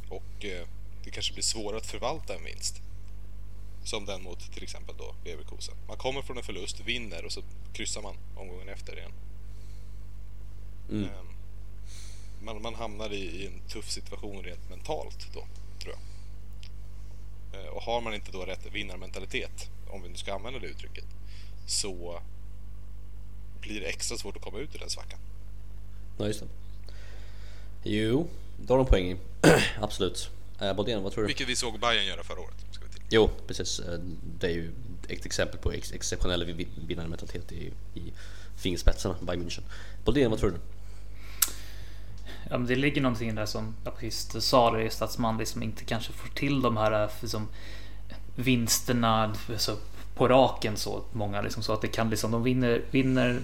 och 0.08 0.44
eh, 0.44 0.66
det 1.04 1.10
kanske 1.10 1.32
blir 1.32 1.42
svårare 1.42 1.76
att 1.76 1.86
förvalta 1.86 2.34
en 2.34 2.44
vinst. 2.44 2.82
Som 3.84 4.04
den 4.04 4.22
mot 4.22 4.52
till 4.52 4.62
exempel 4.62 4.94
då 4.98 5.14
Leverkusen. 5.24 5.74
Man 5.88 5.96
kommer 5.96 6.22
från 6.22 6.38
en 6.38 6.44
förlust, 6.44 6.80
vinner 6.80 7.24
och 7.24 7.32
så 7.32 7.42
kryssar 7.72 8.02
man 8.02 8.16
omgången 8.36 8.68
efter 8.68 8.96
igen. 8.98 9.12
Mm. 10.90 11.04
Eh, 11.04 11.10
man, 12.42 12.62
man 12.62 12.74
hamnar 12.74 13.12
i, 13.12 13.16
i, 13.16 13.46
en 13.46 13.60
tuff 13.68 13.90
situation 13.90 14.42
rent 14.42 14.70
mentalt 14.70 15.28
då, 15.34 15.46
tror 15.82 15.94
jag. 15.94 16.00
Eh, 17.60 17.68
och 17.68 17.82
har 17.82 18.00
man 18.00 18.14
inte 18.14 18.32
då 18.32 18.44
rätt 18.44 18.66
vinnarmentalitet, 18.72 19.70
om 19.88 20.02
vi 20.02 20.08
nu 20.08 20.16
ska 20.16 20.34
använda 20.34 20.58
det 20.58 20.66
uttrycket, 20.66 21.04
så 21.66 22.20
blir 23.60 23.80
det 23.80 23.86
extra 23.86 24.16
svårt 24.16 24.36
att 24.36 24.42
komma 24.42 24.58
ut 24.58 24.74
ur 24.74 24.78
den 24.78 24.90
svackan. 24.90 25.18
Ja, 26.18 26.26
just 26.26 26.40
det. 26.40 26.48
Jo, 27.82 28.28
då 28.56 28.74
har 28.74 28.78
de 28.78 28.86
poäng 28.86 29.10
i. 29.10 29.16
Absolut. 29.80 30.30
Eh, 30.60 30.74
Bodén, 30.74 31.02
vad 31.02 31.12
tror 31.12 31.22
du? 31.22 31.26
Vilket 31.26 31.48
vi 31.48 31.56
såg 31.56 31.80
Bayern 31.80 32.06
göra 32.06 32.22
förra 32.22 32.40
året. 32.40 32.54
Ska 32.70 32.84
vi 32.84 32.92
till. 32.92 33.02
Jo, 33.10 33.30
precis. 33.46 33.80
Eh, 33.80 33.98
det 34.38 34.46
är 34.46 34.50
ju 34.50 34.72
ett 35.08 35.26
exempel 35.26 35.58
på 35.60 35.72
ex 35.72 35.92
exceptionell 35.92 36.66
vinnarmentalitet 36.86 37.52
i, 37.52 37.72
i 37.94 38.12
fingerspetsarna, 38.56 39.16
Bayern 39.20 39.42
München. 39.42 39.62
Bodén, 40.04 40.30
vad 40.30 40.40
tror 40.40 40.50
du? 40.50 40.56
Ja, 42.50 42.58
men 42.58 42.66
det 42.66 42.76
ligger 42.76 43.00
någonting 43.00 43.34
där 43.34 43.46
som 43.46 43.74
jag 43.84 43.98
precis 43.98 44.44
sa, 44.44 44.70
det 44.70 44.82
just 44.82 45.02
att 45.02 45.18
man 45.18 45.38
liksom 45.38 45.62
inte 45.62 45.84
kanske 45.84 46.12
får 46.12 46.28
till 46.28 46.62
de 46.62 46.76
här 46.76 47.02
eh, 47.02 47.10
liksom, 47.20 47.48
vinsterna 48.36 49.34
alltså, 49.48 49.76
på 50.14 50.28
raken 50.28 50.76
så 50.76 51.02
många 51.12 51.42
liksom, 51.42 51.62
så 51.62 51.72
att 51.72 51.80
det 51.80 51.88
kan 51.88 52.10
liksom, 52.10 52.30
de 52.30 52.42
vinner, 52.42 52.82
vinner 52.90 53.40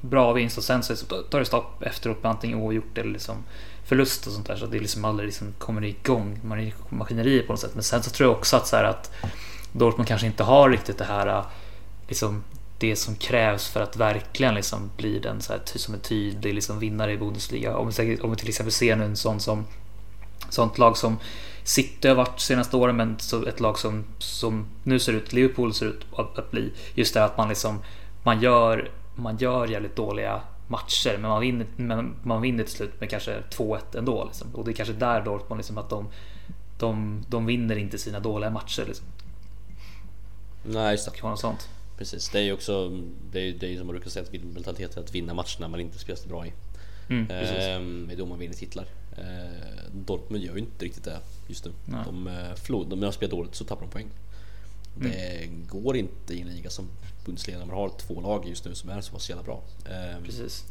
bra 0.00 0.32
vinst 0.32 0.58
och 0.58 0.64
sen 0.64 0.82
så 0.82 0.96
tar 0.96 1.38
det 1.38 1.44
stopp 1.44 1.82
efteråt 1.82 2.22
med 2.22 2.30
antingen 2.30 2.58
oavgjort 2.58 2.98
eller 2.98 3.12
liksom 3.12 3.44
förlust 3.90 4.26
och 4.26 4.32
sånt 4.32 4.46
där 4.46 4.56
så 4.56 4.66
det 4.66 4.78
liksom 4.78 5.04
aldrig 5.04 5.26
liksom 5.26 5.54
kommer 5.58 5.84
igång 5.84 6.40
maskineriet 6.88 7.46
på 7.46 7.52
något 7.52 7.60
sätt. 7.60 7.74
Men 7.74 7.82
sen 7.82 8.02
så 8.02 8.10
tror 8.10 8.28
jag 8.28 8.38
också 8.38 8.56
att 8.56 8.66
så 8.66 8.76
här 8.76 8.84
att 8.84 9.10
Dortmund 9.72 10.08
kanske 10.08 10.26
inte 10.26 10.42
har 10.42 10.70
riktigt 10.70 10.98
det 10.98 11.04
här 11.04 11.44
liksom 12.08 12.44
det 12.78 12.96
som 12.96 13.14
krävs 13.16 13.68
för 13.68 13.80
att 13.80 13.96
verkligen 13.96 14.54
liksom 14.54 14.90
bli 14.96 15.18
den 15.18 15.42
så 15.42 15.52
här, 15.52 15.60
som 15.64 15.94
en 15.94 16.00
tydlig 16.00 16.54
liksom 16.54 16.78
vinnare 16.78 17.12
i 17.12 17.16
Bundesliga. 17.16 17.76
Om 17.76 17.90
vi, 17.90 18.20
om 18.20 18.30
vi 18.30 18.36
till 18.36 18.48
exempel 18.48 18.72
ser 18.72 18.96
nu 18.96 19.04
en 19.04 19.16
sån 19.16 19.40
som 19.40 19.66
sånt 20.48 20.78
lag 20.78 20.96
som 20.96 21.18
City 21.64 22.08
har 22.08 22.14
varit 22.14 22.40
senaste 22.40 22.76
åren 22.76 22.96
men 22.96 23.18
så 23.18 23.46
ett 23.46 23.60
lag 23.60 23.78
som, 23.78 24.04
som 24.18 24.66
nu 24.82 24.98
ser 24.98 25.12
ut, 25.12 25.32
Liverpool 25.32 25.74
ser 25.74 25.86
ut 25.86 26.06
att, 26.16 26.38
att 26.38 26.50
bli 26.50 26.72
just 26.94 27.14
det 27.14 27.24
att 27.24 27.36
man 27.36 27.48
liksom 27.48 27.78
man 28.22 28.40
gör, 28.40 28.90
man 29.14 29.36
gör 29.36 29.66
jävligt 29.66 29.96
dåliga 29.96 30.40
matcher 30.70 31.18
men 31.18 31.30
man 31.30 31.40
vinner, 31.40 31.66
men 31.76 32.16
man 32.22 32.42
vinner 32.42 32.64
till 32.64 32.72
slut 32.72 33.00
med 33.00 33.10
kanske 33.10 33.42
2-1 33.50 33.98
ändå. 33.98 34.24
Liksom. 34.24 34.54
Och 34.54 34.64
det 34.64 34.70
är 34.70 34.72
kanske 34.72 34.94
där 34.94 35.24
Dortmund 35.24 35.58
liksom 35.58 35.78
att 35.78 35.90
de, 35.90 36.08
de, 36.78 37.22
de 37.28 37.46
vinner 37.46 37.76
inte 37.76 37.98
sina 37.98 38.20
dåliga 38.20 38.50
matcher. 38.50 38.84
Liksom. 38.86 39.06
Nej, 40.62 40.92
just 40.92 41.04
det. 41.04 41.10
det 41.10 41.18
kan 41.18 41.36
sånt. 41.36 41.68
Precis, 41.98 42.28
det 42.28 42.38
är 42.38 42.42
ju 42.42 42.52
också 42.52 42.88
det 43.32 43.40
är, 43.40 43.52
det 43.52 43.72
är 43.72 43.76
som 43.76 43.86
man 43.86 43.94
brukar 43.94 44.10
säga 44.10 44.24
att 44.24 44.32
mentaliteten 44.32 45.04
att 45.04 45.14
vinna 45.14 45.34
matcherna 45.34 45.68
man 45.68 45.80
inte 45.80 45.98
spelar 45.98 46.16
så 46.16 46.28
bra 46.28 46.46
i. 46.46 46.52
Mm, 47.08 47.30
ehm, 47.30 48.06
det 48.08 48.14
är 48.14 48.18
då 48.18 48.26
man 48.26 48.38
vinner 48.38 48.54
titlar. 48.54 48.86
Ehm, 49.16 50.04
Dortmund 50.06 50.44
gör 50.44 50.54
ju 50.54 50.60
inte 50.60 50.84
riktigt 50.84 51.04
det 51.04 51.20
just 51.46 51.64
nu. 51.64 51.72
Nej. 51.84 52.00
De, 52.04 52.26
eh, 52.26 52.54
förlor, 52.54 52.84
de, 52.84 53.00
när 53.00 53.06
de 53.06 53.12
spelar 53.12 53.30
dåligt 53.30 53.54
så 53.54 53.64
tappar 53.64 53.82
de 53.82 53.90
poäng. 53.90 54.08
Mm. 54.96 55.12
Det 55.12 55.46
går 55.68 55.96
inte 55.96 56.34
i 56.34 56.40
en 56.40 56.48
liga 56.48 56.70
som 56.70 56.88
Bundesliga 57.24 57.58
när 57.58 57.66
man 57.66 57.76
har 57.76 57.88
två 57.88 58.20
lag 58.20 58.48
just 58.48 58.64
nu 58.64 58.74
som 58.74 58.90
är 58.90 59.00
så 59.00 59.12
pass 59.12 59.28
jävla 59.28 59.44
bra. 59.44 59.62
Ehm, 59.90 60.22
Precis. 60.24 60.64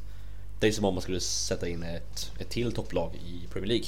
Det 0.60 0.68
är 0.68 0.72
som 0.72 0.86
om 0.86 0.94
man 0.94 1.02
skulle 1.02 1.20
sätta 1.20 1.68
in 1.68 1.84
ett, 1.84 2.32
ett 2.40 2.50
till 2.50 2.72
topplag 2.72 3.16
i 3.16 3.48
Premier 3.52 3.68
League. 3.68 3.88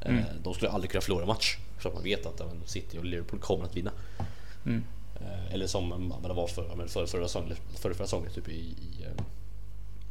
Ehm, 0.00 0.18
mm. 0.18 0.24
De 0.42 0.54
skulle 0.54 0.70
aldrig 0.70 0.90
kunna 0.90 1.00
förlora 1.00 1.26
match 1.26 1.58
för 1.78 1.88
att 1.88 1.94
man 1.94 2.04
vet 2.04 2.26
att 2.26 2.42
City 2.66 2.98
och 2.98 3.04
Liverpool 3.04 3.40
kommer 3.40 3.64
att 3.64 3.76
vinna. 3.76 3.92
Mm. 4.66 4.84
Ehm, 5.20 5.52
eller 5.52 5.66
som 5.66 6.12
det 6.22 6.34
var 6.34 6.46
för, 6.46 6.86
för, 6.88 7.06
förra 7.06 7.28
säsongen, 7.28 7.56
för, 7.74 7.94
förra 7.94 8.06
säsongen 8.06 8.30
typ 8.32 8.48
i, 8.48 8.52
i, 8.52 9.06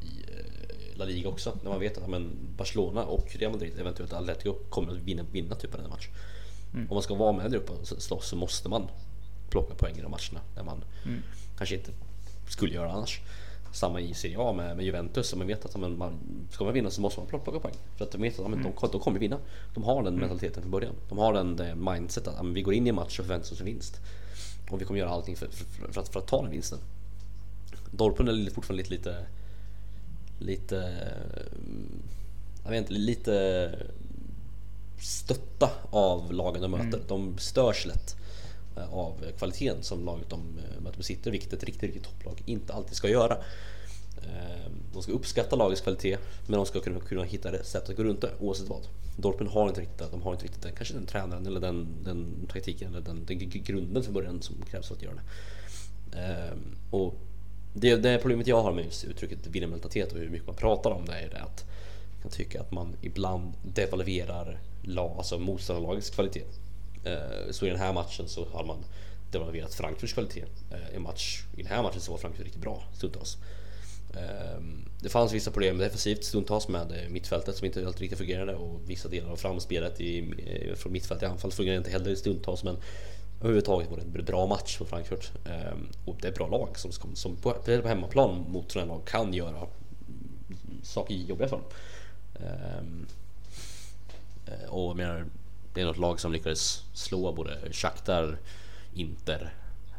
i 0.01 0.23
eh, 0.27 0.97
La 0.97 1.05
Liga 1.05 1.29
också. 1.29 1.57
När 1.63 1.69
man 1.69 1.79
vet 1.79 1.97
att 1.97 2.09
men, 2.09 2.37
Barcelona 2.57 3.03
och 3.05 3.35
Real 3.35 3.51
Madrid, 3.51 3.79
eventuellt 3.79 4.13
Atletico, 4.13 4.53
kommer 4.69 4.91
att 4.91 4.97
vinna, 4.97 5.23
vinna 5.31 5.55
typ 5.55 5.73
av 5.73 5.81
den 5.81 5.89
match. 5.89 6.07
Mm. 6.73 6.89
Om 6.89 6.95
man 6.95 7.03
ska 7.03 7.15
vara 7.15 7.31
med 7.31 7.51
där 7.51 7.57
uppe 7.57 7.71
och 7.71 7.87
slåss 7.87 8.27
så 8.27 8.35
måste 8.35 8.69
man 8.69 8.87
plocka 9.53 9.73
poäng 9.75 9.95
i 9.97 10.01
de 10.01 10.11
matcherna 10.11 10.41
där 10.55 10.63
man 10.63 10.83
mm. 11.05 11.23
kanske 11.57 11.75
inte 11.75 11.91
skulle 12.47 12.73
göra 12.73 12.91
annars. 12.91 13.21
Samma 13.71 13.99
i 14.01 14.13
Serie 14.13 14.37
A 14.39 14.53
med, 14.53 14.75
med 14.77 14.85
Juventus, 14.85 15.35
man 15.35 15.47
vet 15.47 15.65
att 15.65 15.75
man, 15.75 15.97
man, 15.97 16.19
ska 16.51 16.63
man 16.63 16.73
vinna 16.73 16.89
så 16.89 17.01
måste 17.01 17.19
man 17.19 17.29
plocka 17.29 17.59
poäng. 17.59 17.75
För 17.97 18.05
att 18.05 18.11
de 18.11 18.21
vet 18.21 18.39
att 18.39 18.45
mm. 18.45 18.63
de, 18.63 18.89
de 18.91 18.99
kommer 18.99 19.19
vinna. 19.19 19.39
De 19.73 19.83
har 19.83 20.03
den 20.03 20.13
mm. 20.13 20.19
mentaliteten 20.19 20.61
från 20.61 20.71
början. 20.71 20.95
De 21.09 21.17
har 21.17 21.33
den 21.33 21.55
det 21.55 21.75
mindset 21.75 22.27
att 22.27 22.45
vi 22.45 22.61
går 22.61 22.73
in 22.73 22.85
i 22.87 22.89
en 22.89 22.95
match 22.95 23.19
och 23.19 23.25
förväntar 23.25 23.53
oss 23.53 23.59
en 23.59 23.65
vinst. 23.65 24.01
Och 24.69 24.81
vi 24.81 24.85
kommer 24.85 24.99
göra 24.99 25.09
allting 25.09 25.35
för, 25.35 25.47
för, 25.47 25.91
för, 25.93 26.01
att, 26.01 26.09
för 26.09 26.19
att 26.19 26.27
ta 26.27 26.41
den 26.41 26.51
vinsten. 26.51 26.79
Dortmund 27.91 28.29
är 28.29 28.51
fortfarande 28.51 28.83
lite, 28.83 28.95
lite, 28.95 29.25
lite, 30.39 30.75
jag 32.63 32.71
vet 32.71 32.79
inte, 32.79 32.93
lite 32.93 33.75
stötta 34.99 35.69
av 35.89 36.33
lagen 36.33 36.61
de 36.61 36.71
möter. 36.71 36.97
Mm. 36.97 37.07
De 37.07 37.37
störs 37.37 37.85
lätt. 37.85 38.15
Eh, 38.77 38.93
av 38.93 39.25
kvaliteten 39.37 39.83
som 39.83 40.05
laget 40.05 40.29
de 40.29 40.39
eh, 40.39 40.81
möter 40.81 40.97
besitter, 40.97 41.31
vilket 41.31 41.53
ett 41.53 41.63
riktigt, 41.63 41.83
riktigt 41.83 42.03
topplag 42.03 42.41
inte 42.45 42.73
alltid 42.73 42.95
ska 42.95 43.09
göra. 43.09 43.37
Ehm, 44.17 44.73
de 44.93 45.03
ska 45.03 45.11
uppskatta 45.11 45.55
lagets 45.55 45.81
kvalitet, 45.81 46.17
men 46.47 46.57
de 46.57 46.65
ska 46.65 46.79
kunna, 46.79 46.99
kunna 46.99 47.23
hitta 47.23 47.51
det 47.51 47.63
sätt 47.63 47.89
att 47.89 47.97
gå 47.97 48.03
runt 48.03 48.21
det 48.21 48.31
oavsett 48.39 48.67
vad. 48.67 48.87
Dortmund 49.17 49.51
har 49.51 49.67
inte 49.67 49.81
riktigt, 49.81 50.11
de 50.11 50.21
har 50.21 50.31
inte 50.31 50.43
riktigt 50.43 50.61
den, 50.61 50.75
kanske 50.75 50.93
den 50.93 51.05
tränaren 51.05 51.47
eller 51.47 51.59
den, 51.59 51.87
den 52.03 52.47
taktiken 52.51 52.91
eller 52.91 53.01
den, 53.01 53.25
den 53.25 53.49
grunden 53.49 54.03
från 54.03 54.13
början 54.13 54.41
som 54.41 54.55
krävs 54.69 54.87
för 54.87 54.95
att 54.95 55.01
göra 55.01 55.15
det. 55.15 56.19
Ehm, 56.19 56.75
och 56.91 57.13
det, 57.73 57.95
det 57.95 58.17
problemet 58.17 58.47
jag 58.47 58.63
har 58.63 58.71
med 58.71 58.85
just 58.85 59.03
uttrycket 59.03 59.47
vinnarmentalitet 59.47 60.11
och 60.11 60.19
hur 60.19 60.29
mycket 60.29 60.47
man 60.47 60.55
pratar 60.55 60.91
om 60.91 61.05
det 61.05 61.13
är 61.13 61.29
det 61.29 61.41
att 61.41 61.65
jag 62.23 62.31
tycker 62.31 62.59
att 62.59 62.71
man 62.71 62.95
ibland 63.01 63.53
devalverar 63.63 64.59
alltså 65.17 65.39
motståndarlagets 65.39 66.09
kvalitet. 66.09 66.43
Eh, 67.03 67.51
så 67.51 67.65
i 67.65 67.69
den 67.69 67.79
här 67.79 67.93
matchen 67.93 68.27
så 68.27 68.45
har 68.45 68.63
man 68.63 68.85
devalverat 69.31 69.73
Frankfurts 69.73 70.13
kvalitet. 70.13 70.45
Eh, 70.71 70.95
en 70.95 71.01
match, 71.01 71.43
I 71.57 71.61
den 71.61 71.71
här 71.71 71.83
matchen 71.83 72.01
så 72.01 72.11
var 72.11 72.19
Frankfurt 72.19 72.45
riktigt 72.45 72.61
bra 72.61 72.83
stundtals. 72.93 73.37
Ehm, 74.17 74.85
det 74.99 75.09
fanns 75.09 75.33
vissa 75.33 75.51
problem 75.51 75.77
defensivt 75.77 76.23
stundtals 76.23 76.67
med 76.67 76.91
eh, 76.91 77.09
mittfältet 77.09 77.55
som 77.55 77.65
inte 77.65 77.87
alltid 77.87 78.01
riktigt 78.01 78.19
fungerade 78.19 78.55
och 78.55 78.81
vissa 78.85 79.09
delar 79.09 79.31
av 79.31 79.35
framspelet 79.35 80.01
i, 80.01 80.33
från 80.75 80.91
mittfältet 80.91 81.29
i 81.29 81.31
anfall 81.31 81.51
fungerade 81.51 81.77
inte 81.77 81.89
heller 81.89 82.15
stundtals 82.15 82.63
men 82.63 82.77
överhuvudtaget 83.39 83.89
var 83.89 83.97
det 83.97 84.19
en 84.19 84.25
bra 84.25 84.45
match 84.45 84.77
för 84.77 84.85
Frankfurt 84.85 85.31
ehm, 85.45 85.87
och 86.05 86.15
det 86.21 86.27
är 86.27 86.31
ett 86.31 86.37
bra 86.37 86.47
lag 86.47 86.77
som, 86.77 87.15
som 87.15 87.35
på, 87.35 87.51
på 87.51 87.87
hemmaplan 87.87 88.45
mot 88.49 88.71
sådana 88.71 88.93
lag 88.93 89.05
kan 89.05 89.33
göra 89.33 89.67
saker 90.83 91.15
jobbiga 91.15 91.47
för 91.47 91.55
dem. 91.55 91.65
Ehm, 92.35 93.07
och 94.69 94.97
menar, 94.97 95.25
det 95.73 95.81
är 95.81 95.85
något 95.85 95.97
lag 95.97 96.19
som 96.19 96.31
lyckades 96.31 96.83
slå 96.93 97.31
både 97.31 97.73
Shakhtar, 97.73 98.37
Inter, 98.93 99.53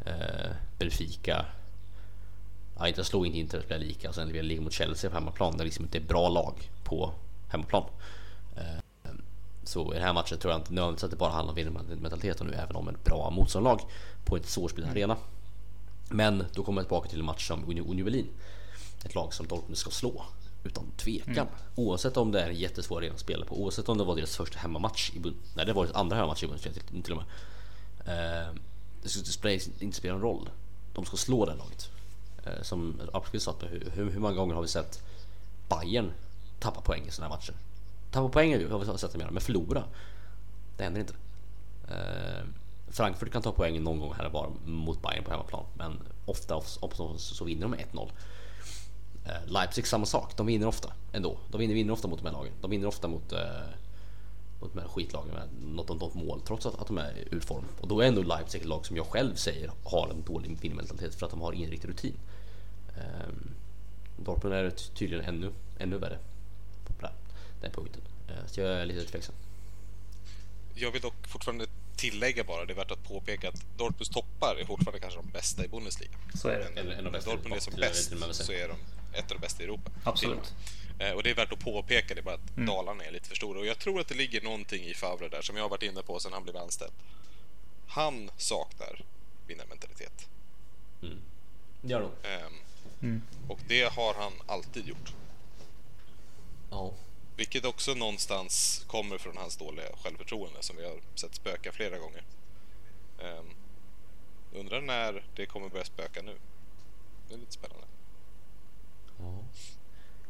eh, 0.07 0.51
Benfica. 0.79 1.47
Ja, 2.79 2.89
inte 2.89 3.05
slå 3.05 3.25
inte 3.25 3.39
Inter 3.39 3.61
spelar 3.61 3.81
lika 3.85 4.09
och 4.09 4.15
sen 4.15 4.29
ligger 4.29 4.63
mot 4.63 4.73
Chelsea 4.73 5.11
på 5.11 5.17
hemmaplan. 5.17 5.57
Det 5.57 5.63
är 5.63 5.65
liksom 5.65 5.85
inte 5.85 5.99
ett 5.99 6.09
bra 6.09 6.29
lag 6.29 6.71
på 6.85 7.13
hemmaplan. 7.49 7.85
Eh, 8.57 9.11
Så 9.67 9.93
i 9.93 9.97
den 9.97 10.05
här 10.05 10.13
matchen 10.13 10.39
tror 10.39 10.53
jag 10.53 10.61
inte 10.61 10.73
nödvändigtvis 10.73 11.05
att 11.05 11.11
det 11.11 11.17
bara 11.17 11.33
handlar 11.33 11.53
om 11.53 11.57
vinnarmentaliteten 11.57 12.47
nu, 12.47 12.55
även 12.55 12.77
om 12.77 12.89
ett 12.89 13.05
bra 13.05 13.31
motståndarlag 13.31 13.81
på 14.25 14.37
ett 14.37 14.47
svårspelad 14.47 14.91
arena. 14.91 15.17
Men 16.11 16.45
då 16.55 16.63
kommer 16.63 16.81
jag 16.81 16.87
tillbaka 16.87 17.09
till 17.09 17.19
en 17.19 17.25
match 17.25 17.49
som 17.49 17.65
Union 17.65 18.05
Berlin. 18.05 18.27
Ett 19.05 19.15
lag 19.15 19.35
som 19.35 19.47
Dortmund 19.47 19.79
ska 19.79 19.91
slå 19.91 20.25
utan 20.65 20.85
tvekan. 20.97 21.33
Mm. 21.33 21.49
Oavsett 21.75 22.17
om 22.17 22.33
det 22.33 22.41
är 22.41 22.49
en 22.49 22.57
jättesvår 22.57 22.99
arena 22.99 23.15
att 23.15 23.21
spela 23.21 23.45
på, 23.45 23.63
oavsett 23.63 23.89
om 23.89 23.99
det 23.99 24.05
var 24.05 24.17
deras 24.17 24.37
första 24.37 24.59
hemmamatch 24.59 25.13
i 25.15 25.19
Bund 25.19 25.37
Nej, 25.57 25.67
det 25.67 25.73
var 25.73 25.85
deras 25.85 25.97
andra 25.97 26.17
hemmamatch 26.17 26.43
i 26.43 26.47
Bundesliga 26.47 26.75
till, 27.03 27.13
och 27.13 27.19
med. 27.19 27.27
Eh, 28.07 28.55
det 29.03 29.09
ska 29.09 29.51
inte 29.81 29.97
spela 29.97 30.15
någon 30.15 30.23
roll. 30.23 30.51
De 30.95 31.05
ska 31.05 31.17
slå 31.17 31.47
det 31.47 31.55
laget. 31.55 31.91
Eh, 32.45 32.63
som 32.63 33.01
Apelqvist 33.13 33.45
sa, 33.45 33.55
hur, 33.61 33.91
hur, 33.95 34.11
hur 34.11 34.21
många 34.21 34.35
gånger 34.35 34.55
har 34.55 34.63
vi 34.63 34.69
sett 34.69 35.03
Bayern 35.69 36.13
tappa 36.61 36.81
poäng 36.81 37.07
i 37.07 37.11
sådana 37.11 37.35
här 37.35 37.41
matcher? 37.41 37.55
Tappa 38.11 38.29
poäng 38.29 38.71
har 38.71 38.79
vi 38.79 38.99
sett 38.99 39.13
dem 39.13 39.21
göra, 39.21 39.31
men 39.31 39.43
förlora. 39.43 39.85
Det 40.77 40.85
händer 40.85 41.01
inte. 41.01 41.15
Eh, 41.89 42.45
Frankfurt 42.89 43.33
kan 43.33 43.43
ta 43.43 43.53
poäng 43.53 43.83
någon 43.83 44.01
gång 44.01 44.15
här 44.15 44.27
och 44.27 44.33
var 44.33 44.51
mot 44.65 45.03
Bayern 45.03 45.25
på 45.25 45.31
hemmaplan, 45.31 45.65
men 45.75 45.99
ofta 46.25 46.61
så, 46.61 47.19
så 47.19 47.45
vinner 47.45 47.63
de 47.63 47.71
med 47.71 47.81
1-0. 47.93 48.11
Eh, 49.27 49.47
Leipzig 49.47 49.87
samma 49.87 50.07
sak, 50.07 50.37
de 50.37 50.47
vinner 50.47 50.67
ofta 50.67 50.93
ändå. 51.13 51.39
De 51.49 51.59
vinner, 51.61 51.75
vinner 51.75 51.93
ofta 51.93 52.09
mot 52.09 52.19
de 52.19 52.27
här 52.27 52.33
lagen. 52.33 52.53
De 52.61 52.71
vinner 52.71 52.87
ofta 52.87 53.09
mot, 53.09 53.33
eh, 53.33 53.39
mot 54.61 54.75
de 54.75 54.81
här 54.81 54.89
skitlagen 54.89 55.35
med 55.35 55.49
något, 55.75 55.89
något 55.89 56.15
mål 56.15 56.41
trots 56.41 56.67
att, 56.67 56.75
att 56.81 56.87
de 56.87 56.99
är 56.99 57.29
ur 57.31 57.41
form. 57.41 57.65
Och 57.81 57.89
då 57.89 58.01
är 58.01 58.07
ändå 58.07 58.23
Leipzig 58.23 58.61
ett 58.61 58.67
lag 58.67 58.87
som 58.87 58.97
jag 58.97 59.07
själv 59.07 59.35
säger 59.35 59.71
har 59.85 60.09
en 60.09 60.23
dålig 60.23 60.61
vinnarmentalitet 60.61 61.15
för 61.15 61.27
att 61.27 61.31
de 61.31 61.41
har 61.41 61.53
ingen 61.53 61.71
riktig 61.71 61.89
rutin. 61.89 62.15
Eh, 62.97 63.35
Dortmund 64.17 64.55
är 64.55 64.71
tydligen 64.71 65.25
ännu, 65.25 65.53
ännu 65.79 65.99
värre 65.99 66.19
på 66.85 67.09
den 67.61 67.73
punkten. 67.73 68.03
Eh, 68.29 68.47
så 68.47 68.61
jag 68.61 68.71
är 68.71 68.87
lite 68.87 69.05
tveksam. 69.05 69.35
Jag 70.75 70.91
vill 70.91 71.03
dock 71.03 71.27
fortfarande 71.27 71.67
tillägga 71.97 72.45
bara, 72.45 72.65
det 72.65 72.73
är 72.73 72.77
värt 72.77 72.91
att 72.91 73.09
påpeka 73.09 73.49
att 73.49 73.65
Dortmunds 73.77 74.09
toppar 74.09 74.57
är 74.61 74.65
fortfarande 74.65 75.01
kanske 75.01 75.21
de 75.21 75.31
bästa 75.31 75.65
i 75.65 75.69
Bundesliga. 75.69 76.11
Så 76.35 76.49
är 76.49 76.59
det. 76.59 76.69
Men, 76.75 76.93
en, 76.93 77.07
en 77.07 77.13
när 77.13 77.21
Dortmund 77.21 77.55
är 77.55 77.61
som 77.61 77.75
bäst 77.75 78.45
så 78.45 78.53
är 78.53 78.69
de 78.69 78.77
ett 79.15 79.31
av 79.31 79.39
de 79.39 79.41
bästa 79.41 79.63
i 79.63 79.67
Europa. 79.67 79.91
Absolut. 80.05 80.55
Eh, 80.99 81.11
och 81.11 81.23
det 81.23 81.31
är 81.31 81.35
värt 81.35 81.53
att 81.53 81.59
påpeka 81.59 82.15
det 82.15 82.23
bara 82.23 82.35
att 82.35 82.57
mm. 82.57 82.67
Dalarna 82.67 83.05
är 83.05 83.11
lite 83.11 83.29
för 83.29 83.37
stora. 83.37 83.59
Och 83.59 83.67
jag 83.67 83.79
tror 83.79 84.01
att 84.01 84.09
det 84.09 84.15
ligger 84.15 84.41
någonting 84.41 84.85
i 84.85 84.95
Favre 84.95 85.29
där 85.29 85.43
som 85.43 85.57
jag 85.57 85.65
har 85.65 85.69
varit 85.69 85.83
inne 85.83 86.03
på 86.03 86.21
sedan 86.21 86.33
han 86.33 86.43
blev 86.43 86.57
anställd. 86.57 86.93
Han 87.87 88.31
saknar 88.37 89.05
vinnarmentalitet. 89.47 90.29
Mm. 91.03 91.19
Gör 91.83 92.01
nog. 92.01 92.11
Um, 92.11 92.55
mm. 93.03 93.23
Och 93.49 93.61
det 93.69 93.93
har 93.93 94.15
han 94.15 94.33
alltid 94.47 94.89
gjort. 94.89 95.13
Ja. 96.71 96.93
Vilket 97.37 97.65
också 97.65 97.95
någonstans 97.95 98.85
kommer 98.87 99.19
från 99.19 99.37
hans 99.37 99.57
dåliga 99.57 99.97
självförtroende 100.03 100.63
som 100.63 100.77
vi 100.77 100.85
har 100.85 101.01
sett 101.15 101.35
spöka 101.35 101.73
flera 101.73 101.99
gånger. 101.99 102.23
Um, 103.19 103.55
undrar 104.53 104.81
när 104.81 105.25
det 105.35 105.47
kommer 105.47 105.69
börja 105.69 105.85
spöka 105.85 106.23
nu. 106.23 106.37
Det 107.29 107.35
är 107.35 107.39
lite 107.39 107.53
spännande. 107.53 107.87
Ja. 109.19 109.45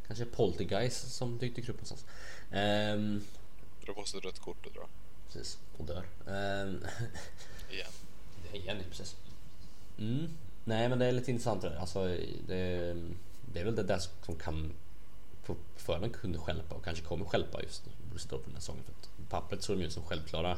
Kanske 0.07 0.25
Poltergeist 0.25 1.11
som 1.11 1.37
dyker 1.37 1.61
upp 1.61 1.67
någonstans. 1.67 2.05
Um, 2.51 3.23
dra 3.85 3.93
på 3.93 4.05
sig 4.05 4.19
rött 4.19 4.39
kort 4.39 4.65
och 4.65 4.73
dra. 4.73 4.87
Precis, 5.27 5.59
och 5.77 5.85
dör. 5.85 6.05
Um, 6.25 6.85
igen. 7.71 7.91
Igen, 8.53 8.77
precis. 8.89 9.15
Mm. 9.97 10.29
Nej, 10.63 10.89
men 10.89 10.99
det 10.99 11.05
är 11.05 11.11
lite 11.11 11.31
intressant 11.31 11.61
det 11.61 11.69
där. 11.69 11.75
Alltså, 11.75 12.17
det, 12.47 12.95
det 13.53 13.59
är 13.59 13.63
väl 13.63 13.75
det 13.75 13.83
där 13.83 14.01
som 14.25 14.35
kan 14.35 14.73
få 15.43 15.55
för 15.75 15.99
man 15.99 16.09
kunde 16.09 16.39
skälpa 16.39 16.75
och 16.75 16.83
kanske 16.83 17.03
kommer 17.03 17.25
skälpa 17.25 17.61
just 17.61 17.83
Borussia 18.09 18.29
Dortmund 18.29 18.47
den 18.47 18.53
här 18.53 18.61
säsongen. 18.61 18.83
För 18.83 18.91
att 18.91 19.29
pappret 19.29 19.63
såg 19.63 19.77
de 19.77 19.83
ut 19.83 19.93
som 19.93 20.03
självklara 20.03 20.57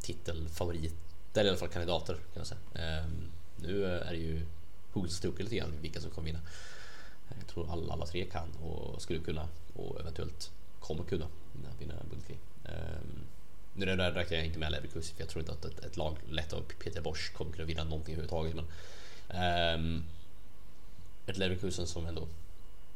titelfavoriter, 0.00 0.96
eller 1.34 1.44
i 1.44 1.48
alla 1.48 1.58
fall 1.58 1.68
kandidater 1.68 2.14
kan 2.14 2.22
jag 2.34 2.46
säga. 2.46 3.02
Um, 3.04 3.32
nu 3.56 3.84
är 3.86 4.10
det 4.10 4.18
ju 4.18 4.46
hugget 4.92 5.12
stucket 5.12 5.40
lite 5.40 5.56
grann 5.56 5.72
vilka 5.80 6.00
som 6.00 6.10
kommer 6.10 6.26
vinna. 6.26 6.40
Jag 7.28 7.46
tror 7.46 7.72
alla, 7.72 7.92
alla 7.92 8.06
tre 8.06 8.24
kan 8.24 8.48
och 8.62 9.02
skulle 9.02 9.18
kunna 9.18 9.48
och 9.74 10.00
eventuellt 10.00 10.50
kommer 10.80 11.04
kunna 11.04 11.26
vinna 11.78 11.94
Bundesliga. 12.10 12.38
Um, 12.64 13.20
nu 13.74 13.86
räknar 13.86 14.36
jag 14.36 14.46
inte 14.46 14.58
med 14.58 14.72
Leverkusen 14.72 15.16
för 15.16 15.22
jag 15.22 15.28
tror 15.28 15.40
inte 15.40 15.52
att 15.52 15.64
ett, 15.64 15.84
ett 15.84 15.96
lag 15.96 16.16
lätt 16.30 16.52
av 16.52 16.60
Peter 16.60 17.00
Bosch 17.00 17.32
kommer 17.32 17.52
kunna 17.52 17.64
vinna 17.64 17.84
någonting 17.84 18.14
överhuvudtaget. 18.14 18.54
Men, 18.54 18.64
um, 19.74 20.04
ett 21.26 21.36
Leverkusen 21.36 21.86
som 21.86 22.06
ändå 22.06 22.28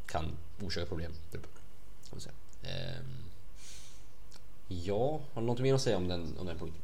kan 0.06 0.36
orsaka 0.62 0.86
problem. 0.86 1.12
Um, 1.32 3.30
ja, 4.68 5.20
har 5.32 5.40
du 5.42 5.46
något 5.46 5.60
mer 5.60 5.74
att 5.74 5.82
säga 5.82 5.96
om 5.96 6.08
den, 6.08 6.38
om 6.38 6.46
den 6.46 6.58
punkten? 6.58 6.82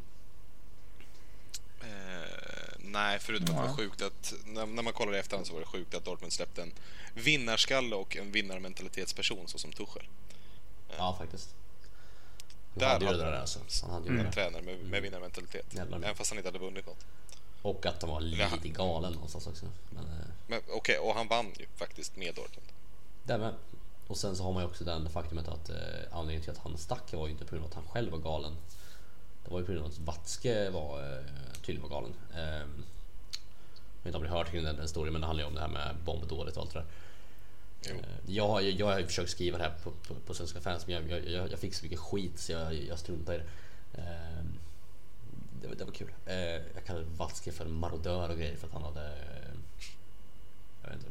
Nej, 2.94 3.18
förutom 3.18 3.56
att 3.56 3.62
det 3.62 3.68
var 3.68 3.76
sjukt 3.76 4.02
att 4.02 4.34
när, 4.46 4.66
när 4.66 4.82
man 4.82 4.92
kollar 4.92 5.14
i 5.14 5.18
efterhand 5.18 5.46
så 5.46 5.52
var 5.52 5.60
det 5.60 5.66
sjukt 5.66 5.94
att 5.94 6.04
Dortmund 6.04 6.32
släppte 6.32 6.62
en 6.62 6.72
vinnarskalle 7.14 7.96
och 7.96 8.16
en 8.16 8.32
vinnarmentalitetsperson 8.32 9.48
så 9.48 9.58
som 9.58 9.72
Tuchel. 9.72 10.06
Ja, 10.96 11.16
faktiskt. 11.18 11.54
Där 12.74 12.88
hade 12.88 13.04
ju 13.04 13.12
det 13.12 13.18
där 13.18 13.32
alltså. 13.32 13.58
Han 13.82 13.90
hade 13.90 14.06
ju 14.06 14.12
mm. 14.14 14.26
en 14.26 14.32
tränare 14.32 14.62
med, 14.62 14.74
med 14.76 14.86
mm. 14.86 15.02
vinnarmentalitet. 15.02 15.74
Jävlar. 15.74 15.98
Även 15.98 16.14
fast 16.14 16.30
han 16.30 16.38
inte 16.38 16.48
hade 16.48 16.58
vunnit 16.58 16.86
något. 16.86 17.06
Och 17.62 17.86
att 17.86 18.02
han 18.02 18.10
var 18.10 18.20
lite 18.20 18.68
galen 18.68 19.12
någonstans 19.12 19.46
också. 19.46 19.66
Men, 19.90 20.04
eh, 20.04 20.26
men 20.46 20.58
okej, 20.58 20.74
okay, 20.76 20.96
och 20.98 21.14
han 21.14 21.28
vann 21.28 21.52
ju 21.58 21.66
faktiskt 21.76 22.16
med 22.16 22.34
Dortmund. 22.34 22.68
Därmed. 23.24 23.54
Och 24.06 24.16
sen 24.16 24.36
så 24.36 24.42
har 24.42 24.52
man 24.52 24.62
ju 24.62 24.68
också 24.68 24.84
den 24.84 25.10
faktumet 25.10 25.48
att 25.48 25.68
eh, 25.68 25.76
anledningen 26.12 26.42
till 26.42 26.50
att 26.50 26.58
han 26.58 26.78
stack 26.78 27.12
var 27.12 27.26
ju 27.26 27.32
inte 27.32 27.44
på 27.44 27.50
grund 27.50 27.64
av 27.64 27.70
att 27.70 27.74
han 27.74 27.88
själv 27.88 28.12
var 28.12 28.18
galen. 28.18 28.56
Det 29.44 29.50
var 29.50 29.58
ju 29.58 29.66
på 29.66 29.72
grund 29.72 29.84
av 29.84 29.90
att 29.90 29.98
Watzke 29.98 30.70
var 30.70 31.00
eh, 31.00 31.24
tydligen 31.62 31.82
var 31.82 31.88
galen. 31.88 32.14
Eh, 32.34 32.66
jag 34.04 34.10
vet 34.10 34.14
inte 34.14 34.16
om 34.16 34.22
ni 34.22 34.28
hört 34.28 34.50
kring 34.50 34.64
den, 34.64 34.76
den 34.76 34.88
storyn, 34.88 35.12
men 35.12 35.20
det 35.20 35.26
handlar 35.26 35.44
ju 35.44 35.48
om 35.48 35.54
det 35.54 35.60
här 35.60 35.68
med 35.68 35.96
bombdådet 36.04 36.56
och 36.56 36.62
allt 36.62 36.72
det 36.72 36.78
där. 36.78 36.86
Eh, 37.90 37.96
jag, 38.26 38.48
har, 38.48 38.60
jag 38.60 38.86
har 38.86 39.02
försökt 39.02 39.30
skriva 39.30 39.58
det 39.58 39.64
här 39.64 39.74
på, 39.82 39.90
på, 39.90 40.14
på 40.14 40.34
Svenska 40.34 40.60
fans, 40.60 40.86
men 40.86 41.08
jag, 41.08 41.28
jag, 41.28 41.52
jag, 41.52 41.58
fick 41.58 41.74
så 41.74 41.84
mycket 41.84 41.98
skit 41.98 42.38
så 42.38 42.52
jag, 42.52 42.74
jag 42.74 42.98
struntade 42.98 43.38
i 43.38 43.40
det. 43.40 43.46
Eh, 44.02 44.44
det, 45.62 45.74
det 45.74 45.84
var 45.84 45.92
kul. 45.92 46.12
Eh, 46.26 46.36
jag 46.36 46.84
kallade 46.86 47.06
Watzke 47.16 47.52
för 47.52 47.64
marodör 47.64 48.28
och 48.28 48.36
grejer 48.36 48.56
för 48.56 48.66
att 48.66 48.72
han 48.72 48.82
hade... 48.82 49.18
Jag 50.82 50.90
vet 50.90 50.98
inte. 50.98 51.10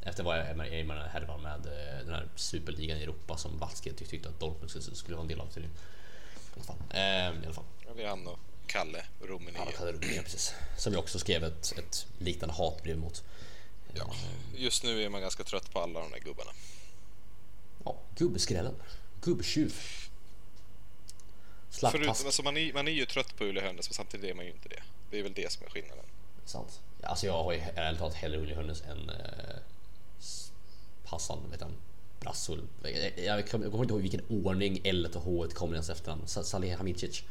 Efter 0.00 0.24
vad 0.24 0.38
jag 0.38 0.46
är 0.46 0.54
med 0.54 0.96
den 0.96 1.08
här 1.10 1.38
med 1.42 1.60
den 2.06 2.14
här 2.14 2.28
superligan 2.34 2.98
i 2.98 3.02
Europa 3.02 3.36
som 3.36 3.58
Watzke 3.58 3.92
tyckte 3.92 4.28
att 4.28 4.40
Dortmund 4.40 4.70
skulle 4.70 5.16
vara 5.16 5.22
en 5.22 5.28
del 5.28 5.40
av. 5.40 5.46
Tydligen. 5.46 5.76
I 6.58 6.60
alla 6.60 6.64
fall. 6.64 6.76
I 7.42 7.44
alla 7.46 7.54
fall. 7.54 7.64
Ja, 7.86 7.92
det 7.96 8.02
är 8.02 8.08
han 8.08 8.26
och 8.26 8.38
Kalle 8.66 9.04
Rummenigge. 9.20 9.64
Ja, 9.66 9.72
Kalle 9.78 9.92
Rummenigge, 9.92 10.22
precis. 10.22 10.54
Som 10.76 10.92
jag 10.92 11.00
också 11.00 11.18
skrev 11.18 11.44
ett, 11.44 11.74
ett 11.78 12.06
liknande 12.18 12.54
hatbrev 12.54 12.98
mot. 12.98 13.24
Ja, 13.94 14.14
just 14.56 14.84
nu 14.84 15.02
är 15.02 15.08
man 15.08 15.20
ganska 15.20 15.44
trött 15.44 15.72
på 15.72 15.80
alla 15.80 16.00
de 16.00 16.10
där 16.10 16.18
gubbarna. 16.18 16.50
Ja, 17.84 17.96
gubbskrällen. 18.16 18.74
Gubbtjuv. 19.20 19.74
Förutom, 21.70 22.08
alltså 22.08 22.42
man, 22.42 22.56
är, 22.56 22.72
man 22.72 22.88
är 22.88 22.92
ju 22.92 23.06
trött 23.06 23.36
på 23.36 23.44
Uli 23.44 23.60
Hörnes, 23.60 23.88
men 23.88 23.94
samtidigt 23.94 24.30
är 24.30 24.34
man 24.34 24.44
ju 24.44 24.50
inte 24.50 24.68
det. 24.68 24.82
Det 25.10 25.18
är 25.18 25.22
väl 25.22 25.32
det 25.32 25.52
som 25.52 25.66
är 25.66 25.70
skillnaden. 25.70 26.04
Sant. 26.44 26.80
Alltså 27.02 27.26
jag 27.26 27.42
har 27.42 27.52
ju 27.52 27.58
ärligt 27.58 27.98
talat 27.98 28.14
hellre 28.14 28.38
Uli 28.38 28.54
Hörnes 28.54 28.82
än 28.82 29.10
eh, 29.10 29.56
Passan, 31.04 31.50
vet 31.50 31.60
jag. 31.60 31.70
Brassul. 32.20 32.62
Jag, 32.82 33.18
jag, 33.18 33.50
kommer 33.50 33.82
inte 33.82 33.92
ihåg 33.92 34.00
vilken 34.00 34.22
ordning 34.28 34.80
L 34.84 35.08
och 35.14 35.22
H 35.22 35.46
kommer 35.54 35.74
ens 35.74 35.90
efternamn. 35.90 36.26
Salih 36.26 36.76
Hamicic. 36.76 37.22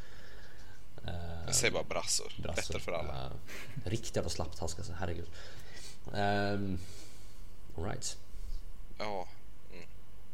Jag 1.45 1.55
säger 1.55 1.73
bara 1.73 1.83
brassor. 1.83 2.33
brassor. 2.37 2.61
Lättare 2.61 2.79
för 2.79 2.91
alla. 2.91 3.25
Uh, 3.25 3.31
riktigt 3.83 4.15
jävla 4.15 4.29
slapptask 4.29 4.77
alltså, 4.77 4.93
herregud. 4.99 5.27
Um, 6.05 6.79
Alright. 7.77 8.17
Ja. 8.97 9.27
Mm. 9.73 9.85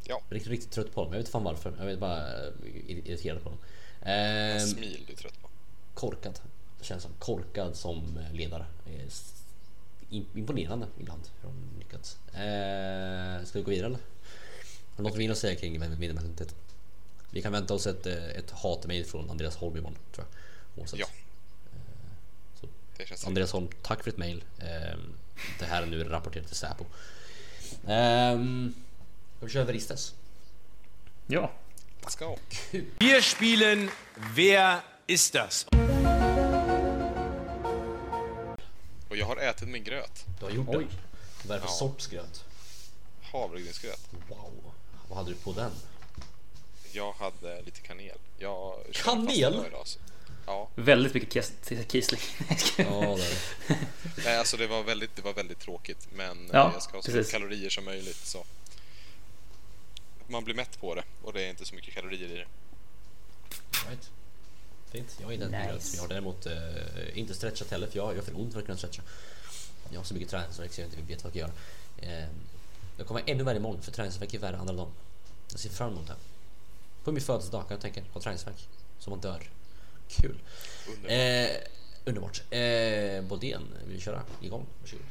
ja. 0.03 0.21
Riktigt, 0.29 0.51
riktigt 0.51 0.71
trött 0.71 0.93
på 0.93 1.01
honom. 1.01 1.13
Jag 1.13 1.19
vet 1.19 1.29
fan 1.29 1.43
varför. 1.43 1.73
Jag 1.79 1.85
vet 1.85 1.99
bara 1.99 2.45
uh, 2.45 2.53
irriterad 2.87 3.43
på 3.43 3.49
honom. 3.49 3.59
Um, 4.01 4.67
smil 4.67 5.03
du 5.07 5.13
är 5.13 5.17
trött 5.17 5.41
på. 5.41 5.49
Korkad. 5.93 6.39
Det 6.79 6.85
känns 6.85 7.03
som 7.03 7.11
korkad 7.19 7.75
som 7.75 8.19
ledare. 8.33 8.65
Imponerande 10.09 10.87
ibland 10.99 11.21
hur 11.41 11.49
de 11.49 11.79
lyckats. 11.79 12.17
Uh, 12.27 13.45
ska 13.45 13.59
vi 13.59 13.63
gå 13.63 13.71
vidare 13.71 13.85
eller? 13.87 13.99
Har 14.95 15.03
något 15.03 15.17
mer 15.17 15.31
att 15.31 15.37
säga 15.37 15.55
kring 15.55 15.79
minimimentaliteten? 15.79 16.55
Vi 17.29 17.41
kan 17.41 17.51
vänta 17.51 17.73
oss 17.73 17.87
ett, 17.87 18.05
eh, 18.05 18.29
ett 18.29 18.51
hatmejl 18.51 19.05
från 19.05 19.29
Andreas 19.29 19.55
Holm 19.55 19.77
imorgon 19.77 19.97
tror 20.11 20.27
jag. 20.27 20.81
Oavsett. 20.81 20.99
Ja. 20.99 21.05
Eh. 22.99 23.27
Andreas 23.27 23.51
Holm, 23.51 23.67
tack 23.81 24.03
för 24.03 24.11
ditt 24.11 24.17
mail. 24.19 24.43
Ehm, 24.59 25.13
det 25.59 25.65
här 25.65 25.81
är 25.81 25.85
nu 25.85 26.03
rapporterat 26.03 26.47
till 26.47 26.55
Säpo. 26.55 26.85
Um, 27.87 28.75
vi 29.39 29.49
kör 29.49 29.63
Veristes. 29.63 30.13
Ja. 31.27 31.51
Let's 32.01 32.19
go. 32.19 32.37
Wir 32.99 33.21
spielen 33.21 33.89
Wer 34.35 34.79
ist 35.07 35.33
das? 35.33 35.65
Och 39.09 39.17
jag 39.17 39.25
har 39.25 39.37
ätit 39.37 39.67
min 39.67 39.83
gröt. 39.83 40.25
Du 40.39 40.45
har 40.45 40.51
gjort 40.51 40.67
Oj. 40.69 40.87
det? 40.89 41.47
Vad 41.47 41.57
är 41.57 41.61
det 41.61 41.67
för 41.67 41.73
ja. 41.73 41.77
sorts 41.77 42.07
gröt? 42.07 42.45
Havregrynsgröt. 43.21 44.09
Wow. 44.29 44.73
Vad 45.09 45.17
hade 45.17 45.29
du 45.29 45.35
på 45.35 45.53
den? 45.53 45.71
Jag 46.91 47.13
hade 47.13 47.61
lite 47.61 47.81
kanel. 47.81 48.17
Jag 48.37 48.75
Kanel? 48.93 49.65
idag, 49.67 49.87
så- 49.87 49.99
Ja, 50.45 50.69
Väldigt 50.75 51.13
mycket 51.13 51.51
Kiesling. 51.91 52.21
Ja, 52.77 53.17
det 53.17 53.77
nej, 54.25 54.37
alltså 54.37 54.57
det 54.57 54.67
var 54.67 54.83
väldigt, 54.83 55.15
det 55.15 55.21
var 55.21 55.33
väldigt 55.33 55.59
tråkigt. 55.59 56.07
Men 56.15 56.49
Ja, 56.53 56.71
jag 56.73 56.83
ska 56.83 56.97
ha 56.97 57.01
så 57.01 57.11
mycket 57.11 57.31
kalorier 57.31 57.69
som 57.69 57.85
möjligt. 57.85 58.15
Så. 58.25 58.45
Man 60.27 60.43
blir 60.43 60.55
mätt 60.55 60.79
på 60.79 60.95
det 60.95 61.03
och 61.23 61.33
det 61.33 61.43
är 61.45 61.49
inte 61.49 61.65
så 61.65 61.75
mycket 61.75 61.93
kalorier 61.93 62.29
i 62.31 62.35
det. 62.37 62.45
Right. 63.89 64.09
Fint. 64.91 65.17
Jag 65.21 65.29
är 65.29 65.33
inte 65.33 65.73
Nice. 65.73 65.95
Jag 65.97 66.03
har 66.03 66.07
däremot 66.09 66.45
eh, 66.45 67.17
inte 67.17 67.33
stretchat 67.33 67.71
heller 67.71 67.87
för 67.87 67.97
jag, 67.97 68.11
jag 68.11 68.15
har 68.17 68.23
för 68.23 68.39
ont 68.39 68.53
för 68.53 68.59
att 68.59 68.65
kunna 68.65 68.77
stretcha. 68.77 69.01
Jag 69.89 69.99
har 69.99 70.03
så 70.05 70.13
mycket 70.13 70.29
träningsvärk 70.29 70.73
så 70.73 70.81
jag 70.81 70.87
inte 70.87 71.01
vet 71.01 71.23
vad 71.23 71.35
jag 71.35 71.39
göra. 71.39 72.21
Eh, 72.21 72.27
jag 73.03 73.07
kommer 73.07 73.23
ännu 73.25 73.43
värre 73.43 73.57
imorgon 73.57 73.81
för 73.81 73.91
träningsvärk 73.91 74.33
är 74.33 74.39
värre 74.39 74.57
andra 74.57 74.73
dagen. 74.73 74.91
Jag 75.51 75.59
ser 75.59 75.69
fram 75.69 75.91
emot 75.91 76.07
det. 76.07 76.15
På 77.03 77.11
min 77.11 77.21
födelsedag 77.21 77.61
kan 77.61 77.75
jag 77.75 77.81
tänka 77.81 78.01
ha 78.13 78.21
träningsvärk. 78.21 78.67
Så 78.99 79.09
man 79.09 79.19
dör. 79.19 79.43
Kul. 80.07 80.39
Underbart. 80.87 81.11
Eh, 81.11 81.55
underbart. 82.05 82.41
Eh, 82.49 83.29
Bodén, 83.29 83.61
vill 83.87 83.95
du 83.95 84.01
köra 84.01 84.21
igång? 84.41 84.65
Varsågod. 84.81 85.05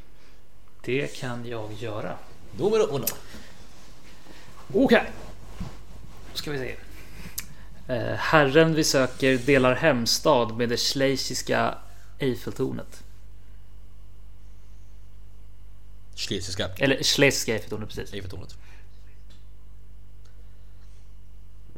Det 0.85 1.07
kan 1.07 1.47
jag 1.47 1.73
göra. 1.73 2.19
Numero 2.59 2.97
uno. 2.97 3.07
Okej. 4.75 5.11
Då 6.33 6.39
ska 6.39 6.51
vi 6.51 6.59
se. 6.59 6.77
Eh, 7.95 8.15
herren 8.15 8.75
vi 8.75 8.85
söker 8.85 9.39
delar 9.39 9.75
hemstad 9.75 10.57
med 10.57 10.69
det 10.69 10.77
schweiziska 10.77 11.79
Eiffeltornet. 12.19 13.03
Schlesiska 16.15 16.69
Eller 16.69 17.03
schweiziska 17.03 17.55
Eiffeltornet 17.55 17.89
precis. 17.89 18.13
Eiffeltornet. 18.13 18.57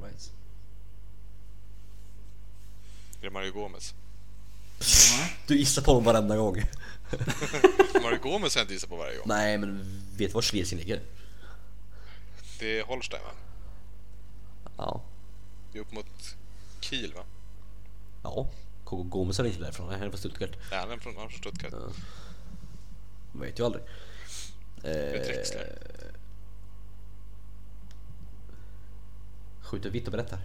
Right. 0.03 0.33
Är 3.21 3.25
det 3.25 3.31
Mario 3.31 3.53
Gomez? 3.53 3.95
Du 5.47 5.59
gissar 5.59 5.83
på 5.83 5.93
dem 5.95 6.05
varenda 6.05 6.37
gång. 6.37 6.57
Mario 8.03 8.19
Gomez 8.23 8.55
har 8.55 8.61
jag 8.61 8.65
inte 8.65 8.75
gissat 8.75 8.91
på 8.91 8.97
varje 8.97 9.17
gång. 9.17 9.25
Nej, 9.29 9.59
men 9.59 10.03
vet 10.17 10.29
du 10.29 10.35
var 10.35 10.43
Schlesien 10.43 10.79
ligger? 10.81 11.03
Det 12.59 12.79
är 12.79 12.85
Holstein 12.85 13.23
va? 13.23 13.31
Ja. 14.77 15.03
Det 15.73 15.79
är 15.79 15.83
upp 15.83 15.93
mot 15.93 16.37
Kiel 16.81 17.15
va? 17.15 17.25
Ja. 18.23 18.49
KK 18.85 19.03
Gomes 19.03 19.39
är 19.39 19.45
inte 19.45 19.61
därifrån, 19.61 19.89
han 19.89 20.03
är 20.03 20.09
från 20.09 20.19
Stuttgart. 20.19 20.51
Nej, 20.71 20.81
han 20.81 20.91
är 20.91 20.97
från, 20.97 21.31
Stuttgart. 21.31 21.73
Man 23.33 23.43
vet 23.47 23.59
ju 23.59 23.65
aldrig. 23.65 23.85
Är 24.85 25.25
Drexler. 25.25 25.79
Skjuter 29.63 29.91
vitt 29.91 30.07
och 30.07 30.13
berättar. 30.13 30.39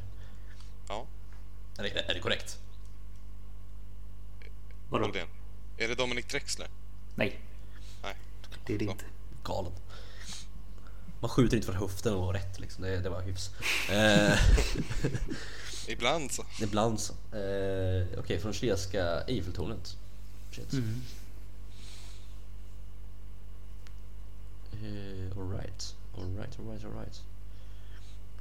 Ja, 0.87 1.05
Är 1.77 1.83
det, 1.83 1.89
är 2.09 2.13
det 2.13 2.19
korrekt? 2.19 2.57
Vadå? 4.89 5.03
Boldén. 5.05 5.27
Är 5.77 5.87
det 5.87 5.95
Dominic 5.95 6.25
Drexler? 6.25 6.67
Nej, 7.15 7.39
Nej. 8.03 8.15
det 8.65 8.73
är 8.73 8.77
det 8.79 8.85
inte. 8.85 9.05
Galen. 9.43 9.71
Man 11.19 11.29
skjuter 11.29 11.55
inte 11.57 11.65
från 11.71 11.81
höften 11.81 12.13
och 12.13 12.33
rätt 12.33 12.59
liksom, 12.59 12.83
det, 12.83 12.99
det 12.99 13.09
var 13.09 13.21
hyfs. 13.21 13.49
Eh, 13.91 14.39
Ibland 15.87 16.31
så. 16.31 16.45
ibland 16.61 16.99
så. 16.99 17.13
Eh, 17.37 18.07
Okej, 18.19 18.39
från 18.39 18.53
schlesiska 18.53 19.21
Eiffeltornet. 19.27 19.97
Shit. 20.51 20.73
Mm. 20.73 21.01
Eh, 24.73 25.37
alright, 25.37 25.95
alright, 26.17 26.59
alright, 26.59 26.85
alright. 26.85 27.21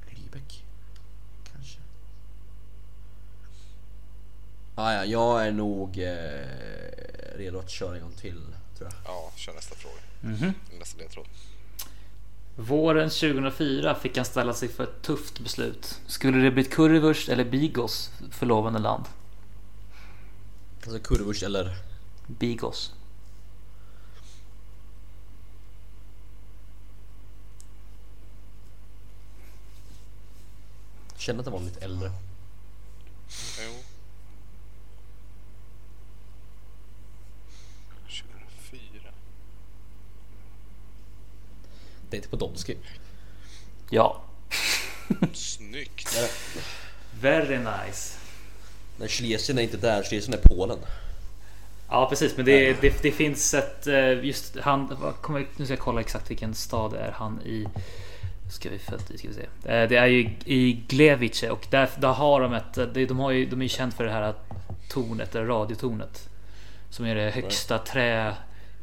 Lübeck, 0.09 0.63
kanske. 1.51 1.79
Ah, 4.75 4.93
ja, 4.93 5.05
jag 5.05 5.47
är 5.47 5.51
nog 5.51 5.97
eh, 5.97 7.37
redo 7.37 7.59
att 7.59 7.69
köra 7.69 7.95
en 7.95 8.01
gång 8.01 8.13
till, 8.13 8.41
tror 8.77 8.89
jag. 8.89 8.93
Ja, 9.05 9.31
kör 9.35 9.53
nästa 9.53 9.75
fråga. 9.75 9.95
Mhm. 10.21 10.53
Nästa 10.79 10.97
ledtråd. 10.97 11.25
Våren 12.55 13.09
2004 13.09 13.95
fick 13.95 14.17
han 14.17 14.25
ställa 14.25 14.53
sig 14.53 14.69
för 14.69 14.83
ett 14.83 15.01
tufft 15.01 15.39
beslut. 15.39 16.01
Skulle 16.07 16.37
det 16.37 16.51
bli 16.51 16.63
Kurvers 16.63 17.29
eller 17.29 17.45
Bigos 17.45 18.11
för 18.31 18.45
lovande 18.45 18.79
land? 18.79 19.03
Alltså 20.83 20.99
Kurvurs 20.99 21.43
eller... 21.43 21.75
Bigos. 22.27 22.93
Kände 31.29 31.41
att 31.41 31.45
det 31.45 31.51
var 31.51 31.59
lite 31.59 31.85
äldre. 31.85 32.11
Jo. 33.65 33.73
2004. 38.01 39.11
Det 42.09 42.15
är 42.15 42.17
inte 42.17 42.29
Podolski. 42.29 42.77
Ja. 43.89 44.21
Snyggt. 45.33 46.17
Very 47.21 47.57
nice. 47.57 48.17
Nej, 48.97 49.07
Schlesien 49.09 49.57
är 49.57 49.61
inte 49.61 49.77
där, 49.77 50.03
Schlesien 50.03 50.33
är 50.33 50.41
Polen. 50.43 50.79
Ja 51.89 52.09
precis, 52.09 52.37
men 52.37 52.45
det, 52.45 52.81
det, 52.81 53.01
det 53.01 53.11
finns 53.11 53.53
ett 53.53 53.87
eh, 53.87 54.25
just 54.25 54.57
han. 54.59 55.13
Kommer, 55.21 55.47
nu 55.57 55.65
ska 55.65 55.73
jag 55.73 55.79
kolla 55.79 56.01
exakt 56.01 56.31
vilken 56.31 56.55
stad 56.55 56.93
är 56.93 57.11
han 57.11 57.41
i. 57.41 57.67
Ska 58.49 58.69
vi 58.69 58.75
i? 58.75 58.79
Ska 59.17 59.27
vi 59.27 59.33
se. 59.33 59.41
Eh, 59.41 59.89
Det 59.89 59.95
är 59.95 60.05
ju 60.07 60.29
i 60.45 60.83
Glevice 60.87 61.43
och 61.43 61.67
där, 61.69 61.89
där 61.97 62.11
har 62.13 62.41
de 62.41 62.53
ett. 62.53 62.73
det- 62.73 63.05
De, 63.05 63.19
har 63.19 63.31
ju, 63.31 63.45
de 63.45 63.59
är 63.59 63.63
ju 63.65 63.69
känt 63.69 63.93
för 63.93 64.03
det 64.03 64.11
här 64.11 64.33
tornet, 64.89 65.35
eller 65.35 65.45
radiotornet. 65.45 66.29
Som 66.89 67.05
är 67.05 67.15
det 67.15 67.29
högsta 67.31 67.77
trä. 67.77 68.35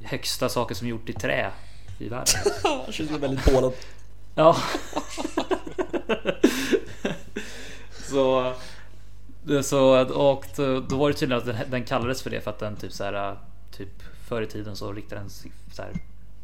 Högsta 0.02 0.48
saker 0.48 0.74
som 0.74 0.88
gjort 0.88 1.08
i 1.08 1.12
trä 1.12 1.50
i 1.98 2.08
världen. 2.08 2.34
Det 2.86 2.92
känns 2.92 3.10
ju 3.10 3.18
väldigt 3.18 3.44
Polen. 3.44 3.72
Ja. 4.34 4.56
så, 8.10 8.52
så 9.62 10.04
och 10.14 10.44
då, 10.88 10.96
var 10.96 11.08
det 11.10 11.14
tydligen 11.16 11.38
att 11.42 11.46
den, 11.46 11.70
den 11.70 11.84
kallades 11.84 12.22
för 12.22 12.30
det 12.30 12.40
för 12.40 12.50
att 12.50 12.58
den 12.58 12.76
typ 12.76 12.92
så 12.92 13.04
här 13.04 13.36
typ 13.76 14.02
förr 14.28 14.42
i 14.42 14.46
tiden 14.46 14.76
så 14.76 14.92
riktade 14.92 15.20
den 15.20 15.30
så 15.30 15.48
här 15.82 15.92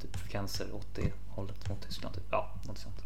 typ 0.02 0.16
frekvenser 0.16 0.66
åt 0.74 0.86
det 0.94 1.12
hållet 1.28 1.68
mot 1.68 1.82
Tyskland 1.86 2.14
typ. 2.14 2.24
Ja, 2.30 2.50
något 2.66 2.78
sånt. 2.78 3.01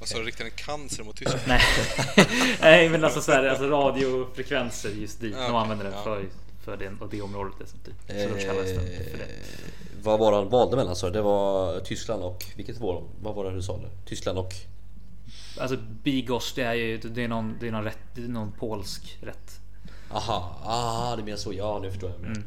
Alltså 0.00 0.18
riktar 0.18 0.44
en 0.44 0.50
cancer 0.50 1.04
mot 1.04 1.16
Tyskland? 1.16 1.42
Nej, 1.46 1.60
nej 2.60 2.88
men 2.88 3.04
alltså 3.04 3.20
så 3.20 3.32
här, 3.32 3.48
alltså 3.48 3.68
radiofrekvenser 3.68 4.90
just 4.90 5.20
dit. 5.20 5.34
Ja, 5.38 5.46
De 5.46 5.56
använder 5.56 5.84
den 5.84 5.94
ja. 5.94 6.02
för, 6.02 6.24
för 6.64 6.76
det, 6.76 6.92
och 7.00 7.08
det 7.10 7.22
området 7.22 7.54
liksom, 7.60 7.78
typ. 7.78 7.94
Så 8.06 8.34
då 8.34 8.40
kallades 8.40 8.72
den 8.72 8.86
för 8.86 9.18
det. 9.18 9.24
Eh, 9.24 9.30
vad 10.02 10.18
var 10.18 10.32
han 10.32 10.48
valde 10.48 10.76
mellan 10.76 10.96
så? 10.96 11.10
Det 11.10 11.22
var 11.22 11.80
Tyskland 11.80 12.22
och 12.22 12.44
vilket 12.56 12.78
var 12.78 12.94
de? 12.94 13.04
Vad 13.22 13.34
var 13.34 13.44
det 13.44 13.50
du 13.50 13.62
sa 13.62 13.76
nu? 13.76 13.88
Tyskland 14.04 14.38
och? 14.38 14.54
Alltså 15.58 15.76
Bigos 15.76 16.52
det 16.54 16.62
är 16.62 16.74
ju 16.74 16.98
det 16.98 17.24
är 17.24 17.28
någon, 17.28 17.56
det 17.60 17.68
är 17.68 17.72
någon, 17.72 17.84
rätt, 17.84 17.98
det 18.14 18.22
är 18.22 18.28
någon 18.28 18.52
polsk 18.52 19.18
rätt. 19.20 19.60
Aha, 20.12 20.60
ah, 20.64 21.16
det 21.16 21.22
menar 21.22 21.38
så. 21.38 21.52
Ja, 21.52 21.78
nu 21.82 21.90
förstår 21.90 22.10
jag. 22.10 22.26
Mm. 22.26 22.44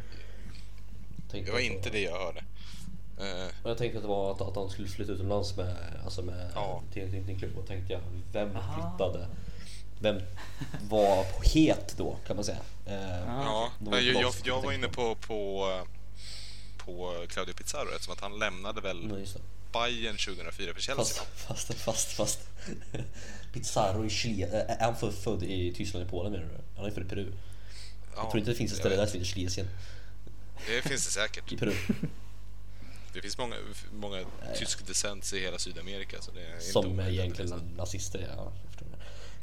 Det 1.32 1.52
var 1.52 1.60
inte 1.60 1.90
det 1.90 2.00
jag 2.00 2.20
hörde. 2.20 2.44
Eh, 3.20 3.48
Jag 3.64 3.78
tänkte 3.78 3.98
att 3.98 4.04
det 4.04 4.08
var 4.08 4.32
att, 4.32 4.42
att 4.42 4.56
han 4.56 4.70
skulle 4.70 4.88
flytta 4.88 5.12
utomlands 5.12 5.56
med, 5.58 5.76
alltså 6.06 6.22
med 6.22 6.52
Ja. 6.56 6.84
till, 6.94 7.12
till, 7.12 7.24
till 7.24 7.34
en 7.34 7.40
klubb 7.40 7.58
och 7.58 7.68
tänkte 7.68 7.94
jag 7.94 8.02
vem 8.32 8.56
Aha. 8.56 8.74
flyttade? 8.98 9.28
Vem 10.00 10.22
var 10.90 11.26
het 11.54 11.94
då 11.98 12.18
kan 12.28 12.36
man 12.36 12.46
säga? 12.46 12.58
Eh, 12.86 13.20
ja, 13.28 13.72
var 13.80 13.98
jag, 14.00 14.22
jag, 14.24 14.34
jag 14.44 14.62
var 14.62 14.72
inne 14.72 14.88
på, 14.88 15.16
på, 15.16 15.70
eh, 15.72 15.88
på 16.86 17.26
Claudio 17.30 17.54
Pizarro 17.54 17.90
eftersom 17.90 18.14
att 18.14 18.20
han 18.22 18.40
lämnade 18.40 18.82
väl 18.82 19.08
Nej, 19.08 19.20
just 19.20 19.34
det. 19.34 19.42
Bayern 19.74 20.18
2004 20.18 20.74
för 20.74 20.82
Chelsea. 20.82 21.24
Fast, 21.36 21.68
fast, 21.68 21.74
fast, 21.74 22.12
fast. 22.12 22.40
Pizarro 23.54 24.06
i 24.06 24.10
Chile. 24.10 24.48
Är 24.68 24.86
han 24.86 24.96
född- 24.96 25.44
i 25.44 25.74
Tyskland 25.74 26.08
i 26.08 26.10
Polen 26.10 26.32
menar 26.32 26.46
du? 26.46 26.58
Han 26.78 26.86
är 26.86 26.92
född 26.92 27.04
i 27.06 27.10
Peru. 27.10 27.32
jag 28.16 28.30
tror 28.32 28.40
inte 28.40 28.52
det 28.52 28.58
finns 28.58 28.72
ett 28.72 28.78
ställe 28.78 28.96
där 28.96 29.06
som 29.06 29.20
heter 29.20 29.34
Schlesien. 29.34 29.68
Det 30.68 30.82
finns 30.90 31.06
det 31.06 31.12
säkert. 31.12 31.52
I 31.52 31.58
Peru. 31.58 31.74
Det 33.14 33.22
finns 33.22 33.38
många, 33.38 33.56
många 33.92 34.20
tysk 34.56 34.88
descent 34.88 35.34
i 35.34 35.40
hela 35.40 35.58
Sydamerika. 35.58 36.22
Så 36.22 36.32
det 36.32 36.42
är 36.42 36.54
inte 36.54 36.66
Som 36.66 36.86
omöjligt. 36.86 37.20
egentligen 37.20 37.72
nazister. 37.78 38.28
Ja. 38.38 38.52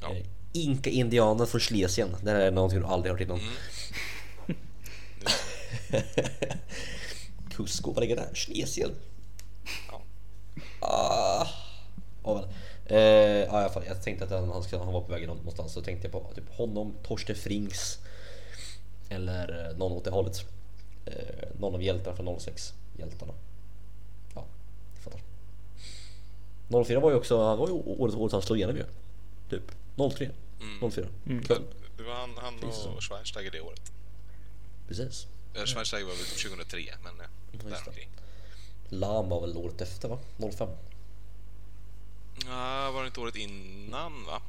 Ja. 0.01 0.15
Eh, 0.15 0.27
Inka-indianer 0.53 1.47
från 1.47 1.61
Schlesien. 1.61 2.17
Det 2.23 2.31
här 2.31 2.41
är 2.41 2.51
någonting 2.51 2.81
du 2.81 2.87
aldrig 2.87 3.13
hört 3.13 3.21
innan. 3.21 3.41
Mm. 3.41 3.53
Cusco, 7.51 7.93
vad 7.93 8.01
ligger 8.03 8.17
där? 8.17 8.35
Schlesien? 8.35 8.91
Ja. 9.89 10.03
Ah. 10.81 11.47
Eh, 12.87 12.99
ja, 12.99 13.45
i 13.45 13.47
alla 13.47 13.69
fall, 13.69 13.83
jag 13.87 14.03
tänkte 14.03 14.25
att 14.25 14.31
han, 14.31 14.63
skulle, 14.63 14.83
han 14.83 14.93
var 14.93 15.01
på 15.01 15.13
väg 15.13 15.27
någonstans 15.27 15.73
så 15.73 15.83
tänkte 15.83 16.07
jag 16.07 16.13
på 16.13 16.33
typ 16.35 16.57
honom, 16.57 16.95
Torsten 17.03 17.37
Frings 17.37 17.99
eller 19.09 19.71
eh, 19.71 19.77
någon 19.77 19.93
åt 19.93 20.05
det 20.05 20.11
hållet. 20.11 20.45
Eh, 21.07 21.49
någon 21.59 21.75
av 21.75 21.83
hjältarna 21.83 22.17
från 22.17 22.41
06. 22.41 22.75
Hjältarna. 22.99 23.33
Ja, 24.35 24.45
ni 24.95 25.01
fattar. 25.01 25.21
04 26.71 27.01
var 27.01 27.11
ju 27.11 27.17
också, 27.17 27.43
han 27.45 27.59
var 27.59 27.67
ju 27.67 27.73
året, 27.73 28.15
året 28.15 28.33
han 28.33 28.43
slog 28.43 28.59
igenom 28.59 28.77
ju. 28.77 28.85
typ 29.51 29.63
03, 30.17 30.31
Mm. 30.61 30.91
04. 30.91 31.07
Mm. 31.27 31.45
Köln. 31.45 31.65
Det 31.97 32.03
var 32.03 32.15
han, 32.15 32.31
han 32.37 32.55
och 32.97 33.03
Schweinsteiger 33.03 33.51
det 33.51 33.61
året. 33.61 33.93
Precis. 34.89 35.27
Eh, 35.55 35.65
Schweinsteiger 35.65 36.07
var 36.07 36.13
väl 36.15 36.25
2003, 36.25 36.79
men 37.03 37.21
eh, 37.21 37.27
det. 37.53 37.69
däromkring. 37.71 38.09
Lam 38.89 39.29
var 39.29 39.41
väl 39.41 39.57
året 39.57 39.81
efter 39.81 40.09
va? 40.09 40.19
05. 40.59 40.69
Ja, 42.47 42.91
var 42.95 43.01
det 43.01 43.07
inte 43.07 43.21
året 43.21 43.37
innan 43.37 44.25
va? 44.27 44.43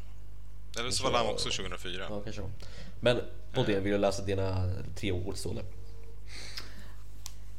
Eller 0.79 0.91
så 0.91 1.03
Jag 1.05 1.11
var 1.11 1.23
Lam 1.23 1.33
också 1.33 1.49
2004. 1.49 2.05
Ja, 2.09 2.21
kanske 2.21 2.41
var. 2.41 2.51
Men 2.99 3.21
Bodén, 3.53 3.83
vill 3.83 3.91
du 3.91 3.97
läsa 3.97 4.23
dina 4.23 4.73
tre 4.95 5.11
återstående? 5.11 5.63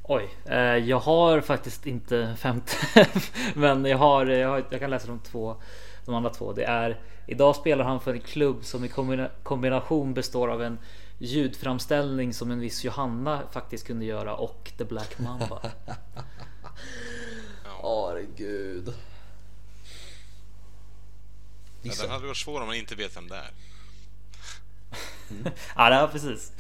Oj, 0.03 0.35
eh, 0.45 0.57
jag 0.59 0.99
har 0.99 1.41
faktiskt 1.41 1.87
inte 1.87 2.37
femte. 2.39 2.73
men 3.55 3.85
jag 3.85 3.99
har, 3.99 4.27
jag 4.27 4.49
har, 4.49 4.65
jag 4.71 4.81
kan 4.81 4.91
läsa 4.91 5.07
de 5.07 5.19
två, 5.19 5.57
de 6.05 6.15
andra 6.15 6.31
två. 6.31 6.53
Det 6.53 6.65
är 6.65 7.01
idag 7.27 7.57
spelar 7.57 7.85
han 7.85 8.01
för 8.01 8.15
en 8.15 8.21
klubb 8.21 8.65
som 8.65 8.85
i 8.85 8.89
kombina- 8.89 9.31
kombination 9.43 10.15
består 10.15 10.49
av 10.49 10.63
en 10.63 10.79
ljudframställning 11.19 12.35
som 12.35 12.51
en 12.51 12.61
viss 12.61 12.85
Johanna 12.85 13.43
faktiskt 13.53 13.87
kunde 13.87 14.05
göra 14.05 14.35
och 14.35 14.73
The 14.79 14.85
Black 14.85 15.19
Mamba. 15.19 15.61
Herregud. 17.83 18.89
Ja, 18.89 18.95
Gissa. 21.83 22.03
den 22.03 22.13
hade 22.13 22.27
varit 22.27 22.37
svår 22.37 22.61
om 22.61 22.67
man 22.67 22.77
inte 22.77 22.95
vet 22.95 23.17
vem 23.17 23.29
det 23.29 23.37
är. 23.37 23.51
ja, 25.77 25.91
det 25.91 25.97
är 25.97 26.07
precis. 26.07 26.53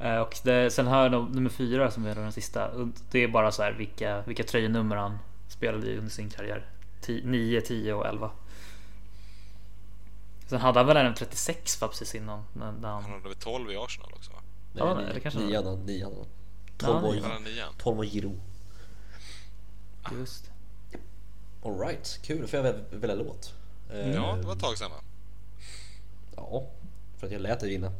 Eh, 0.00 0.16
Och 0.18 0.36
det, 0.42 0.70
sen 0.70 0.86
har 0.86 1.02
jag 1.02 1.34
nummer 1.34 1.50
fyra 1.50 1.90
som 1.90 2.06
är 2.06 2.14
den 2.14 2.32
sista. 2.32 2.70
Det 3.10 3.18
är 3.24 3.28
bara 3.28 3.52
så 3.52 3.62
här 3.62 3.72
vilka, 3.72 4.22
vilka 4.26 4.44
tröjenummer 4.44 4.96
han 4.96 5.18
spelade 5.48 5.86
i 5.86 5.96
under 5.98 6.10
sin 6.10 6.30
karriär. 6.30 6.66
9, 7.24 7.60
10 7.60 7.92
och 7.94 8.06
11. 8.06 8.30
Sen 10.46 10.60
hade 10.60 10.78
han 10.80 10.86
väl 10.86 10.96
även 10.96 11.14
36 11.14 11.80
va, 11.80 11.88
precis 11.88 12.14
innan. 12.14 12.44
När, 12.52 12.72
när 12.72 12.88
han... 12.88 13.02
Han 13.02 13.12
hade 13.12 13.22
väl 13.28 13.34
12 13.34 13.70
i 13.72 13.76
Arsenal 13.76 14.12
också 14.14 14.32
va? 14.32 14.38
Ja, 14.72 14.94
Nej, 14.94 15.10
det 15.14 15.20
kanske 15.20 15.40
nian, 15.40 15.64
var. 15.64 15.70
han- 15.76 15.86
nian. 15.86 16.12
han. 16.12 16.26
Ja, 16.80 16.86
12 16.86 17.02
var 17.02 17.40
nian? 17.40 17.72
12 17.78 17.96
var 17.96 18.04
Giro. 18.04 18.40
Just. 20.12 20.50
Alright, 21.64 22.20
kul. 22.22 22.40
Då 22.40 22.46
får 22.46 22.56
jag 22.56 22.64
väl- 22.64 22.84
välja 22.90 23.14
låt. 23.16 23.54
Eh, 23.90 24.14
Ja, 24.14 24.36
det 24.40 24.46
var 24.46 24.52
ett 24.52 24.60
tag 24.60 24.78
sedan 24.78 24.90
va? 24.90 24.96
Ja, 26.36 26.66
för 27.18 27.26
att 27.26 27.32
jag 27.32 27.40
lät 27.42 27.60
dig 27.60 27.68
vinna. 27.70 27.92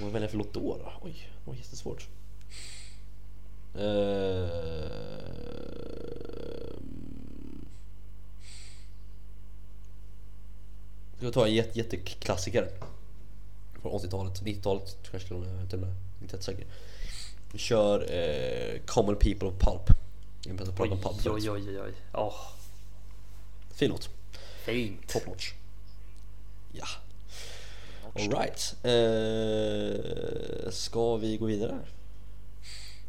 Vad 0.00 0.12
välja 0.12 0.28
för 0.28 0.36
låt 0.36 0.54
då? 0.54 0.76
då? 0.78 0.92
Oj, 1.02 1.28
det 1.44 1.50
var 1.50 1.54
jättesvårt. 1.56 2.08
Ehm. 3.74 4.50
Ska 11.16 11.26
vi 11.26 11.32
ta 11.32 11.46
en 11.46 11.54
jätte, 11.54 11.78
jätteklassiker? 11.78 12.68
Från 13.82 13.92
80-talet, 13.92 14.42
90-talet 14.42 14.96
kanske 15.10 15.28
till 15.28 15.36
och 15.36 15.42
med, 15.42 15.74
och 15.74 15.80
med. 15.80 15.94
Inte 16.22 16.32
helt 16.32 16.42
säker. 16.44 16.66
Vi 17.52 17.58
kör 17.58 18.12
eh, 18.12 18.80
Common 18.86 19.16
People 19.16 19.48
of 19.48 19.54
Pulp. 19.54 19.96
Jag 20.44 20.52
har 20.52 20.58
pratat 20.58 20.80
om 20.80 20.92
Oj, 20.92 21.00
Pulp 21.02 21.20
förut. 21.22 21.48
oj, 21.48 21.50
oj, 21.50 21.80
oj. 21.80 21.92
Åh, 22.14 22.34
Fin 23.74 23.90
låt. 23.90 24.08
fint. 24.64 25.08
Top 25.08 25.26
notch. 25.26 25.52
Ja. 26.72 26.86
Alright. 28.14 28.76
Eh, 28.82 30.70
ska 30.70 31.16
vi 31.16 31.36
gå 31.36 31.46
vidare? 31.46 31.78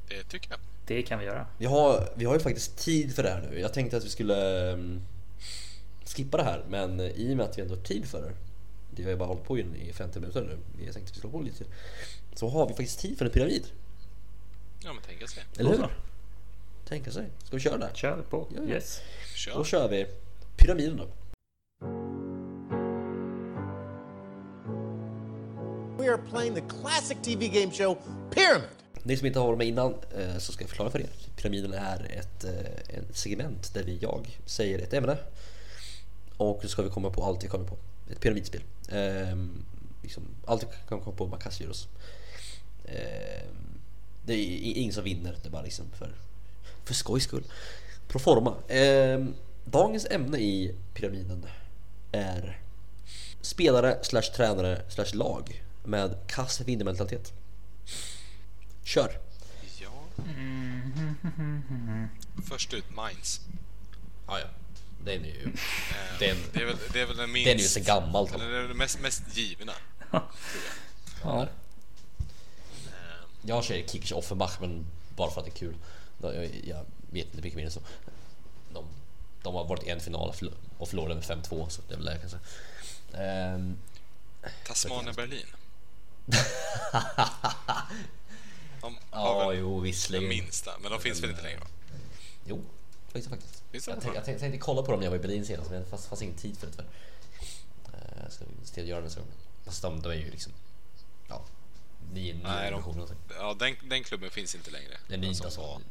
Det 0.08 0.24
tycker 0.24 0.50
jag. 0.50 0.60
Det 0.86 1.02
kan 1.02 1.20
vi 1.20 1.26
göra. 1.26 1.48
Vi 1.58 1.66
har, 1.66 2.10
vi 2.16 2.26
har 2.26 2.34
ju 2.34 2.40
faktiskt 2.40 2.78
tid 2.78 3.16
för 3.16 3.24
det 3.24 3.30
här 3.30 3.50
nu. 3.52 3.60
Jag 3.60 3.74
tänkte 3.74 3.98
att 3.98 4.06
vi 4.06 4.10
skulle 4.10 4.72
um, 4.74 5.02
skippa 6.06 6.38
det 6.38 6.44
här, 6.44 6.64
men 6.70 7.00
i 7.00 7.34
och 7.34 7.38
med 7.38 7.46
att 7.46 7.58
vi 7.58 7.62
ändå 7.62 7.76
har 7.76 7.82
tid 7.82 8.06
för 8.06 8.22
det. 8.22 8.34
Det 8.96 9.04
har 9.04 9.10
ju 9.10 9.18
bara 9.18 9.28
hållit 9.28 9.44
på 9.44 9.58
in 9.58 9.76
i 9.76 9.94
50 9.94 10.20
minuter 10.20 10.42
nu. 10.42 10.86
Jag 10.86 10.94
tänkte 10.94 11.10
att 11.10 11.16
vi 11.16 11.20
skulle 11.20 11.32
på 11.32 11.42
lite 11.42 11.58
till. 11.58 11.68
Så 12.34 12.50
har 12.50 12.68
vi 12.68 12.74
faktiskt 12.74 13.00
tid 13.00 13.18
för 13.18 13.26
en 13.26 13.32
pyramid. 13.32 13.68
Ja, 14.84 14.94
men 14.94 15.04
tänka 15.04 15.28
sig. 15.28 15.44
Eller 15.58 15.70
hur? 15.70 15.78
så. 15.78 15.90
Tänka 16.86 17.12
sig. 17.12 17.30
Ska 17.44 17.56
vi 17.56 17.62
köra 17.62 17.78
det? 17.78 17.92
Kör 17.94 18.22
på. 18.30 18.48
Ja, 18.56 18.62
ja. 18.68 18.74
Yes. 18.74 19.02
Kör. 19.36 19.54
Då 19.54 19.64
kör 19.64 19.90
vi 19.90 20.08
pyramiden 20.58 20.98
då. 20.98 21.08
We 26.02 26.10
are 26.10 26.18
playing 26.18 26.56
the 26.56 26.62
classic 26.62 27.18
TV 27.22 27.48
game 27.48 27.72
show 27.72 27.98
Pyramid. 28.32 28.70
Ni 29.04 29.18
som 29.18 29.28
inte 29.28 29.40
har 29.40 29.48
varit 29.48 29.58
med 29.58 29.68
innan 29.68 29.96
eh, 30.18 30.38
så 30.38 30.52
ska 30.52 30.64
jag 30.64 30.70
förklara 30.70 30.90
för 30.90 31.00
er. 31.00 31.10
Pyramiden 31.36 31.74
är 31.74 32.12
ett, 32.20 32.44
eh, 32.44 32.98
ett 32.98 33.18
segment 33.18 33.74
där 33.74 33.84
vi, 33.84 33.98
jag 34.02 34.40
säger 34.46 34.80
ett 34.80 34.94
ämne 34.94 35.18
och 36.38 36.60
så 36.62 36.68
ska 36.68 36.82
vi 36.82 36.90
komma 36.90 37.10
på 37.10 37.24
allt 37.24 37.44
vi 37.44 37.48
kommer 37.48 37.66
på. 37.66 37.78
Ett 38.12 38.20
pyramidspel. 38.20 38.62
Ehm, 38.90 39.66
liksom, 40.04 40.24
allt 40.46 40.64
vi 40.64 40.68
kan 40.90 41.02
komma 41.02 41.16
på 41.16 41.28
man 41.28 41.40
kastar 41.40 41.70
oss. 41.70 41.88
Ehm, 42.86 43.80
det 44.26 44.34
är 44.34 44.78
ingen 44.78 44.94
som 44.94 45.04
vinner, 45.04 45.38
det 45.42 45.48
är 45.48 45.52
bara 45.52 45.62
liksom 45.62 45.86
för, 45.92 46.16
för 46.86 46.94
skojs 46.94 47.24
skull. 47.24 47.44
Proforma. 48.08 48.56
Ehm, 48.68 49.34
dagens 49.66 50.08
ämne 50.10 50.38
i 50.38 50.76
pyramiden 50.94 51.46
är 52.12 52.62
spelare 53.42 53.98
slash 54.02 54.22
tränare 54.22 54.82
slash 54.90 55.14
lag 55.14 55.64
med 55.84 56.16
kass 56.28 56.62
vinnermentalitet. 56.62 57.34
Kör! 58.84 59.20
Ja. 59.80 59.92
Först 62.50 62.74
ut, 62.74 62.86
Minds. 62.90 63.42
Ja, 64.28 64.40
ja. 64.40 64.46
Den 65.04 65.26
är 65.26 65.30
ju... 65.30 65.44
Eh, 65.44 66.20
Den- 66.20 66.38
det, 66.54 66.62
är 66.62 66.66
väl, 66.66 66.78
det 66.94 67.02
är 67.02 67.06
väl 67.06 67.18
den 67.18 67.32
minst... 67.32 67.48
Den 67.48 67.58
är 67.58 67.62
ju 67.62 67.68
så 67.68 67.80
gammal. 67.80 68.28
Eller 68.34 68.50
det 68.50 68.58
är 68.58 68.68
det 68.68 68.74
mest, 68.74 69.00
mest 69.02 69.38
givna. 69.38 69.74
Ja. 71.24 71.42
Eh, 71.42 71.48
Jag 73.42 73.64
säger 73.64 73.88
Kickers 73.88 74.12
Offenbach 74.12 74.58
men 74.62 74.86
bara 75.16 75.32
för 75.32 75.40
att 75.42 75.46
det 75.46 75.52
är 75.52 75.56
kul. 75.56 75.76
Jag, 76.22 76.36
jag 76.64 76.86
vet 77.12 77.26
inte 77.26 77.38
mycket 77.42 77.56
mer 77.58 77.66
än 77.66 77.72
så. 77.72 77.82
De, 78.74 78.86
de 79.44 79.56
har 79.56 79.66
varit 79.66 79.84
i 79.84 79.90
en 79.90 80.00
final 80.00 80.30
och 80.30 80.36
förlo- 80.36 80.54
och 80.78 80.88
förlorade 80.90 81.16
med 81.16 81.24
5-2 81.24 81.70
så 81.70 81.82
det 81.88 81.94
är 81.94 81.98
väl 81.98 82.06
det 82.06 82.12
jag 82.12 82.22
kan 82.22 82.30
säga. 82.30 82.42
Ehm, 83.24 83.78
Tasmania 84.68 85.14
Berlin. 85.14 85.46
De 88.82 88.98
har 89.10 89.42
ja, 89.42 89.48
väl 89.50 89.58
jo 89.60 89.74
den 89.76 89.84
visserligen. 89.84 90.30
minsta, 90.30 90.72
men 90.82 90.92
de 90.92 91.00
finns 91.02 91.24
väl 91.24 91.30
inte 91.30 91.42
längre 91.44 91.60
va? 91.60 91.66
Jo, 92.46 92.64
faktiskt 93.06 93.30
faktiskt. 93.30 93.64
Finns 93.72 93.86
det 93.86 93.92
Jag, 93.92 93.98
det? 93.98 94.02
tänkte, 94.02 94.18
jag 94.18 94.26
tänkte, 94.26 94.40
tänkte 94.42 94.60
kolla 94.60 94.82
på 94.82 94.92
dem 94.92 95.00
när 95.00 95.06
jag 95.08 95.12
var 95.12 95.18
i 95.18 95.22
Berlin 95.22 95.46
senast 95.46 95.70
men 95.72 95.80
det 95.84 95.90
fanns, 95.90 96.08
fanns 96.08 96.22
ingen 96.22 96.36
tid 96.36 96.58
för 96.58 96.68
det 96.68 96.72
tyvärr. 96.74 96.90
Jag 98.24 98.32
ska 98.32 98.46
se 98.64 98.74
till 98.74 98.84
att 98.84 98.90
göra 98.90 99.00
det 99.00 99.06
nästa 99.06 99.20
gång. 99.20 99.30
Fast 99.66 99.82
de, 99.82 100.02
de 100.02 100.10
är 100.12 100.16
ju 100.16 100.32
liksom... 100.32 100.54
Ja, 101.30 101.42
nio, 102.14 102.34
nio 102.34 102.44
Nej, 102.44 102.72
de- 102.72 102.82
någonting. 102.82 103.18
Ja, 103.40 103.54
den, 103.60 103.76
den 103.90 104.04
klubben 104.04 104.30
finns 104.32 104.56
inte 104.56 104.72
längre. 104.72 104.98
Det 105.08 105.16
är 105.16 105.46
alltså. 105.46 105.62
var- 105.62 105.82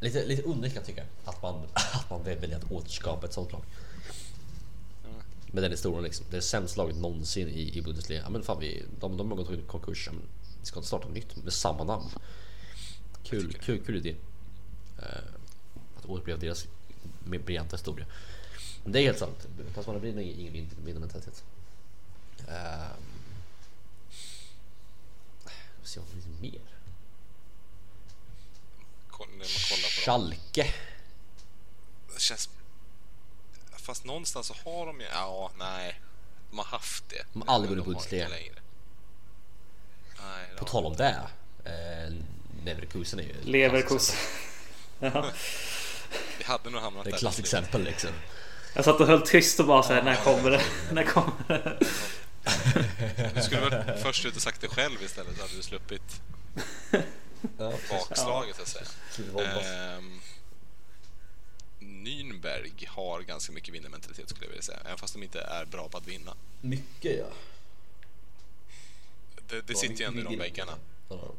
Lite, 0.00 0.24
lite 0.26 0.42
underligt 0.42 0.74
kan 0.74 0.80
jag 0.80 0.86
tycka. 0.86 1.04
Att 1.24 1.42
man, 1.42 1.68
att 1.74 2.10
man 2.10 2.22
väljer 2.24 2.56
att 2.56 2.70
återskapa 2.70 3.26
ett 3.26 3.32
sånt 3.32 3.52
lag. 3.52 3.62
Med 5.54 5.62
den 5.62 5.70
historien 5.70 6.02
liksom. 6.04 6.26
Det 6.30 6.36
är 6.36 6.40
sämsta 6.40 6.82
laget 6.82 6.96
någonsin 6.96 7.48
i, 7.48 7.78
i 7.78 7.82
Bundesliga. 7.82 8.20
Ja, 8.20 8.30
men 8.30 8.42
fan, 8.42 8.60
vi, 8.60 8.84
de, 9.00 9.16
de 9.16 9.30
har 9.30 9.36
gått 9.36 9.50
i 9.50 9.62
konkurs. 9.66 10.06
Ja, 10.06 10.12
men 10.12 10.22
vi 10.60 10.66
ska 10.66 10.78
inte 10.78 10.86
starta 10.86 11.08
nytt 11.08 11.36
med 11.44 11.52
samma 11.52 11.84
namn. 11.84 12.10
Kul, 13.24 13.52
kul, 13.52 13.84
kul 13.84 13.96
idé. 13.96 14.16
Uh, 14.98 15.06
att 15.96 16.04
återuppleva 16.06 16.40
deras 16.40 16.66
mer 17.24 17.38
briljanta 17.38 17.76
historia. 17.76 18.06
Men 18.82 18.92
det 18.92 18.98
är 19.00 19.02
helt 19.02 19.18
sant. 19.18 19.46
Fast 19.74 19.88
man 19.88 20.00
blir 20.00 20.18
ingen 20.18 20.52
vin- 20.52 20.76
vinnarmentalitet. 20.84 21.44
Uh, 22.48 22.96
vi 25.82 25.88
se 25.88 26.00
om 26.00 26.06
det 26.06 26.12
finns 26.22 26.40
mer. 26.40 26.60
Koll- 29.10 29.28
När 29.30 29.36
man 29.38 29.46
kollar 29.68 30.04
på 30.04 30.20
dem. 30.20 30.30
Schalke. 30.30 30.74
Det 32.14 32.20
känns... 32.20 32.48
Fast 33.84 34.04
någonstans 34.04 34.46
så 34.46 34.54
har 34.64 34.86
de 34.86 35.00
ju... 35.00 35.06
Ja, 35.12 35.50
nej. 35.58 36.00
De 36.50 36.58
har 36.58 36.64
haft 36.66 37.04
det. 37.08 37.24
De 37.32 37.42
har 37.46 37.54
aldrig 37.54 37.70
vunnit 37.70 37.84
Bundesliga. 37.84 38.28
På 40.58 40.64
tal 40.64 40.86
om 40.86 40.96
det. 40.96 41.20
Eh, 41.64 42.12
Leverkusen 42.64 43.18
är 43.18 43.22
ju 43.22 43.34
Leverkusen. 43.42 44.16
Ja. 45.00 45.30
Vi 46.38 46.44
hade 46.44 46.70
nog 46.70 46.80
hamnat 46.82 47.04
Det 47.04 47.08
är 47.08 47.10
där 47.10 47.16
ett 47.16 47.18
till 47.18 47.20
klassiskt 47.26 47.48
slut. 47.48 47.60
exempel 47.60 47.82
liksom. 47.84 48.10
Jag 48.74 48.84
satt 48.84 49.00
och 49.00 49.06
höll 49.06 49.26
tyst 49.26 49.60
och 49.60 49.66
bara 49.66 49.82
såhär, 49.82 50.02
när 50.02 50.16
kommer 50.16 50.50
det? 50.50 50.62
När 50.92 51.04
kommer 51.04 51.32
det? 51.48 51.78
Du 53.34 53.42
skulle 53.42 53.60
väl 53.68 53.98
först 53.98 54.24
ut 54.24 54.36
och 54.36 54.42
sagt 54.42 54.60
det 54.60 54.68
själv 54.68 55.02
istället 55.02 55.36
så 55.36 55.42
hade 55.42 55.54
du 55.56 55.62
sluppit 55.62 56.20
bakslaget 57.90 58.56
så 58.56 58.62
att 58.62 58.68
säga. 58.68 58.84
Nürnberg 62.04 62.86
har 62.88 63.20
ganska 63.20 63.52
mycket 63.52 63.74
vinnarmentalitet 63.74 64.28
skulle 64.28 64.44
jag 64.44 64.50
vilja 64.50 64.62
säga. 64.62 64.78
Även 64.84 64.98
fast 64.98 65.14
de 65.14 65.22
inte 65.22 65.40
är 65.40 65.64
bra 65.64 65.88
på 65.88 65.98
att 65.98 66.06
vinna. 66.06 66.34
Mycket 66.60 67.18
ja. 67.18 67.26
Det, 69.48 69.60
det 69.60 69.74
sitter 69.74 69.94
ju 69.94 70.04
ändå 70.04 70.20
i 70.20 70.24
de 70.24 70.36
väggarna. 70.36 70.72
Ja, 71.08 71.34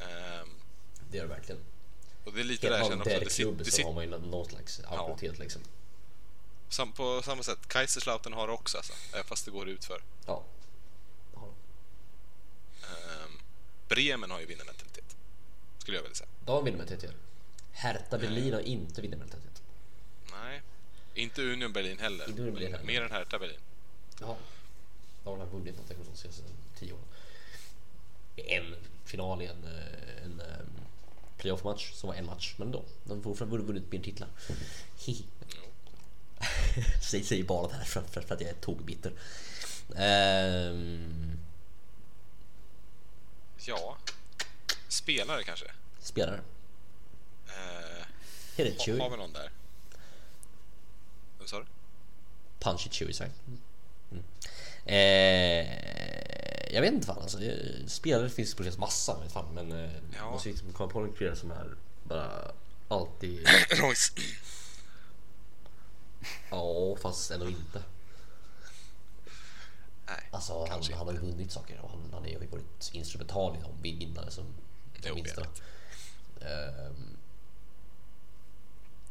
Ehm, 0.00 0.48
det 1.10 1.16
gör 1.16 1.24
det 1.24 1.34
verkligen. 1.34 1.60
Och 2.24 2.32
det 2.32 2.40
är 2.40 2.44
lite 2.44 2.68
där 2.68 2.78
jag 2.78 2.86
känner 2.86 3.00
också. 3.00 3.18
Det, 3.18 3.34
klubb 3.34 3.58
det 3.58 3.70
så 3.70 3.82
har 3.82 3.92
man 3.92 4.04
ju 4.04 4.10
någon 4.10 4.46
slags 4.46 4.80
auktoritet 4.80 5.38
liksom. 5.38 5.62
sam, 6.68 6.92
på 6.92 7.22
samma 7.24 7.42
sätt, 7.42 7.68
Kaiserslautern 7.68 8.32
har 8.32 8.46
det 8.46 8.52
också 8.52 8.76
alltså, 8.76 8.92
fast 9.24 9.44
det 9.44 9.50
går 9.50 9.68
ut 9.68 9.84
för. 9.84 10.02
Ja. 10.26 10.44
Har. 11.34 11.48
Ehm, 12.82 13.38
Bremen 13.88 14.30
har 14.30 14.40
ju 14.40 14.46
vinnarmentalitet. 14.46 15.16
Skulle 15.78 15.96
jag 15.96 16.02
vilja 16.02 16.14
säga. 16.14 16.28
De 16.44 16.64
med 16.64 16.88
TT. 16.88 17.08
Hertha 17.74 18.18
Berlin 18.18 18.52
har 18.54 18.60
inte 18.60 19.00
vinnarmentalitet. 19.02 19.62
Nej, 20.32 20.62
inte 21.14 21.42
Union 21.42 21.72
Berlin 21.72 21.98
heller. 21.98 22.28
Inte 22.28 22.42
Union 22.42 22.54
Berlin 22.54 22.72
heller. 22.72 22.86
Mer 22.86 23.02
än 23.02 23.10
Hertha 23.10 23.38
Berlin. 23.38 23.58
Ja. 24.20 24.36
De 25.24 25.38
har 25.40 25.46
vunnit 25.46 25.74
någonting 25.74 25.96
de 26.12 26.16
senaste 26.18 26.42
tio 26.78 26.92
åren. 26.92 27.04
En 28.36 28.74
final 29.04 29.42
i 29.42 29.46
en, 29.46 29.64
eh, 29.64 30.24
en 30.24 30.40
eh, 30.40 30.46
playoff-match 31.36 31.92
som 31.92 32.08
var 32.08 32.14
en 32.16 32.26
match, 32.26 32.54
men 32.58 32.70
då. 32.70 32.84
De 33.04 33.16
har 33.16 33.22
fortfarande 33.22 33.58
vunnit 33.58 33.92
mer 33.92 34.00
titlar. 34.02 34.28
Säg, 37.02 37.24
säger 37.24 37.44
bara 37.44 37.68
det 37.68 37.74
här 37.74 37.84
för, 37.84 38.02
för, 38.02 38.20
för 38.20 38.34
att 38.34 38.40
jag 38.40 38.50
är 38.50 38.54
tågbitter. 38.54 39.12
Ehm, 39.96 41.38
Ja, 43.66 43.96
spelare 44.88 45.42
kanske. 45.44 45.66
spelare. 46.00 46.40
Uh, 48.58 48.64
Heter 48.64 48.70
det 48.94 49.00
har, 49.02 49.10
vi 49.10 49.16
någon 49.16 49.32
där? 49.32 49.50
Vad 51.38 51.48
sa 51.48 51.58
du? 51.58 51.66
Punchy 52.60 52.90
Chewy 52.90 53.12
sagt. 53.12 53.34
Mm. 53.46 54.24
Eh, 54.86 56.74
jag 56.74 56.80
vet 56.80 56.92
inte 56.92 57.06
fan 57.06 57.22
alltså. 57.22 57.38
Spelare 57.86 58.28
finns 58.30 58.50
det 58.50 58.56
på 58.56 58.62
massa 58.78 59.20
vet 59.20 59.30
fan, 59.30 59.54
men 59.54 59.72
eh, 59.72 59.90
Ja. 60.16 60.30
måste 60.30 60.48
liksom 60.48 60.72
komma 60.72 60.90
på 60.92 61.00
en 61.00 61.12
spelare 61.14 61.36
som 61.36 61.50
är 61.50 61.74
bara 62.04 62.52
alltid 62.88 63.48
Royce. 63.70 64.12
Ja, 66.50 66.96
fast 67.02 67.30
ändå 67.30 67.48
inte. 67.48 67.82
Nej, 70.06 70.28
Alltså 70.30 70.66
han, 70.66 70.82
han 70.94 71.06
har 71.06 71.12
ju 71.12 71.18
vunnit 71.18 71.52
saker 71.52 71.80
och 71.80 71.90
han, 71.90 72.00
han 72.12 72.22
har 72.22 72.28
ju 72.28 72.46
varit 72.46 72.90
instrumental 72.92 73.56
i 73.56 73.60
de 73.60 73.82
vinnare 73.82 74.30
som 74.30 74.44
de 75.02 75.08
Jo, 75.08 75.14
vinsterna. 75.14 75.46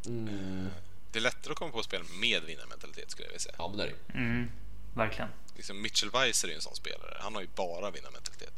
Ehm, 0.05 0.27
mm, 0.27 0.69
Det 1.11 1.19
är 1.19 1.23
lättare 1.23 1.51
att 1.51 1.57
komma 1.59 1.71
på 1.71 1.83
spel 1.83 2.03
med 2.19 2.43
vinnarmentalitet 2.43 3.11
skulle 3.11 3.25
jag 3.25 3.29
vilja 3.31 3.39
säga. 3.39 3.55
ja 3.57 3.67
men 3.67 3.77
det 3.77 3.83
är 3.83 3.87
det. 4.07 4.13
Mm, 4.17 4.51
verkligen. 4.93 5.29
Liksom 5.55 5.81
Mitchell 5.81 6.09
Weiser 6.11 6.47
är 6.47 6.51
ju 6.51 6.55
en 6.55 6.61
sån 6.61 6.75
spelare. 6.75 7.17
Han 7.19 7.35
har 7.35 7.41
ju 7.41 7.47
bara 7.55 7.91
vinnarmentalitet. 7.91 8.53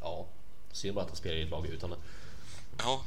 Ja, 0.00 0.26
synd 0.72 0.94
bara 0.94 1.00
att 1.04 1.08
han 1.10 1.16
spelar 1.16 1.36
i 1.36 1.42
ett 1.42 1.50
lag 1.50 1.66
utan 1.66 1.90
det. 1.90 1.96
Ja, 2.78 3.04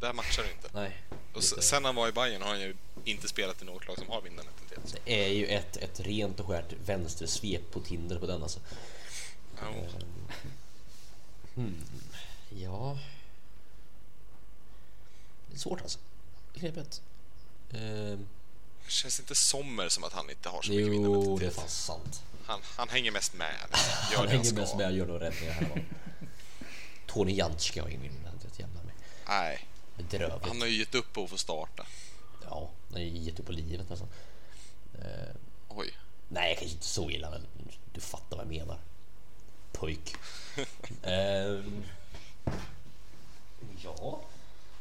där 0.00 0.12
matchar 0.12 0.42
det 0.42 0.50
inte. 0.52 0.68
Nej. 0.72 1.02
Och 1.32 1.38
s- 1.38 1.62
sen 1.68 1.84
han 1.84 1.94
var 1.94 2.08
i 2.08 2.12
Bayern 2.12 2.42
har 2.42 2.48
han 2.48 2.60
ju 2.60 2.76
inte 3.04 3.28
spelat 3.28 3.62
i 3.62 3.64
något 3.64 3.86
lag 3.86 3.98
som 3.98 4.08
har 4.08 4.20
vinnarmentalitet. 4.22 4.96
Det 5.04 5.24
är 5.24 5.28
ju 5.32 5.46
ett, 5.46 5.76
ett 5.76 6.00
rent 6.00 6.40
och 6.40 6.46
skärt 6.46 6.72
vänstersvep 6.86 7.70
på 7.72 7.80
Tinder 7.80 8.18
på 8.18 8.26
den 8.26 8.42
alltså. 8.42 8.60
Ja, 9.60 9.74
Ja. 12.50 12.98
Det 15.48 15.54
är 15.54 15.58
svårt 15.58 15.80
alltså. 15.80 15.98
Knepigt. 16.54 17.02
Ehm, 17.72 18.26
känns 18.88 19.20
inte 19.20 19.34
Sommer 19.34 19.88
som 19.88 20.04
att 20.04 20.12
han 20.12 20.30
inte 20.30 20.48
har 20.48 20.62
så 20.62 20.72
mycket 20.72 20.86
jo, 20.94 21.38
det 21.38 21.46
är 21.46 21.50
fan 21.50 21.68
sant. 21.68 22.22
Han, 22.46 22.60
han 22.64 22.88
hänger 22.88 23.10
mest 23.12 23.34
med. 23.34 23.54
Liksom. 23.70 23.92
Gör 24.12 24.18
Han 24.18 24.28
hänger 24.28 24.38
med 24.38 24.46
ska. 24.46 24.66
som 24.66 24.80
jag 24.80 24.92
gör 24.92 25.06
några 25.06 25.20
räddningar 25.30 25.52
här. 25.52 25.84
Tony 27.06 27.32
Jantski 27.32 27.80
har 27.80 27.88
ingen 27.88 28.02
vinnarmentalitet 28.02 28.58
jämna 28.58 28.82
med. 28.82 28.92
Nej, 29.28 29.68
Bedrövligt. 29.96 30.46
han 30.48 30.60
har 30.60 30.68
ju 30.68 30.78
gett 30.78 30.94
upp 30.94 31.12
på 31.12 31.24
att 31.24 31.30
få 31.30 31.36
starta. 31.38 31.86
Ja, 32.44 32.70
han 32.88 32.92
har 32.92 33.00
ju 33.00 33.18
gett 33.18 33.40
upp 33.40 33.46
på 33.46 33.52
livet 33.52 33.90
nästan. 33.90 34.08
Eh, 34.98 35.34
Oj. 35.68 35.90
nej, 36.28 36.56
kanske 36.58 36.74
inte 36.74 36.86
så 36.86 37.10
illa, 37.10 37.30
men 37.30 37.46
du 37.92 38.00
fattar 38.00 38.36
vad 38.36 38.46
jag 38.46 38.52
menar. 38.52 38.78
Pojk. 39.72 40.14
Ehm, 41.02 41.84
ja. 43.82 44.20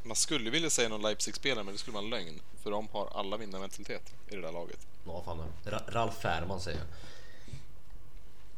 Man 0.04 0.16
skulle 0.16 0.50
vilja 0.50 0.70
säga 0.70 0.90
någon 0.90 1.02
Leipzig-spelare, 1.02 1.64
men 1.64 1.74
det 1.74 1.80
skulle 1.80 1.94
vara 1.96 2.04
en 2.04 2.10
lögn. 2.10 2.42
För 2.64 2.72
de 2.72 2.88
har 2.92 3.08
alla 3.20 3.38
vinnarmentalitet 3.38 4.14
i 4.30 4.36
det 4.36 4.42
där 4.42 4.52
laget. 4.52 4.80
Vad 5.04 5.24
fan? 5.26 5.44
Ra- 5.66 5.92
Ralf 5.92 6.16
Fährman 6.22 6.62
säger 6.62 6.78
jag. 6.78 6.88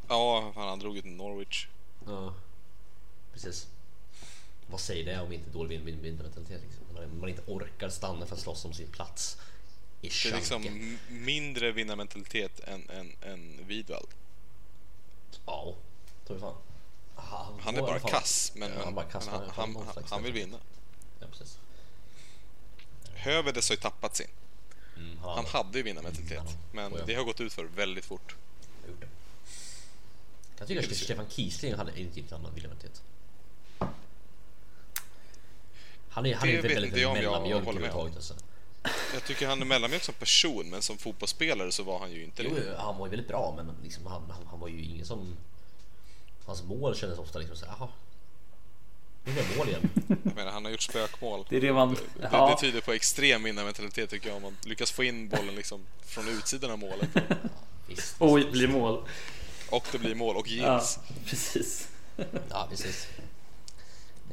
Ja, 0.08 0.52
fan, 0.56 0.68
han 0.68 0.80
drog 0.80 0.96
ju 0.96 1.02
till 1.02 1.12
Norwich. 1.12 1.68
Ja, 2.08 2.34
precis. 3.34 3.68
Vad 4.68 4.80
säger 4.80 5.06
det 5.06 5.20
om 5.22 5.34
inte 5.34 5.50
dålig 5.50 5.70
vin- 5.80 5.86
vin- 5.86 6.02
vinnarmentalitet? 6.02 6.62
Liksom? 6.62 7.20
Man, 7.20 7.30
inte 7.30 7.42
orkar 7.48 7.90
stanna 7.90 8.26
för 8.26 8.36
att 8.36 8.42
slåss 8.42 8.66
om 8.66 8.74
sin 8.74 8.88
plats 8.92 9.38
i 10.02 10.08
Det 10.10 10.30
är 10.30 10.36
liksom 10.36 10.98
mindre 11.10 11.72
vinnarmentalitet 11.72 12.60
än, 12.60 12.90
än, 12.90 13.12
än 13.22 13.68
Widwald. 13.68 14.08
Ja, 15.46 15.76
tror 16.28 16.40
jag 16.40 16.42
fan. 16.42 16.56
Han, 17.16 17.60
Han 17.60 17.76
är 17.76 17.82
bara 17.82 18.00
fall- 18.00 18.12
kass, 18.12 18.52
men, 18.56 18.70
Ja, 18.70 18.76
men, 18.76 18.84
han, 18.86 18.96
bara 18.96 19.06
kass, 19.06 19.26
men 19.32 19.50
han, 19.50 19.76
han, 19.76 20.04
han 20.10 20.24
vill 20.24 20.34
vinna. 20.34 20.58
Ja, 21.20 21.28
precis. 21.32 21.58
Hövedes 23.14 23.70
har 23.70 23.76
ju 23.76 23.82
tappat 23.82 24.16
sin. 24.16 24.28
Mm, 24.98 25.18
han, 25.18 25.36
Han 25.36 25.46
hade 25.46 25.78
ju 25.78 25.84
vinnarmentalitet, 25.84 26.40
Mm, 26.40 26.54
men 26.72 26.94
ja. 27.00 27.06
det 27.06 27.14
har 27.16 27.24
gått 27.24 27.42
ut 27.42 27.54
för 27.54 27.64
väldigt 27.64 28.06
fort. 28.06 28.36
Jag 30.58 30.68
tycker 30.68 30.84
att 30.92 30.98
Stefan 30.98 31.26
Kiesling 31.30 31.74
hade 31.74 32.00
inte 32.00 32.18
riktigt 32.20 32.34
annan 32.34 32.56
vinnarmentalitet. 32.56 33.02
Han 36.10 36.26
är, 36.26 36.36
han 36.36 36.50
är 36.50 36.54
väldigt, 36.54 36.78
väldigt 36.78 36.98
jag 37.02 37.14
mellanmjölk 37.14 37.68
överhuvudtaget. 37.68 38.16
Alltså. 38.16 38.34
Jag 39.14 39.24
tycker 39.24 39.48
han 39.48 39.62
är 39.62 39.66
mellanmjölk 39.66 40.04
som 40.04 40.14
person, 40.14 40.70
men 40.70 40.82
som 40.82 40.98
fotbollsspelare 40.98 41.72
så 41.72 41.84
var 41.84 42.00
han 42.00 42.12
ju 42.12 42.24
inte 42.24 42.44
Jo, 42.44 42.56
det. 42.56 42.76
han 42.78 42.98
var 42.98 43.06
ju 43.06 43.10
väldigt 43.10 43.28
bra, 43.28 43.54
men 43.58 43.72
liksom, 43.84 44.06
han, 44.06 44.32
han, 44.32 44.48
han 44.48 44.60
var 44.60 44.68
ju 44.68 44.82
ingen 44.82 45.06
som... 45.06 45.38
Hans 46.46 46.64
mål 46.64 46.96
kändes 46.96 47.20
ofta 47.20 47.40
liksom 47.40 47.58
så 47.58 47.66
här, 47.66 47.76
jaha. 47.80 47.90
Nu 49.26 49.32
är 49.32 49.36
det 49.50 49.58
mål 49.58 49.70
igen. 49.70 49.90
Jag 50.24 50.36
menar, 50.36 50.52
han 50.52 50.66
har 50.66 50.72
gjort 50.72 50.82
spökmål. 50.82 51.46
Det 51.50 51.58
är 51.58 51.62
det 51.62 51.74
man... 51.74 51.94
Det, 51.94 52.00
det 52.22 52.30
Ja, 52.32 52.58
tyder 52.62 52.82
på 52.82 52.94
extrem 52.94 53.44
vinnarmentalitet 53.44 54.10
tycker 54.10 54.28
jag, 54.28 54.36
om 54.36 54.42
man 54.44 54.58
lyckas 54.66 54.92
få 54.92 55.04
in 55.04 55.30
bollen 55.30 55.56
liksom 55.56 55.82
från 56.06 56.28
utsidan 56.28 56.72
av 56.72 56.80
målet. 56.80 57.10
Visst. 57.88 58.16
oj, 58.20 58.52
blir 58.52 58.68
mål. 58.68 59.04
Och 59.70 59.88
det 59.92 59.98
blir 59.98 60.16
mål 60.16 60.36
och 60.36 60.48
Ja, 60.48 60.74
gills. 60.78 61.00
precis. 61.26 61.88
Ja, 62.50 62.68
precis. 62.70 63.08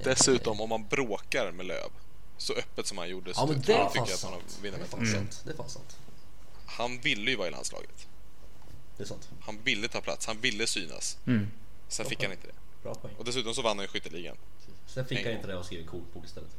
Dessutom, 0.04 0.60
om 0.60 0.68
man 0.68 0.86
bråkar 0.88 1.52
med 1.52 1.66
Löv 1.66 1.90
så 2.38 2.52
öppet 2.54 2.86
som 2.86 2.98
han 2.98 3.08
gjorde 3.08 3.34
så 3.34 3.40
Ja, 3.40 3.46
men 3.46 3.54
det 3.54 3.60
tycker 3.62 3.74
är 3.74 3.78
jag 3.78 3.86
att 3.86 4.22
han. 4.22 4.32
Det 4.32 4.52
fan 4.52 4.62
vinnarmentalitet. 4.62 5.14
sant. 5.14 5.42
Det 5.44 5.50
är 5.52 5.56
fan 5.56 5.68
sant. 5.68 5.96
Han 6.66 7.00
ville 7.00 7.30
ju 7.30 7.36
vara 7.36 7.48
i 7.48 7.50
landslaget. 7.50 8.06
Det 8.96 9.02
är 9.02 9.06
sant. 9.06 9.28
Han 9.40 9.58
ville 9.64 9.88
ta 9.88 10.00
plats, 10.00 10.26
han 10.26 10.40
ville 10.40 10.66
synas. 10.66 11.18
Mm. 11.26 11.48
Sen 11.88 12.06
fick 12.06 12.22
han 12.22 12.32
inte 12.32 12.46
det. 12.46 12.52
Bra 12.82 12.94
poäng. 12.94 13.14
Och 13.18 13.24
dessutom 13.24 13.54
så 13.54 13.62
vann 13.62 13.76
han 13.78 13.84
ju 13.84 13.88
skytteligan. 13.88 14.36
Sen 14.92 15.06
fick 15.06 15.18
En 15.18 15.24
han 15.24 15.32
inte 15.34 15.46
det 15.46 15.56
och 15.56 15.64
skrev 15.64 15.80
en 15.80 15.86
kokbok 15.86 16.24
istället. 16.24 16.56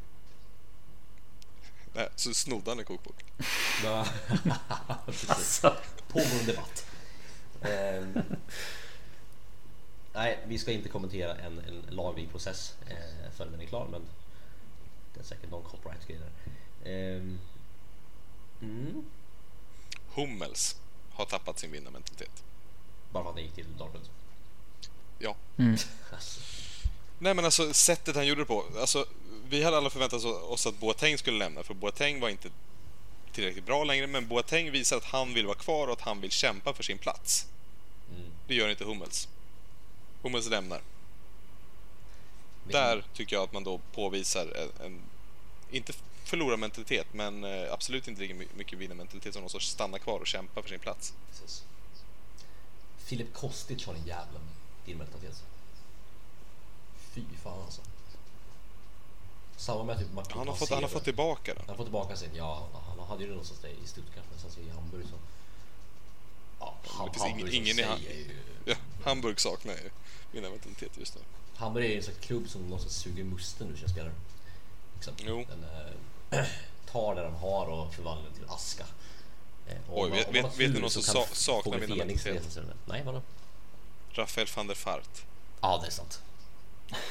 Nej, 1.94 2.10
så 2.16 2.34
snodde 2.34 2.72
han 2.72 2.80
en 2.80 2.86
kokbok. 2.86 3.26
Ja, 3.84 4.08
precis. 5.06 5.30
Alltså, 5.30 5.78
Pågående 6.08 6.46
debatt. 6.46 6.86
Ehm, 7.62 8.24
nej, 10.14 10.40
vi 10.48 10.58
ska 10.60 10.72
inte 10.72 10.90
kommentera 10.90 11.36
en, 11.36 11.60
en 11.60 11.96
laglig 11.96 12.32
process 12.32 12.78
eh, 12.88 13.32
förrän 13.36 13.52
den 13.52 13.62
är 13.62 13.66
klar, 13.66 13.88
men 13.92 14.02
det 15.14 15.20
är 15.20 15.24
säkert 15.24 15.52
någon 15.52 15.64
copyright 15.64 16.08
grej 16.08 16.20
där. 16.20 16.32
Ehm, 16.92 17.40
mm, 18.62 19.06
Hummels 20.14 20.76
har 21.12 21.26
tappat 21.26 21.60
sin 21.60 21.72
vinnarmentalitet. 21.72 22.44
bara 23.12 23.24
för 23.24 23.30
att 23.30 23.36
han 23.36 23.44
gick 23.44 23.54
till 23.54 23.78
Dortmund. 23.78 24.06
Ja. 25.20 25.36
mm. 25.58 25.78
Alltså, 26.12 26.42
Nej 27.20 27.34
men 27.34 27.46
alltså 27.46 27.74
sättet 27.74 28.16
han 28.16 28.28
gjorde 28.28 28.42
det 28.42 28.46
på. 28.46 28.66
Alltså, 28.80 29.06
vi 29.50 29.64
hade 29.64 29.78
alla 29.78 29.90
förväntat 29.90 30.26
oss 30.26 30.68
att 30.68 30.80
Boateng 30.80 31.18
skulle 31.18 31.38
lämna 31.38 31.64
för 31.64 31.74
Boateng 31.74 32.20
var 32.20 32.30
inte 32.30 32.50
tillräckligt 33.32 33.66
bra 33.66 33.84
längre 33.84 34.08
men 34.08 34.28
Boateng 34.28 34.72
visar 34.72 34.98
att 34.98 35.04
han 35.04 35.34
vill 35.34 35.46
vara 35.46 35.58
kvar 35.58 35.88
och 35.88 35.94
att 35.94 36.02
han 36.02 36.22
vill 36.22 36.32
kämpa 36.32 36.74
för 36.74 36.84
sin 36.84 36.98
plats. 36.98 37.48
mm. 38.16 38.32
Det 38.48 38.56
gör 38.56 38.70
inte 38.70 38.84
Hummels. 38.84 39.28
Hummels 40.22 40.50
lämnar. 40.50 40.82
Vet 42.64 42.72
Där 42.74 43.04
tycker 43.14 43.36
jag 43.36 43.44
att 43.44 43.54
man 43.54 43.64
då 43.64 43.78
påvisar 43.94 44.48
en, 44.56 44.86
en 44.86 45.02
inte 45.72 45.94
förlorarmentalitet 46.24 47.08
men 47.14 47.44
eh, 47.44 47.74
absolut 47.74 48.08
inte 48.08 48.22
lika 48.22 48.34
my- 48.34 48.48
mycket 48.58 48.80
vinnarmentalitet 48.80 49.34
som 49.34 49.42
någon 49.42 49.50
sorts 49.50 49.70
stanna 49.70 50.00
kvar 50.00 50.20
och 50.20 50.28
kämpa 50.28 50.62
för 50.62 50.70
sin 50.70 50.80
plats. 50.80 51.14
Precis. 51.32 51.64
Filip 52.98 53.34
Kostic 53.34 53.86
har 53.86 53.94
en 53.94 54.06
jävla 54.06 54.40
vinnarmentalitet. 54.86 55.44
Fy 57.14 57.22
fan 57.44 57.62
alltså. 57.66 57.82
Samma 59.58 59.84
med 59.84 60.00
typ 60.00 60.14
Martin 60.14 60.38
Han 60.38 60.48
har, 60.48 60.56
fått, 60.56 60.70
han 60.70 60.84
har 60.84 60.90
fått 60.90 61.04
tillbaka 61.04 61.54
den. 61.54 61.64
Han 61.68 61.70
har 61.70 61.76
fått 61.76 61.86
tillbaka 61.86 62.16
sin, 62.16 62.30
ja 62.36 62.68
han 62.88 63.08
hade 63.08 63.22
ju 63.22 63.28
det 63.28 63.34
någonstans 63.34 63.60
där 63.62 63.70
i 63.70 63.88
Stuttgart 63.88 64.24
någonstans 64.26 64.58
i 64.58 64.70
Hamburg 64.70 65.06
så. 65.10 65.16
Ja, 66.60 66.78
det 66.84 66.90
finns 67.12 67.24
Hamburg 67.24 67.54
ingen- 67.54 67.80
i 67.80 67.84
Ha- 67.84 67.98
säger 67.98 68.16
ju. 68.16 68.36
Ja, 68.66 68.76
Hamburg 69.04 69.40
saknar 69.40 69.74
ju 69.74 69.90
vinnarmentalitet 70.32 70.92
just 70.98 71.16
nu. 71.16 71.22
Hamburg 71.56 71.86
är 71.86 71.90
ju 71.90 71.98
en 71.98 72.04
slags 72.04 72.20
klubb 72.20 72.50
som 72.50 72.62
någonstans 72.62 72.96
suger 72.96 73.24
musten 73.24 73.70
ur 73.72 73.76
sina 73.78 73.90
spelare. 73.90 74.14
Liksom. 74.96 75.14
Jo. 75.20 75.46
Den 75.50 75.64
eh, 76.40 76.46
tar 76.92 77.16
det 77.16 77.22
den 77.22 77.34
har 77.34 77.66
och 77.66 77.94
förvandlar 77.94 78.26
den 78.30 78.34
till 78.40 78.50
aska. 78.50 78.86
Och 79.90 80.02
Oj, 80.04 80.10
man- 80.10 80.18
vet- 80.18 80.28
vet- 80.36 80.58
vet 80.58 80.74
ni 80.74 80.80
någon 80.80 80.90
så 80.90 81.02
som 81.02 81.14
sa- 81.14 81.28
saknar 81.36 81.64
Fågel 81.74 81.80
min 81.90 81.98
Fenix 81.98 82.26
identitet? 82.26 82.36
resa 82.44 82.50
sig 82.54 82.64
ur 82.64 82.68
den. 82.68 82.78
Nej, 82.86 83.04
vadå? 83.06 83.22
Rafael 84.12 84.48
van 84.56 84.68
der 84.68 84.76
Fart. 84.76 85.24
Ja, 85.62 85.78
det 85.82 85.88
är 85.88 85.92
sant. 85.92 86.22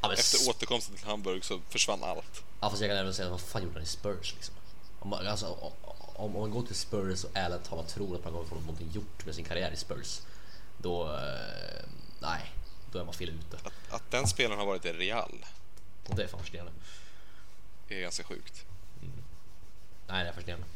Ja, 0.00 0.08
men 0.08 0.18
Efter 0.18 0.50
återkomsten 0.50 0.96
till 0.96 1.06
Hamburg 1.06 1.44
så 1.44 1.60
försvann 1.68 2.04
allt. 2.04 2.42
Ja 2.60 2.70
fast 2.70 2.82
jag 2.82 2.90
kan 2.90 2.98
även 2.98 3.14
säga 3.14 3.28
vad 3.28 3.40
fan 3.40 3.62
gjorde 3.62 3.74
han 3.74 3.82
i 3.82 3.86
Spurs 3.86 4.34
liksom? 4.34 4.54
Om 4.98 5.10
man, 5.10 5.26
alltså, 5.26 5.46
om, 5.46 5.72
om 6.16 6.32
man 6.32 6.50
går 6.50 6.62
till 6.62 6.74
Spurs 6.74 7.24
och 7.24 7.30
ärligt 7.34 7.64
talat 7.64 7.88
tror 7.88 8.16
att 8.16 8.24
man 8.24 8.32
kommer 8.32 8.46
få 8.46 8.54
någonting 8.54 8.90
gjort 8.92 9.26
med 9.26 9.34
sin 9.34 9.44
karriär 9.44 9.70
i 9.70 9.76
Spurs 9.76 10.20
Då... 10.78 11.04
Eh, 11.04 11.84
nej, 12.20 12.52
då 12.92 12.98
är 12.98 13.04
man 13.04 13.14
fel 13.14 13.28
ute. 13.28 13.56
Att, 13.56 13.92
att 13.94 14.10
den 14.10 14.26
spelaren 14.26 14.58
har 14.58 14.66
varit 14.66 14.84
i 14.84 14.92
Real 14.92 15.46
Och 16.08 16.16
det 16.16 16.22
är 16.22 16.26
fan 16.26 16.40
fascinerande. 16.40 16.72
är 17.88 18.00
ganska 18.00 18.24
sjukt. 18.24 18.64
Nej 20.08 20.24
det 20.24 20.28
är 20.30 20.32
fascinerande. 20.32 20.66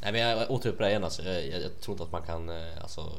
Nej 0.00 0.12
men 0.12 0.20
jag 0.20 0.50
återupprepar 0.50 0.84
det 0.84 0.90
igen 0.90 1.04
alltså. 1.04 1.22
Jag, 1.22 1.46
jag, 1.46 1.62
jag 1.62 1.80
tror 1.80 1.94
inte 1.94 2.04
att 2.04 2.12
man 2.12 2.22
kan 2.22 2.48
eh, 2.48 2.82
alltså, 2.82 3.12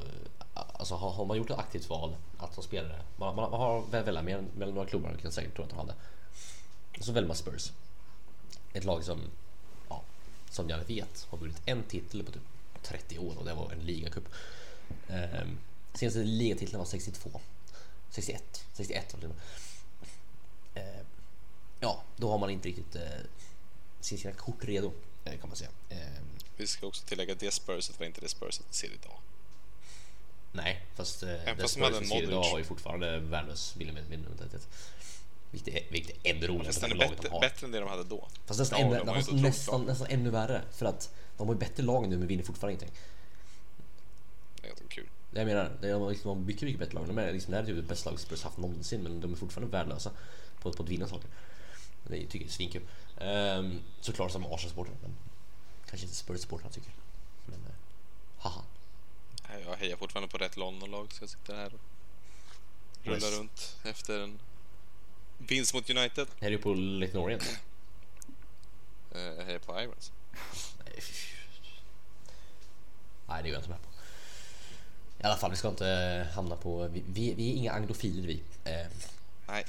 alltså 0.74 0.96
har, 0.96 1.10
har 1.12 1.26
man 1.26 1.38
gjort 1.38 1.50
ett 1.50 1.58
aktivt 1.58 1.90
val 1.90 2.16
att 2.38 2.54
som 2.54 2.64
spelare, 2.64 3.02
man, 3.18 3.36
man, 3.36 3.52
man 3.52 3.60
har 3.60 3.82
väl 3.82 4.04
välja 4.04 4.22
mellan, 4.22 4.46
mellan 4.58 4.76
några 4.76 4.88
klubbar, 4.90 5.18
jag 5.24 5.34
säkert 5.34 5.56
tro 5.56 5.66
att 5.66 5.72
han 5.72 5.80
hade. 5.80 5.94
Och 7.00 7.06
så 7.06 7.12
väljer 7.12 7.28
man 7.28 7.38
Spurs. 7.38 7.72
Ett 8.74 8.84
lag 8.84 9.04
som, 9.04 9.22
ja, 9.90 10.02
som 10.50 10.70
jag 10.70 10.78
vet 10.78 11.28
har 11.30 11.38
vunnit 11.38 11.62
en 11.66 11.84
titel 11.84 12.24
på 12.24 12.32
typ 12.32 12.42
30 12.82 13.20
år 13.20 13.38
och 13.38 13.46
det 13.46 13.54
var 13.54 13.72
en 13.72 13.80
ligacup. 13.80 14.24
Ehm, 15.08 15.58
senaste 15.94 16.20
ligatiteln 16.20 16.78
var 16.80 16.86
62. 16.86 17.42
61, 18.10 18.66
61 18.74 19.14
var 19.14 19.22
det. 19.22 19.28
Ehm, 20.82 21.06
Ja, 21.80 22.04
då 22.16 22.30
har 22.30 22.38
man 22.38 22.50
inte 22.50 22.68
riktigt 22.68 22.96
eh, 22.96 23.02
sina 24.00 24.34
kort 24.34 24.64
redo 24.64 24.92
eh, 25.26 25.40
kan 25.40 25.50
man 25.50 25.58
säga. 25.58 25.70
Ehm, 25.90 26.26
Vi 26.58 26.68
ska 26.68 26.88
också 26.88 27.06
tillägga 27.06 27.34
att 27.34 27.40
det 27.40 27.52
Spurset 27.52 28.00
var 28.00 28.06
inte 28.06 28.22
det 28.22 28.30
Spurset 28.30 28.66
vi 28.70 28.74
ser 28.74 28.88
idag. 28.88 29.20
Nej, 30.58 30.82
fast 30.96 31.24
eh, 31.24 31.30
den 31.30 31.58
fast 31.58 31.76
de 31.76 31.82
hade 31.82 31.98
en 31.98 32.04
idag 32.04 32.44
har 32.44 32.58
ju 32.58 32.64
fortfarande 32.64 33.20
värdelös 33.20 33.76
millimetermentalitet. 33.76 34.68
Vilket 35.52 35.74
är, 35.74 35.92
vilket 35.92 36.26
är 36.26 36.36
ännu 36.36 36.48
roligare 36.48 36.66
Fast 36.66 36.82
den 36.82 36.92
är 36.92 36.96
bättre, 36.96 37.40
bättre 37.42 37.66
än 37.66 37.72
det 37.72 37.80
de 37.80 37.90
hade 37.90 38.04
då. 38.04 38.28
Fast 38.46 38.60
nästan, 38.60 38.80
Ja, 38.80 38.86
ännu, 38.86 39.22
ju 39.32 39.42
nästan, 39.42 39.86
nästan, 39.86 40.08
ännu 40.10 40.30
värre. 40.30 40.62
För 40.72 40.86
att 40.86 41.14
de 41.38 41.48
har 41.48 41.56
ju 41.56 41.60
bättre 41.60 41.84
lag 41.84 42.08
nu 42.08 42.18
men 42.18 42.28
vinner 42.28 42.44
fortfarande 42.44 42.74
ingenting. 42.74 43.02
Det 44.56 44.64
är 44.64 44.68
ganska 44.68 44.88
kul. 44.88 45.08
Jag 45.32 45.46
menar, 45.46 45.72
liksom, 46.10 46.30
de 46.30 46.38
har 46.38 46.46
mycket, 46.46 46.62
mycket 46.62 46.80
bättre 46.80 46.94
lag. 46.94 47.08
De 47.08 47.18
är 47.18 47.34
liksom, 47.34 47.52
det 47.52 47.58
här 47.58 47.64
är 47.64 47.68
typ 47.68 47.76
det 47.76 47.82
bästa 47.82 48.10
laget 48.10 48.22
Spurs 48.22 48.44
haft 48.44 48.58
någonsin 48.58 49.04
men 49.04 49.22
de 49.22 49.32
är 49.32 49.38
fortfarande 49.38 49.78
värdelösa 49.78 50.12
på, 50.62 50.74
på 50.74 50.84
att 50.84 50.90
vinna 50.90 51.08
saker. 51.08 51.30
Det 52.04 52.18
tycker 52.18 52.40
jag 52.40 52.48
är 52.48 52.52
svinkul. 52.52 52.82
Um, 53.22 53.80
såklart 54.02 54.32
som 54.32 54.46
Arsenal-supporter 54.46 54.94
men 55.02 55.16
kanske 55.90 56.06
inte 56.06 56.18
Spurs-supportrarna 56.18 56.72
tycker. 56.72 56.92
Men 57.46 57.60
eh, 57.60 57.76
haha. 58.38 58.62
Jag 59.68 59.76
hejar 59.78 59.98
fortfarande 59.98 60.28
på 60.32 60.38
rätt 60.38 60.58
London-lag 60.58 61.14
så 61.14 61.24
jag 61.24 61.30
sitter 61.30 61.56
här 61.56 61.74
och 61.74 61.80
rullar 63.04 63.16
Nice. 63.16 63.40
runt 63.40 63.76
efter 63.84 64.20
en 64.20 64.40
vinst 65.38 65.74
mot 65.74 65.90
United. 65.90 66.28
Är 66.40 66.52
du 66.52 66.58
på 66.58 66.74
Leyton 66.74 67.22
Orient? 67.22 67.60
Eh, 69.16 69.22
Jag 69.22 69.46
hejar 69.46 69.60
på 69.60 69.82
Irons. 69.82 70.12
Nej, 73.28 73.44
det 73.44 73.50
är 73.50 73.54
jag 73.54 73.60
inte 73.60 73.70
med 73.70 73.82
på. 73.82 73.90
I 75.20 75.24
alla 75.24 75.38
fall, 75.38 75.52
vi 75.52 75.58
ska 75.58 75.68
inte 75.70 76.28
hamna 76.36 76.56
på... 76.56 76.88
Vi, 76.88 77.04
vi, 77.08 77.34
vi 77.34 77.52
är 77.52 77.56
inga 77.56 77.72
anglofiler 77.72 78.28
vi. 78.28 78.44
Eh, 78.64 78.88
Nej. 79.48 79.66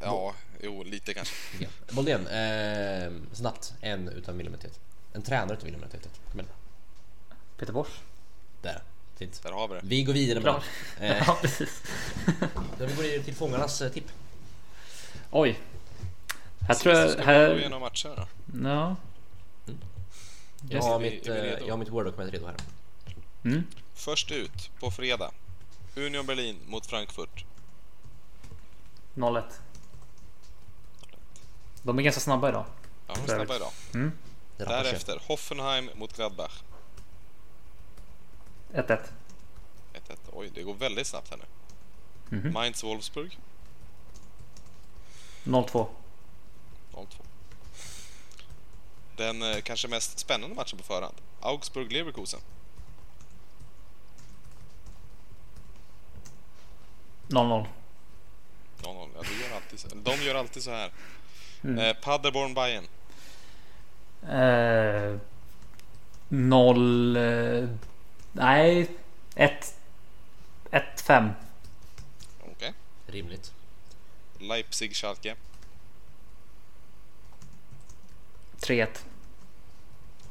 Ja, 0.00 0.34
jo, 0.62 0.82
lite 0.82 1.14
kanske. 1.14 1.34
ja. 1.60 1.68
Boldén, 1.92 2.26
eh, 2.26 3.12
snabbt. 3.32 3.74
En 3.80 4.08
utan 4.08 4.36
millimeteritet. 4.36 4.80
En 5.12 5.22
tränare 5.22 5.52
utan 5.56 5.64
millimeteritet. 5.66 6.20
Kom 6.30 6.40
igen. 6.40 6.52
Peter 7.56 7.72
Bosch. 7.72 8.00
Där. 8.62 8.82
Fint. 9.16 9.42
Där 9.42 9.52
har 9.52 9.68
vi 9.68 9.74
det. 9.74 9.80
Vi 9.84 10.02
går 10.02 10.12
vidare 10.12 10.34
med 10.34 10.42
Bra. 10.42 10.62
det. 10.98 11.06
Eh, 11.06 11.22
Ja, 11.26 11.38
precis. 11.42 11.82
då 12.78 12.86
vi 12.86 12.94
går 12.94 13.02
vidare 13.02 13.22
till 13.22 13.34
fångarnas 13.34 13.80
eh, 13.82 13.90
tipp. 13.92 14.08
Oj. 15.30 15.58
Här 16.68 16.74
tror 16.74 16.94
jag... 16.94 17.10
ska 17.10 17.18
vi 17.18 17.24
gå 17.24 17.30
Här... 17.32 17.58
igenom 17.58 17.80
matcherna 17.80 18.14
då. 18.16 18.68
Ja. 18.68 18.96
Jag 20.70 20.82
har, 20.82 20.98
vi- 20.98 21.10
mitt, 21.10 21.26
vi 21.26 21.30
eh, 21.30 21.36
jag 21.44 21.70
har 21.70 21.76
mitt 21.76 21.88
Word-dokument 21.88 22.32
redo 22.32 22.46
här. 22.46 22.56
Mm. 23.44 23.62
Först 23.94 24.30
ut 24.30 24.70
på 24.80 24.90
fredag. 24.90 25.30
Union 25.96 26.26
Berlin 26.26 26.56
mot 26.66 26.86
Frankfurt. 26.86 27.44
0-1. 29.14 29.42
De 31.82 31.98
är 31.98 32.02
ganska 32.02 32.20
snabba 32.20 32.48
idag. 32.48 32.64
Ja, 33.06 33.14
de 33.14 33.20
är 33.32 33.36
snabba 33.36 33.56
idag. 33.56 33.72
Sig. 33.92 34.10
Därefter 34.56 35.18
Hoffenheim 35.26 35.90
mot 35.94 36.16
Gladbach. 36.16 36.62
1-1. 38.72 38.98
1-1. 39.92 40.16
Oj, 40.32 40.50
det 40.54 40.62
går 40.62 40.74
väldigt 40.74 41.06
snabbt 41.06 41.30
här 41.30 41.36
nu. 41.38 41.44
Mhm. 42.38 42.52
Mainz 42.52 42.84
Wolfsburg 42.84 43.38
0-2. 45.44 45.86
0-2. 46.92 47.06
Den 49.16 49.42
eh, 49.42 49.60
kanske 49.60 49.88
mest 49.88 50.18
spännande 50.18 50.56
matchen 50.56 50.78
på 50.78 50.84
förhand. 50.84 51.14
Augsburg 51.40 51.92
Leverkusen. 51.92 52.40
0-0. 57.28 57.66
0-0. 58.82 59.08
Ja, 59.14 59.22
de 59.22 59.44
gör 59.44 59.56
alltid 59.56 59.80
så, 59.80 59.88
de 59.94 60.22
gör 60.22 60.34
alltid 60.34 60.62
så 60.62 60.70
här. 60.70 60.90
Eh, 61.62 61.96
Paderborn 62.02 62.54
Bayern. 62.54 62.86
Eh, 64.28 65.18
0... 66.28 67.16
Nej, 68.32 68.88
1-5. 69.34 71.32
Okej. 72.40 72.52
Okay. 72.52 72.72
Rimligt. 73.06 73.52
Leipzig-Schalke. 74.38 75.36
3-1. 78.60 78.88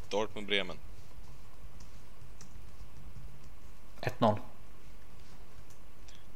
Dortmund-Bremen. 0.09 0.77
1-0. 4.01 4.39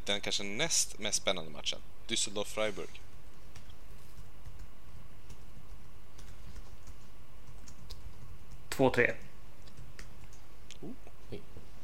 Den 0.06 0.22
kanske 0.22 0.44
näst 0.44 1.00
mest 1.00 1.22
spännande 1.22 1.52
matchen. 1.52 1.80
Düsseldorf-Freiburg. 2.08 3.02
2-3. 8.70 9.16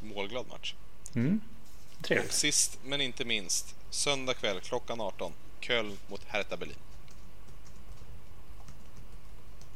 Målglad 0.01 0.47
match. 0.47 0.73
Mm. 1.15 1.41
Och 1.97 2.03
Trevligt. 2.05 2.33
sist 2.33 2.79
men 2.83 3.01
inte 3.01 3.25
minst. 3.25 3.75
Söndag 3.89 4.33
kväll 4.33 4.59
klockan 4.59 5.01
18. 5.01 5.33
Köln 5.59 5.97
mot 6.07 6.21
Hertha 6.27 6.57
Berlin. 6.57 6.75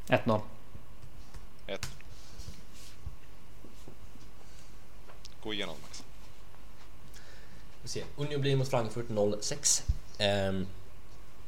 1-0. 0.08 0.42
1. 1.68 1.88
Gå 5.44 5.54
igenom 5.54 5.76
Max. 5.82 6.04
Vi 7.82 7.88
ser. 7.88 8.04
Union 8.16 8.42
blir 8.42 8.56
mot 8.56 8.70
Frankfurt 8.70 9.08
0-6. 9.10 9.82
Ehm, 10.18 10.68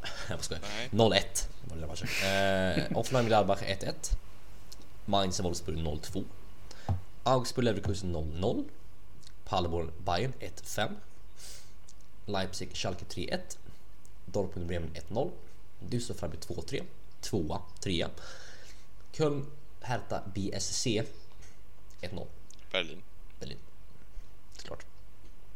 jag 0.29 0.37
bara 0.37 0.43
skojar. 0.43 0.61
Nej. 0.77 0.89
0-1 0.91 1.47
var 1.63 1.75
det 1.75 1.81
där 1.81 1.87
matchen. 1.87 2.07
Eh, 2.87 2.97
Offenheim 2.97 3.25
Gladbach 3.25 3.61
1-1. 3.61 3.93
Mainz 5.05 5.39
Wolfsburg 5.39 5.77
0-2. 5.77 6.23
Augsburg 7.25 7.65
Leverkusen 7.65 8.15
0-0. 8.15 8.65
Paderborn 9.45 9.91
Bayern 10.05 10.33
1-5. 10.39 10.89
Leipzig 12.25 12.69
Schalke 12.77 13.05
3-1. 13.05 13.39
Dortmund 14.25 14.67
Bremen 14.67 14.89
1-0. 15.09 15.31
Düsseldorf 15.79 16.19
Freiburg 16.19 16.39
2-3. 16.39 16.83
2 17.21 17.61
3 17.79 18.07
Köln 19.11 19.45
Hertha 19.81 20.23
BSC 20.35 21.03
1-0. 22.01 22.25
Berlin. 22.71 23.01
Berlin. 23.39 23.57
Såklart. 24.57 24.85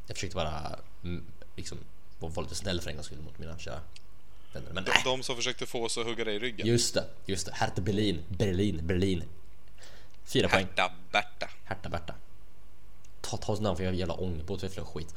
Jag 0.07 0.17
försökte 0.17 0.35
bara 0.35 0.79
mm, 1.03 1.25
liksom 1.55 1.77
vara 2.19 2.41
lite 2.41 2.55
snäll 2.55 2.81
för 2.81 2.89
en 2.89 2.95
gångs 2.95 3.05
skull 3.05 3.21
mot 3.21 3.39
mina 3.39 3.57
kära 3.59 3.81
vänner. 4.53 4.73
Men 4.73 4.83
De, 4.83 4.91
nej. 4.91 5.01
de 5.05 5.23
som 5.23 5.35
försökte 5.35 5.65
få 5.65 5.85
oss 5.85 5.97
att 5.97 6.05
hugga 6.05 6.23
dig 6.25 6.35
i 6.35 6.39
ryggen. 6.39 6.67
Just 6.67 6.93
det, 6.93 7.05
just 7.25 7.45
det. 7.45 7.51
Hertha 7.55 7.81
Berlin, 7.81 8.23
Berlin, 8.29 8.87
Berlin. 8.87 9.23
Fyra 10.29 10.49
poäng. 10.49 10.65
Hertha 10.65 10.91
Berta. 11.11 11.49
Hertha 11.63 11.89
Berta. 11.89 12.13
Ta, 13.21 13.37
ta 13.37 13.53
oss 13.53 13.59
namn 13.59 13.77
för 13.77 13.83
jag 13.83 13.91
har 13.91 13.95
jävla 13.97 14.13
ångerbåt 14.13 14.61
för 14.61 14.81
skit. 14.85 15.15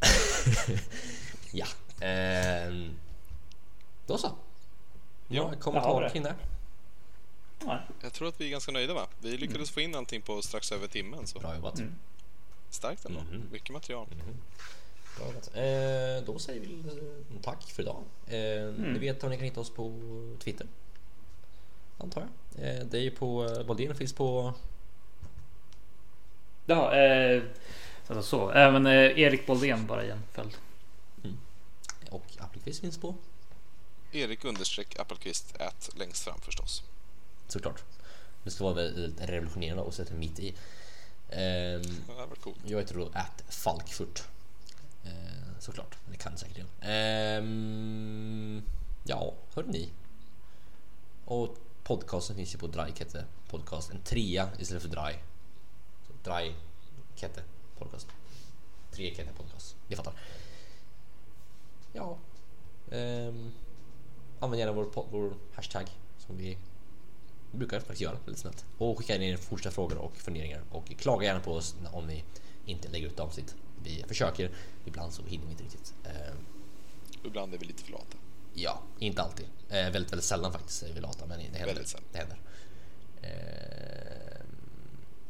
ja. 1.52 1.66
Ehm. 2.00 2.90
Då 4.06 4.18
så. 4.18 4.32
Ja, 5.28 5.42
Några 5.42 5.56
kommentarer 5.56 6.02
har 6.02 6.08
kring 6.08 6.22
det? 6.22 6.34
Nej. 7.64 7.78
Jag 8.02 8.12
tror 8.12 8.28
att 8.28 8.40
vi 8.40 8.46
är 8.46 8.50
ganska 8.50 8.72
nöjda 8.72 8.94
va? 8.94 9.06
Vi 9.20 9.36
lyckades 9.36 9.70
få 9.70 9.80
in 9.80 9.94
allting 9.94 10.22
på 10.22 10.42
strax 10.42 10.72
över 10.72 10.88
timmen 10.88 11.26
så 11.26 11.38
Bra 11.38 11.54
jobbat. 11.54 11.80
starkt 12.70 13.04
ändå. 13.04 13.20
Mhm. 13.20 13.42
Mycket 13.52 13.70
material. 13.70 14.06
Bra 15.18 15.26
jobbat. 15.26 15.50
Eh, 15.54 16.24
då 16.26 16.38
säger 16.38 16.60
vi 16.60 16.74
eh, 16.78 17.40
tack 17.42 17.62
för 17.70 17.82
idag. 17.82 18.02
Eh, 18.26 18.72
Ni 18.92 18.98
vet 18.98 19.22
var 19.22 19.30
ni 19.30 19.36
kan 19.36 19.44
hitta 19.44 19.60
oss 19.60 19.70
på 19.70 19.92
Twitter. 20.44 20.66
Antar 21.98 22.20
jag. 22.20 22.64
Eh, 22.64 22.84
det 22.84 22.98
är 22.98 23.02
ju 23.02 23.10
på 23.10 23.44
eh, 23.44 23.66
Boldén 23.66 23.94
finns 23.94 24.12
på... 24.12 24.54
Ja, 26.66 26.96
eh, 26.96 27.42
alltså 28.06 28.22
så. 28.22 28.50
Även 28.50 28.86
eh, 28.86 28.92
Erik 28.92 29.46
Boldén 29.46 29.86
bara 29.86 30.04
igen 30.04 30.22
följd. 30.32 30.56
Och 32.10 32.24
Appelqvist 32.38 32.80
finns 32.80 32.98
på. 32.98 33.14
Erik 34.12 34.44
understreck 34.44 34.98
Appelqvist 34.98 35.56
ät 35.60 35.90
längst 35.96 36.24
fram 36.24 36.40
förstås. 36.40 36.82
Såklart. 37.48 37.84
Det 38.44 38.50
ska 38.50 38.64
vara 38.64 38.74
väldigt 38.74 39.20
revolutionerande 39.20 39.82
och 39.82 39.94
sätta 39.94 40.14
mitt 40.14 40.38
i. 40.38 40.54
Ehm, 41.30 41.82
Ja, 42.08 42.14
Det 42.14 42.26
var 42.26 42.36
coolt. 42.40 42.58
Jag 42.64 42.78
heter 42.78 42.94
då 42.94 43.10
att 43.12 43.44
Falkfurt. 43.48 44.24
Eh, 45.04 45.10
såklart, 45.58 45.96
det 46.10 46.16
kan 46.16 46.36
säkert 46.36 46.58
jag. 46.58 46.66
Ehm, 46.80 48.62
ja, 49.04 49.34
hörde 49.54 49.68
ni. 49.70 49.88
Och 51.24 51.56
podcasten 51.86 52.36
finns 52.36 52.54
ju 52.54 52.58
på 52.58 52.66
Dry 52.66 52.92
Kette 52.94 53.24
Podcast. 53.48 53.90
En 53.90 54.00
trea 54.00 54.48
istället 54.58 54.82
för 54.82 54.90
Dry. 54.90 55.14
Så 56.06 56.30
dry 56.30 56.52
Kette 57.14 57.42
Podcast. 57.78 58.08
Tre 58.90 59.14
Kette 59.14 59.32
Podcast. 59.32 59.76
Ni 59.88 59.96
fattar. 59.96 60.12
Ja. 61.92 62.18
Um, 62.90 63.52
använd 64.40 64.60
gärna 64.60 64.72
vår, 64.72 65.06
vår 65.10 65.34
hashtag 65.54 65.86
som 66.18 66.36
vi 66.36 66.58
brukar 67.52 67.80
faktiskt 67.80 68.00
göra 68.00 68.16
väldigt 68.24 68.38
snabbt. 68.38 68.64
Och 68.78 68.98
skicka 68.98 69.14
in 69.14 69.22
er 69.22 69.36
fortsatta 69.36 69.74
frågor 69.74 69.98
och 69.98 70.16
funderingar 70.16 70.62
och 70.70 70.88
klaga 70.98 71.26
gärna 71.26 71.40
på 71.40 71.52
oss 71.52 71.76
om 71.92 72.06
vi 72.06 72.24
inte 72.64 72.88
lägger 72.88 73.06
ut 73.06 73.20
avsnitt. 73.20 73.54
Vi 73.82 74.04
försöker, 74.08 74.50
ibland 74.84 75.12
så 75.12 75.22
hinner 75.22 75.44
vi 75.44 75.50
inte 75.50 75.64
riktigt. 75.64 75.94
Um, 76.04 76.46
Ibland 77.24 77.54
är 77.54 77.58
vi 77.58 77.64
lite 77.64 77.82
för 77.82 77.92
lata. 77.92 78.16
Ja, 78.58 78.82
inte 78.98 79.22
alltid. 79.22 79.46
Eh, 79.68 79.90
väldigt, 79.90 80.12
väldigt 80.12 80.24
sällan 80.24 80.52
faktiskt 80.52 80.82
är 80.82 80.92
vi 80.92 81.00
lata, 81.00 81.26
men 81.26 81.38
det 81.38 81.44
händer. 81.44 81.66
Väldigt 81.66 81.88
sällan. 81.88 82.04
Det 82.12 82.18
händer. 82.18 82.38
Eh, 83.22 84.40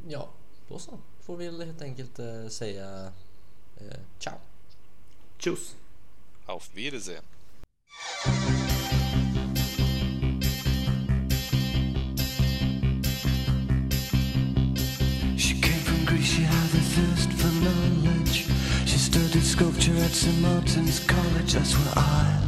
ja, 0.09 0.29
då 0.69 0.79
så. 0.79 0.99
Får 1.21 1.37
vi 1.37 1.65
helt 1.65 1.83
enkelt 1.83 2.19
eh, 2.19 2.49
säga 2.49 3.13
eh, 3.77 3.97
ciao. 4.19 4.35
Tjus! 5.39 5.75
Auf 6.47 6.71
Wiedersehen. 6.75 7.23
She 15.37 15.61
came 15.61 15.81
from 15.81 16.05
Greece, 16.05 16.27
she 16.27 16.43
had 16.43 16.75
a 16.75 16.83
thirst 16.95 17.33
for 17.33 17.49
knowledge. 17.49 18.47
She 18.87 18.99
studied 18.99 19.43
sculpture 19.43 19.97
at 20.05 20.13
St. 20.13 20.41
Martin's 20.41 21.01
College, 21.01 21.55
that's 21.55 21.75
where 21.75 21.93
I 21.97 22.46